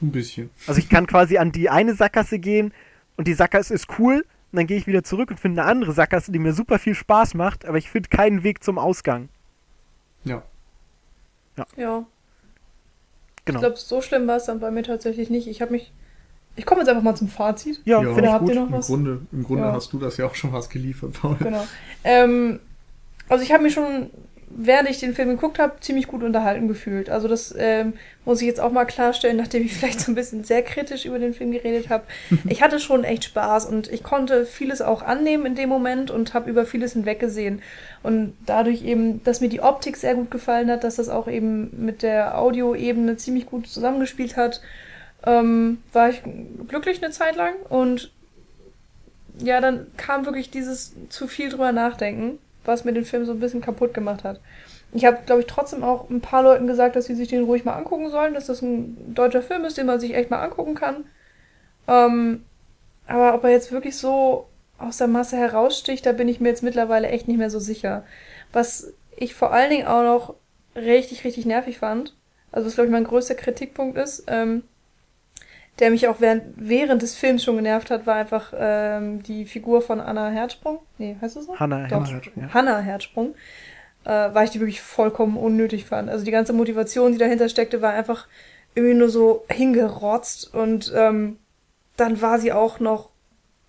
[0.00, 0.50] Ein bisschen.
[0.66, 2.72] Also ich kann quasi an die eine Sackgasse gehen
[3.16, 5.92] und die Sackgasse ist cool, und dann gehe ich wieder zurück und finde eine andere
[5.92, 9.28] Sackgasse, die mir super viel Spaß macht, aber ich finde keinen Weg zum Ausgang.
[10.24, 10.42] Ja.
[11.76, 12.06] Ja.
[13.44, 13.58] Genau.
[13.58, 15.48] Ich glaube, so schlimm war es dann bei mir tatsächlich nicht.
[15.48, 15.92] Ich habe mich.
[16.56, 17.80] Ich komme jetzt einfach mal zum Fazit.
[17.84, 18.54] ja, ja, finde ich habt gut.
[18.54, 18.86] ihr noch Im was?
[18.86, 19.72] Grunde, im Grunde Ja.
[19.72, 21.36] hast du das ja auch schon was geliefert, Paul.
[21.38, 21.64] Genau.
[22.04, 22.58] Ähm,
[23.28, 24.10] also ich habe mich schon,
[24.50, 27.10] während ich den Film geguckt habe, ziemlich gut unterhalten gefühlt.
[27.10, 27.94] Also das ähm,
[28.24, 31.18] muss ich jetzt auch mal klarstellen, nachdem ich vielleicht so ein bisschen sehr kritisch über
[31.18, 32.04] den Film geredet habe.
[32.48, 36.34] Ich hatte schon echt Spaß und ich konnte vieles auch annehmen in dem Moment und
[36.34, 37.62] habe über vieles hinweggesehen.
[38.02, 41.84] Und dadurch eben, dass mir die Optik sehr gut gefallen hat, dass das auch eben
[41.84, 44.60] mit der Audioebene ziemlich gut zusammengespielt hat,
[45.26, 46.22] ähm, war ich
[46.68, 48.10] glücklich eine Zeit lang und
[49.40, 52.38] ja, dann kam wirklich dieses zu viel drüber nachdenken,
[52.68, 54.40] was mir den Film so ein bisschen kaputt gemacht hat.
[54.92, 57.64] Ich habe, glaube ich, trotzdem auch ein paar Leuten gesagt, dass sie sich den ruhig
[57.64, 60.74] mal angucken sollen, dass das ein deutscher Film ist, den man sich echt mal angucken
[60.74, 61.04] kann.
[61.88, 62.44] Ähm,
[63.06, 64.46] aber ob er jetzt wirklich so
[64.78, 68.04] aus der Masse heraussticht, da bin ich mir jetzt mittlerweile echt nicht mehr so sicher.
[68.52, 70.34] Was ich vor allen Dingen auch noch
[70.76, 72.14] richtig, richtig nervig fand,
[72.52, 74.62] also was, glaube ich, mein größter Kritikpunkt ist, ähm,
[75.78, 79.80] der mich auch während, während des Films schon genervt hat, war einfach ähm, die Figur
[79.80, 80.80] von Anna Herzsprung.
[80.98, 81.58] Nee, heißt das so?
[81.58, 82.06] Hannah, Doch.
[82.06, 82.54] Hannah, ja.
[82.54, 83.34] Hannah Herzsprung.
[84.04, 86.08] Äh, weil ich die wirklich vollkommen unnötig fand.
[86.08, 88.26] Also die ganze Motivation, die dahinter steckte, war einfach
[88.74, 91.36] irgendwie nur so hingerotzt und ähm,
[91.96, 93.10] dann war sie auch noch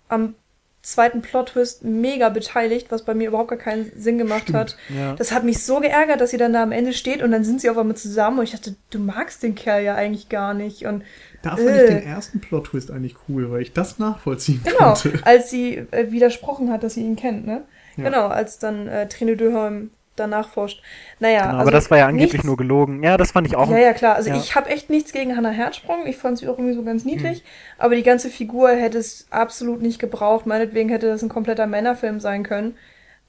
[0.08, 0.34] am
[0.82, 4.56] zweiten Plot-Twist mega beteiligt, was bei mir überhaupt gar keinen Sinn gemacht Stimmt.
[4.56, 4.76] hat.
[4.88, 5.14] Ja.
[5.14, 7.60] Das hat mich so geärgert, dass sie dann da am Ende steht und dann sind
[7.60, 10.86] sie auf einmal zusammen und ich dachte, du magst den Kerl ja eigentlich gar nicht.
[10.86, 11.02] Und
[11.42, 11.82] Da fand Äh.
[11.84, 15.20] ich den ersten Plot-Twist eigentlich cool, weil ich das nachvollziehen genau, konnte.
[15.24, 17.62] als sie äh, widersprochen hat, dass sie ihn kennt, ne?
[17.96, 18.04] Ja.
[18.04, 20.82] Genau, als dann äh, Trine Döholm danach forscht.
[21.18, 23.02] Naja, Genau, also aber das war ja angeblich nichts- nur gelogen.
[23.02, 23.70] Ja, das fand ich auch.
[23.70, 24.16] Ja, ja, klar.
[24.16, 24.36] Also Ja.
[24.36, 26.06] ich habe echt nichts gegen Hannah Herzsprung.
[26.06, 27.10] Ich fand sie auch irgendwie so ganz Mhm.
[27.12, 27.42] niedlich.
[27.78, 30.44] Aber die ganze Figur hätte es absolut nicht gebraucht.
[30.46, 32.74] Meinetwegen hätte das ein kompletter Männerfilm sein können.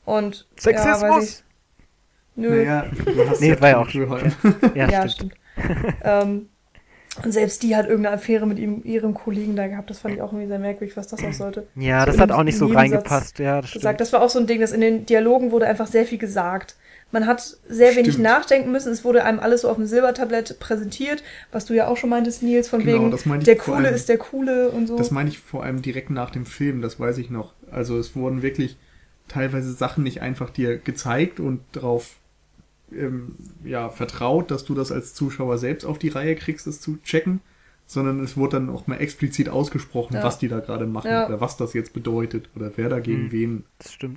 [0.03, 1.23] Und Ja, weiß Sexismus!
[1.23, 1.43] ich,
[2.35, 2.49] nö.
[2.65, 3.89] Naja, du hast Nee, war ja auch
[4.75, 5.33] Ja, ja, stimmt.
[5.55, 5.93] stimmt.
[6.03, 6.49] ähm,
[7.25, 9.89] und selbst die hat irgendeine Affäre mit ihm, ihrem Kollegen da gehabt.
[9.89, 11.67] Das fand ich auch irgendwie sehr merkwürdig, was das auch sollte.
[11.75, 13.39] Ja, So das hat auch nicht so reingepasst.
[13.39, 13.81] Ja, das stimmt.
[13.81, 14.01] gesagt.
[14.01, 16.75] Das war auch so ein Ding, dass in den Dialogen wurde einfach sehr viel gesagt.
[17.13, 18.23] Man hat sehr wenig Stimmt.
[18.23, 18.93] nachdenken müssen.
[18.93, 22.41] Es wurde einem alles so auf dem Silbertablett präsentiert, was du ja auch schon meintest,
[22.43, 23.95] Nils, von Genau, wegen, das meine ich der vor Coole allem.
[23.95, 24.95] ist der Coole und so.
[24.97, 27.53] Das meine ich vor allem direkt nach dem Film, das weiß ich noch.
[27.69, 28.77] Also es wurden wirklich
[29.27, 32.15] teilweise Sachen nicht einfach dir gezeigt und darauf
[32.95, 36.97] ähm, ja, vertraut, dass du das als Zuschauer selbst auf die Reihe kriegst, das zu
[37.03, 37.41] checken,
[37.87, 40.23] sondern es wurde dann auch mal explizit ausgesprochen, Ja.
[40.23, 41.27] was die da gerade machen Ja.
[41.27, 43.31] oder was das jetzt bedeutet oder wer da gegen Mhm.
[43.31, 43.63] wen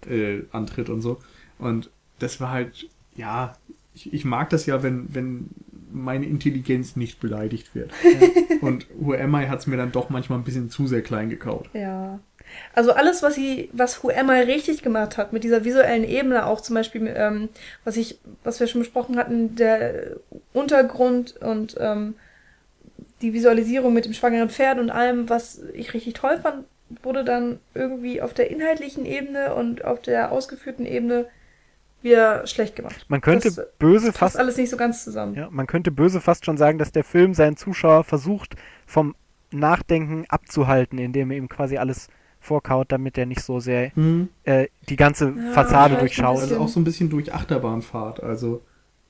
[0.09, 1.18] äh, antritt und so.
[1.59, 3.57] Und das war halt, ja,
[3.95, 5.49] ich, ich mag das ja, wenn, wenn
[5.93, 7.93] meine Intelligenz nicht beleidigt wird.
[8.61, 11.31] Und Who Am I hat es mir dann doch manchmal ein bisschen zu sehr klein
[11.31, 11.70] gekaut.
[11.72, 12.18] Ja.
[12.74, 16.47] Also alles, was sie, was Who Am I richtig gemacht hat, mit dieser visuellen Ebene
[16.47, 17.49] auch zum Beispiel, ähm,
[17.84, 20.16] was ich, was wir schon besprochen hatten, der
[20.53, 22.14] Untergrund und ähm,
[23.22, 26.64] die Visualisierung mit dem schwangeren Pferd und allem, was ich richtig toll fand,
[27.03, 31.26] wurde dann irgendwie auf der inhaltlichen Ebene und auf der ausgeführten Ebene
[32.03, 33.07] wieder schlecht gemacht.
[33.09, 35.34] Man könnte Das böse Passt fast alles nicht so ganz zusammen.
[35.34, 39.16] Ja, man könnte böse fast schon sagen, dass der Film seinen Zuschauer versucht, vom
[39.51, 42.09] Nachdenken abzuhalten, indem er ihm quasi alles
[42.45, 43.90] vorkaut, damit er nicht so sehr
[44.45, 46.40] äh, die ganze Ja, Fassade durchschaut.
[46.40, 48.22] Also auch so ein bisschen durch Achterbahnfahrt.
[48.22, 48.62] Also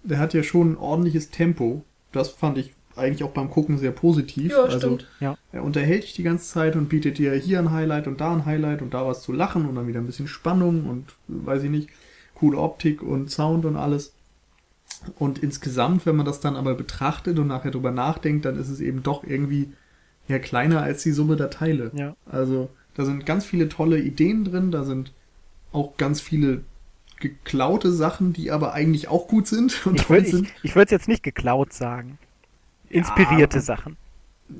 [0.02, 1.84] der hat ja schon ein ordentliches Tempo.
[2.12, 4.52] Das fand ich eigentlich auch beim Gucken sehr positiv.
[4.52, 5.08] Ja, also stimmt.
[5.50, 8.46] er unterhält dich die ganze Zeit und bietet dir hier ein Highlight und da ein
[8.46, 11.70] Highlight und da was zu lachen und dann wieder ein bisschen Spannung und weiß ich
[11.70, 11.88] nicht,
[12.34, 14.14] coole Optik und Sound und alles.
[15.18, 18.80] Und insgesamt, wenn man das dann aber betrachtet und nachher drüber nachdenkt, dann ist es
[18.80, 19.72] eben doch irgendwie
[20.28, 21.90] ja kleiner als die Summe der Teile.
[21.94, 22.14] Ja.
[22.26, 25.12] Also da sind ganz viele tolle Ideen drin, da sind
[25.72, 26.64] auch ganz viele
[27.20, 30.48] geklaute Sachen, die aber eigentlich auch gut sind und Ich toll würde sind.
[30.62, 32.18] ich, ich jetzt nicht geklaut sagen.
[32.88, 33.62] Inspirierte Ja.
[33.62, 33.96] Sachen.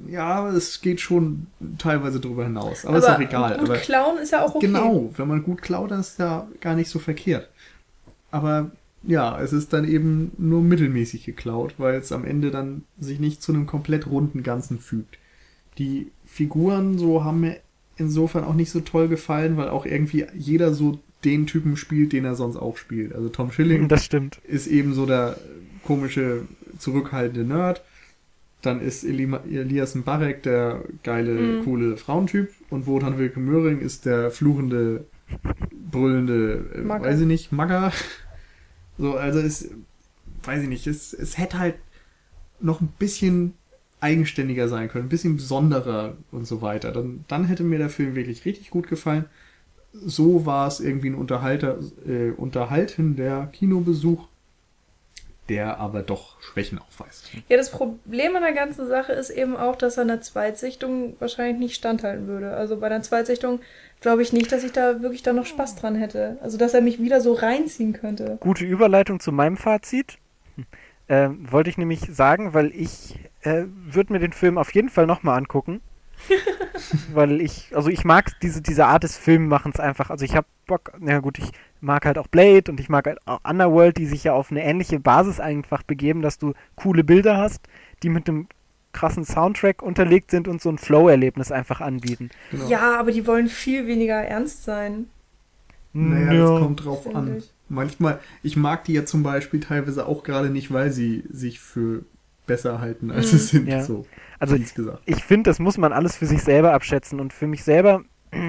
[0.08, 1.46] Ja, es geht schon
[1.78, 2.84] teilweise drüber hinaus.
[2.86, 3.58] Aber, ist auch egal.
[3.58, 4.66] Gut Aber klauen ist ja auch okay.
[4.66, 7.50] genau, wenn man gut klaut, dann ist ja gar nicht so verkehrt.
[8.30, 8.72] Aber
[9.02, 13.42] ja, es ist dann eben nur mittelmäßig geklaut, weil es am Ende dann sich nicht
[13.42, 15.18] zu einem komplett runden Ganzen fügt.
[15.78, 17.58] Die Figuren so haben mir
[17.96, 22.24] insofern auch nicht so toll gefallen, weil auch irgendwie jeder so den Typen spielt, den
[22.24, 23.14] er sonst auch spielt.
[23.14, 24.40] Also Tom Schilling Das stimmt.
[24.46, 25.36] ist eben so der
[25.84, 26.42] komische,
[26.78, 27.82] zurückhaltende Nerd.
[28.62, 31.64] Dann ist Eli Elias Mbarek der geile, Mhm.
[31.64, 32.50] coole Frauentyp.
[32.70, 35.04] Und Wotan Wilke Möhring ist der fluchende,
[35.90, 37.92] brüllende, äh, weiß ich nicht, Magger.
[38.98, 39.70] So, also es,
[40.44, 41.74] weiß ich nicht, es, es hätte halt
[42.60, 43.54] noch ein bisschen
[44.04, 46.92] eigenständiger sein können, ein bisschen besonderer und so weiter.
[46.92, 49.24] Dann, dann hätte mir der Film wirklich richtig gut gefallen.
[49.92, 54.26] so war es irgendwie ein Unterhalter, äh, unterhaltender Kinobesuch,
[55.48, 57.30] der aber doch Schwächen aufweist.
[57.48, 61.58] Ja, das Problem an der ganzen Sache ist eben auch, dass er einer Zweitsichtung wahrscheinlich
[61.58, 62.54] nicht standhalten würde.
[62.54, 63.60] Also bei einer Zweitsichtung
[64.00, 66.36] glaube ich nicht, dass ich da wirklich dann noch Spaß dran hätte.
[66.42, 68.36] Also dass er mich wieder so reinziehen könnte.
[68.40, 70.18] Gute Überleitung zu meinem Fazit.
[71.06, 75.06] Äh, wollte ich nämlich sagen, weil ich äh, würde mir den Film auf jeden Fall
[75.06, 75.80] nochmal angucken.
[77.12, 80.10] weil ich, also ich mag diese, diese Art des Filmmachens einfach.
[80.10, 83.18] Also ich habe Bock, na gut, ich mag halt auch Blade und ich mag halt
[83.26, 87.36] auch Underworld, die sich ja auf eine ähnliche Basis einfach begeben, dass du coole Bilder
[87.36, 87.66] hast,
[88.02, 88.48] die mit einem
[88.92, 92.30] krassen Soundtrack unterlegt sind und so ein Flow-Erlebnis einfach anbieten.
[92.50, 92.68] Genau.
[92.68, 95.06] Ja, aber die wollen viel weniger ernst sein.
[95.92, 96.40] Naja, ja.
[96.40, 97.38] das kommt drauf an.
[97.38, 97.52] Ich.
[97.68, 102.04] Manchmal, ich mag die ja zum Beispiel teilweise auch gerade nicht, weil sie sich für
[102.46, 103.38] besser halten, als mhm.
[103.38, 103.68] es sind.
[103.68, 103.82] Ja.
[103.82, 104.06] So,
[104.38, 108.02] also ich finde, das muss man alles für sich selber abschätzen und für mich selber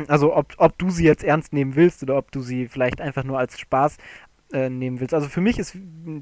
[0.07, 3.23] also ob, ob du sie jetzt ernst nehmen willst oder ob du sie vielleicht einfach
[3.23, 3.97] nur als Spaß
[4.51, 5.13] äh, nehmen willst.
[5.13, 5.77] Also für mich ist,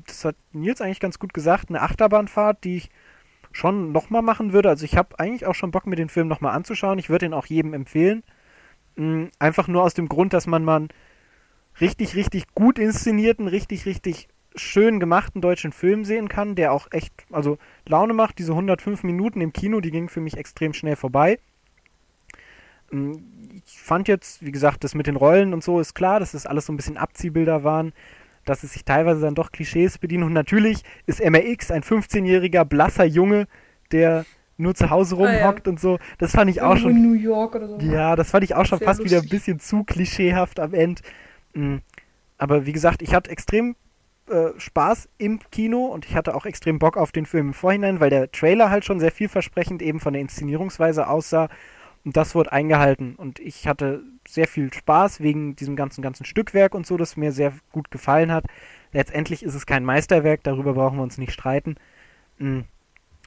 [0.07, 2.89] das hat Nils eigentlich ganz gut gesagt, eine Achterbahnfahrt, die ich
[3.51, 4.69] schon nochmal machen würde.
[4.69, 6.99] Also ich habe eigentlich auch schon Bock, mir den Film nochmal anzuschauen.
[6.99, 8.23] Ich würde ihn auch jedem empfehlen.
[8.95, 10.87] Mhm, einfach nur aus dem Grund, dass man mal
[11.79, 17.13] richtig, richtig gut inszenierten, richtig, richtig schön gemachten deutschen Film sehen kann, der auch echt,
[17.31, 18.39] also Laune macht.
[18.39, 21.39] Diese 105 Minuten im Kino, die gingen für mich extrem schnell vorbei.
[22.91, 23.23] Mhm,
[23.65, 26.45] ich fand jetzt, wie gesagt, das mit den Rollen und so ist klar, dass das
[26.45, 27.93] alles so ein bisschen Abziehbilder waren,
[28.45, 30.23] dass es sich teilweise dann doch Klischees bedienen.
[30.23, 33.47] Und natürlich ist MRX ein 15-jähriger, blasser Junge,
[33.91, 34.25] der
[34.57, 35.71] nur zu Hause rumhockt ah, ja.
[35.71, 35.97] und so.
[36.19, 36.91] Das fand ich Irgendwo auch schon.
[36.91, 37.77] In New York oder so.
[37.79, 39.11] Ja, das fand ich auch schon fast lustig.
[39.11, 41.01] wieder ein bisschen zu klischeehaft am Ende.
[41.53, 41.81] Mhm.
[42.37, 43.75] Aber wie gesagt, ich hatte extrem
[44.33, 47.99] äh, Spaß im Kino und ich hatte auch extrem Bock auf den Film im Vorhinein,
[47.99, 51.49] weil der Trailer halt schon sehr vielversprechend eben von der Inszenierungsweise aussah
[52.05, 53.15] und das wurde eingehalten.
[53.15, 57.31] Und ich hatte sehr viel Spaß wegen diesem ganzen, ganzen Stückwerk und so, das mir
[57.31, 58.45] sehr gut gefallen hat.
[58.91, 61.75] Letztendlich ist es kein Meisterwerk, darüber brauchen wir uns nicht streiten.
[62.39, 62.65] Mhm.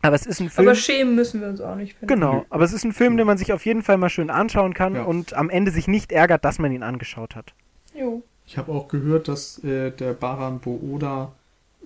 [0.02, 0.68] Aber es ist ein Film.
[0.68, 1.94] Aber schämen müssen wir uns auch nicht.
[1.94, 2.06] Finden.
[2.06, 4.74] Genau, aber es ist ein Film, den man sich auf jeden Fall mal schön anschauen
[4.74, 5.04] kann ja.
[5.04, 7.54] und am Ende sich nicht ärgert, dass man ihn angeschaut hat.
[7.94, 8.22] Jo.
[8.46, 11.32] Ich habe auch gehört, dass äh, der Baran Booda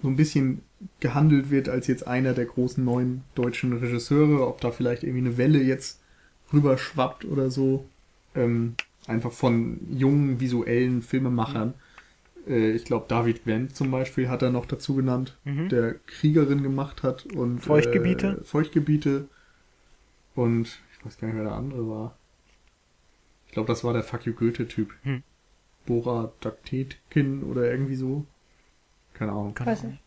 [0.03, 0.63] so ein bisschen
[1.01, 5.37] gehandelt wird als jetzt einer der großen neuen deutschen Regisseure, ob da vielleicht irgendwie eine
[5.37, 6.01] Welle jetzt
[6.53, 7.87] rüberschwappt oder so.
[8.35, 8.75] Ähm,
[9.07, 11.75] einfach von jungen visuellen Filmemachern.
[12.47, 12.53] Mhm.
[12.53, 15.69] Äh, ich glaube, David Wendt zum Beispiel hat er noch dazu genannt, mhm.
[15.69, 18.39] der Kriegerin gemacht hat und Feuchtgebiete.
[18.41, 19.29] Äh, Feuchtgebiete.
[20.35, 22.17] Und ich weiß gar nicht, wer der andere war.
[23.47, 24.95] Ich glaube, das war der Fuck you Goethe-Typ.
[25.03, 25.23] Mhm.
[25.91, 28.25] Bora Daktetkin oder irgendwie so.
[29.13, 29.55] Keine Ahnung.
[29.59, 29.99] Weiß nicht.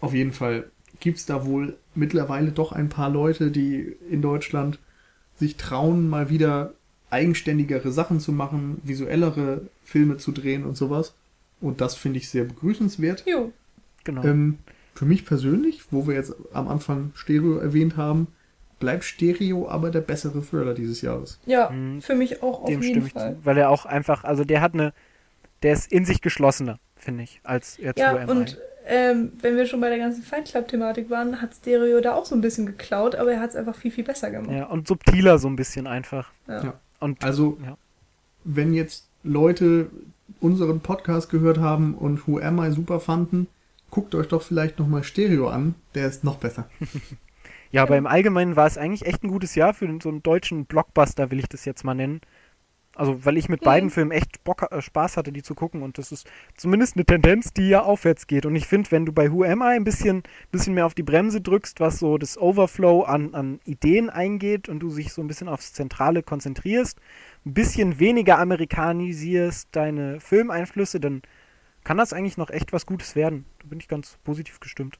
[0.00, 0.70] Auf jeden Fall
[1.00, 4.78] gibt's da wohl mittlerweile doch ein paar Leute, die in Deutschland
[5.36, 6.74] sich trauen, mal wieder
[7.08, 11.14] eigenständigere Sachen zu machen, visuellere Filme zu drehen und sowas.
[11.62, 13.24] Und das finde ich sehr begrüßenswert.
[13.26, 13.50] Jo,
[14.04, 14.22] genau.
[14.22, 14.58] Ähm,
[14.94, 18.28] für mich persönlich, wo wir jetzt am Anfang Stereo erwähnt haben,
[18.78, 21.40] bleibt Stereo aber der bessere Thriller dieses Jahres.
[21.46, 22.02] Ja, mhm.
[22.02, 23.36] für mich auch auf Dem jeden Fall.
[23.36, 24.92] Zu, weil er auch einfach, also der hat eine,
[25.62, 29.80] der ist in sich geschlossener, finde ich, als jetzt ja, und ähm, wenn wir schon
[29.80, 33.32] bei der ganzen Fight Club-Thematik waren, hat Stereo da auch so ein bisschen geklaut, aber
[33.32, 34.50] er hat es einfach viel, viel besser gemacht.
[34.50, 36.32] Ja, und subtiler so ein bisschen einfach.
[36.48, 36.64] Ja.
[36.64, 36.80] ja.
[36.98, 37.76] Und, also, ja.
[38.44, 39.90] wenn jetzt Leute
[40.40, 43.46] unseren Podcast gehört haben und Who Am I super fanden,
[43.90, 46.68] guckt euch doch vielleicht nochmal Stereo an, der ist noch besser.
[47.70, 50.64] ja, aber im Allgemeinen war es eigentlich echt ein gutes Jahr für so einen deutschen
[50.64, 52.20] Blockbuster, will ich das jetzt mal nennen.
[53.00, 53.64] Also, weil ich mit mhm.
[53.64, 55.82] beiden Filmen echt Bock, äh, Spaß hatte, die zu gucken.
[55.82, 58.44] Und das ist zumindest eine Tendenz, die ja aufwärts geht.
[58.44, 60.22] Und ich finde, wenn du bei Who Am I ein bisschen,
[60.52, 64.80] bisschen mehr auf die Bremse drückst, was so das Overflow an, an Ideen eingeht und
[64.80, 67.00] du sich so ein bisschen aufs Zentrale konzentrierst,
[67.46, 71.22] ein bisschen weniger amerikanisierst deine Filmeinflüsse, dann
[71.84, 73.46] kann das eigentlich noch echt was Gutes werden.
[73.60, 74.98] Da bin ich ganz positiv gestimmt.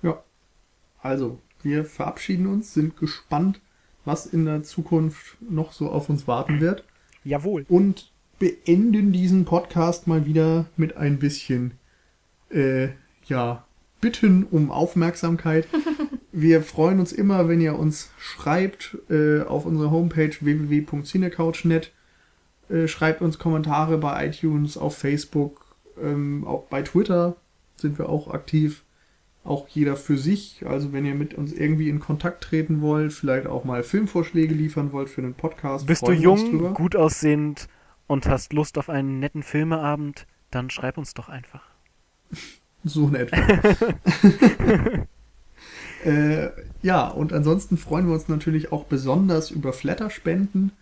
[0.00, 0.22] Ja.
[1.02, 3.60] Also, wir verabschieden uns, sind gespannt,
[4.06, 6.82] was in der Zukunft noch so auf uns warten wird.
[7.26, 7.66] Jawohl.
[7.68, 11.72] Und beenden diesen Podcast mal wieder mit ein bisschen,
[12.50, 12.90] äh,
[13.26, 13.64] ja,
[14.00, 15.66] Bitten um Aufmerksamkeit.
[16.32, 21.92] Wir freuen uns immer, wenn ihr uns schreibt äh, auf unserer Homepage www.cinecouch.net.
[22.68, 27.34] Äh, schreibt uns Kommentare bei iTunes, auf Facebook, ähm, auch bei Twitter
[27.76, 28.84] sind wir auch aktiv
[29.46, 30.64] auch jeder für sich.
[30.66, 34.92] Also wenn ihr mit uns irgendwie in Kontakt treten wollt, vielleicht auch mal Filmvorschläge liefern
[34.92, 35.86] wollt für einen Podcast.
[35.86, 37.68] Bist du jung, gut aussehend
[38.06, 41.62] und hast Lust auf einen netten Filmeabend, dann schreib uns doch einfach.
[42.84, 43.32] so nett.
[46.04, 46.48] äh,
[46.82, 50.72] ja, und ansonsten freuen wir uns natürlich auch besonders über Flatterspenden.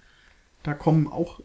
[0.62, 1.40] Da kommen auch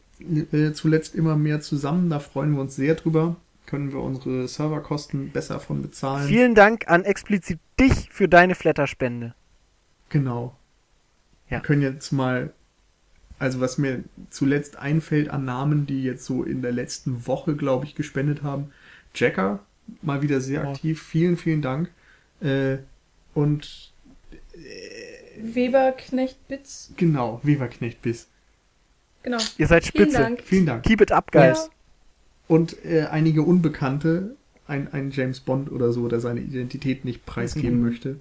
[0.51, 2.09] äh, zuletzt immer mehr zusammen.
[2.09, 3.35] Da freuen wir uns sehr drüber.
[3.69, 6.27] Können wir unsere Serverkosten besser von bezahlen.
[6.27, 9.35] Vielen Dank an explizit dich für deine Flatterspende.
[10.09, 10.55] Genau.
[11.51, 11.57] Ja.
[11.57, 12.51] Wir können jetzt mal,
[13.37, 17.85] also was mir zuletzt einfällt an Namen, die jetzt so in der letzten Woche, glaube
[17.85, 18.71] ich, gespendet haben.
[19.13, 19.59] Jacker,
[20.01, 20.69] mal wieder sehr Ja.
[20.71, 21.01] aktiv.
[21.03, 21.91] Vielen, vielen Dank.
[22.41, 22.77] Äh,
[23.35, 23.91] und
[25.37, 26.91] Weber, Knecht, Bitz.
[26.97, 28.27] genau, Weberknecht bis.
[29.21, 29.37] Genau.
[29.57, 30.21] Ihr seid Vielen spitze.
[30.23, 30.41] Dank.
[30.43, 30.83] Vielen Dank.
[30.83, 31.67] Keep it up, guys.
[31.67, 31.69] Ja.
[32.49, 34.35] Und äh, einige Unbekannte,
[34.67, 37.85] ein, ein James Bond oder so, der seine Identität nicht preisgeben Mhm.
[37.85, 38.19] möchte,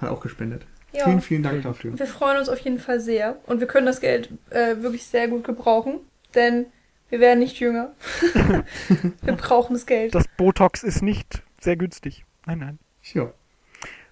[0.00, 0.64] hat auch gespendet.
[0.94, 1.04] Ja.
[1.04, 1.98] Vielen, vielen Dank dafür.
[1.98, 5.28] Wir freuen uns auf jeden Fall sehr und wir können das Geld äh, wirklich sehr
[5.28, 5.98] gut gebrauchen,
[6.34, 6.66] denn
[7.10, 7.92] wir werden nicht jünger.
[9.22, 10.14] wir brauchen das Geld.
[10.14, 12.24] Das Botox ist nicht sehr günstig.
[12.46, 12.78] Nein, nein.
[13.14, 13.32] Ja,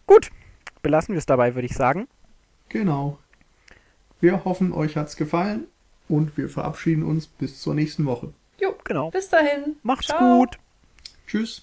[0.06, 0.30] Gut,
[0.82, 2.08] belassen wir es dabei, würde ich sagen.
[2.68, 3.18] genau.
[4.20, 5.64] Wir hoffen, euch hat's gefallen
[6.08, 8.32] und wir verabschieden uns bis zur nächsten Woche.
[8.60, 9.10] Jo, genau.
[9.10, 9.76] Bis dahin.
[9.82, 10.38] Macht's Ciao.
[10.38, 10.58] gut.
[11.26, 11.62] Tschüss.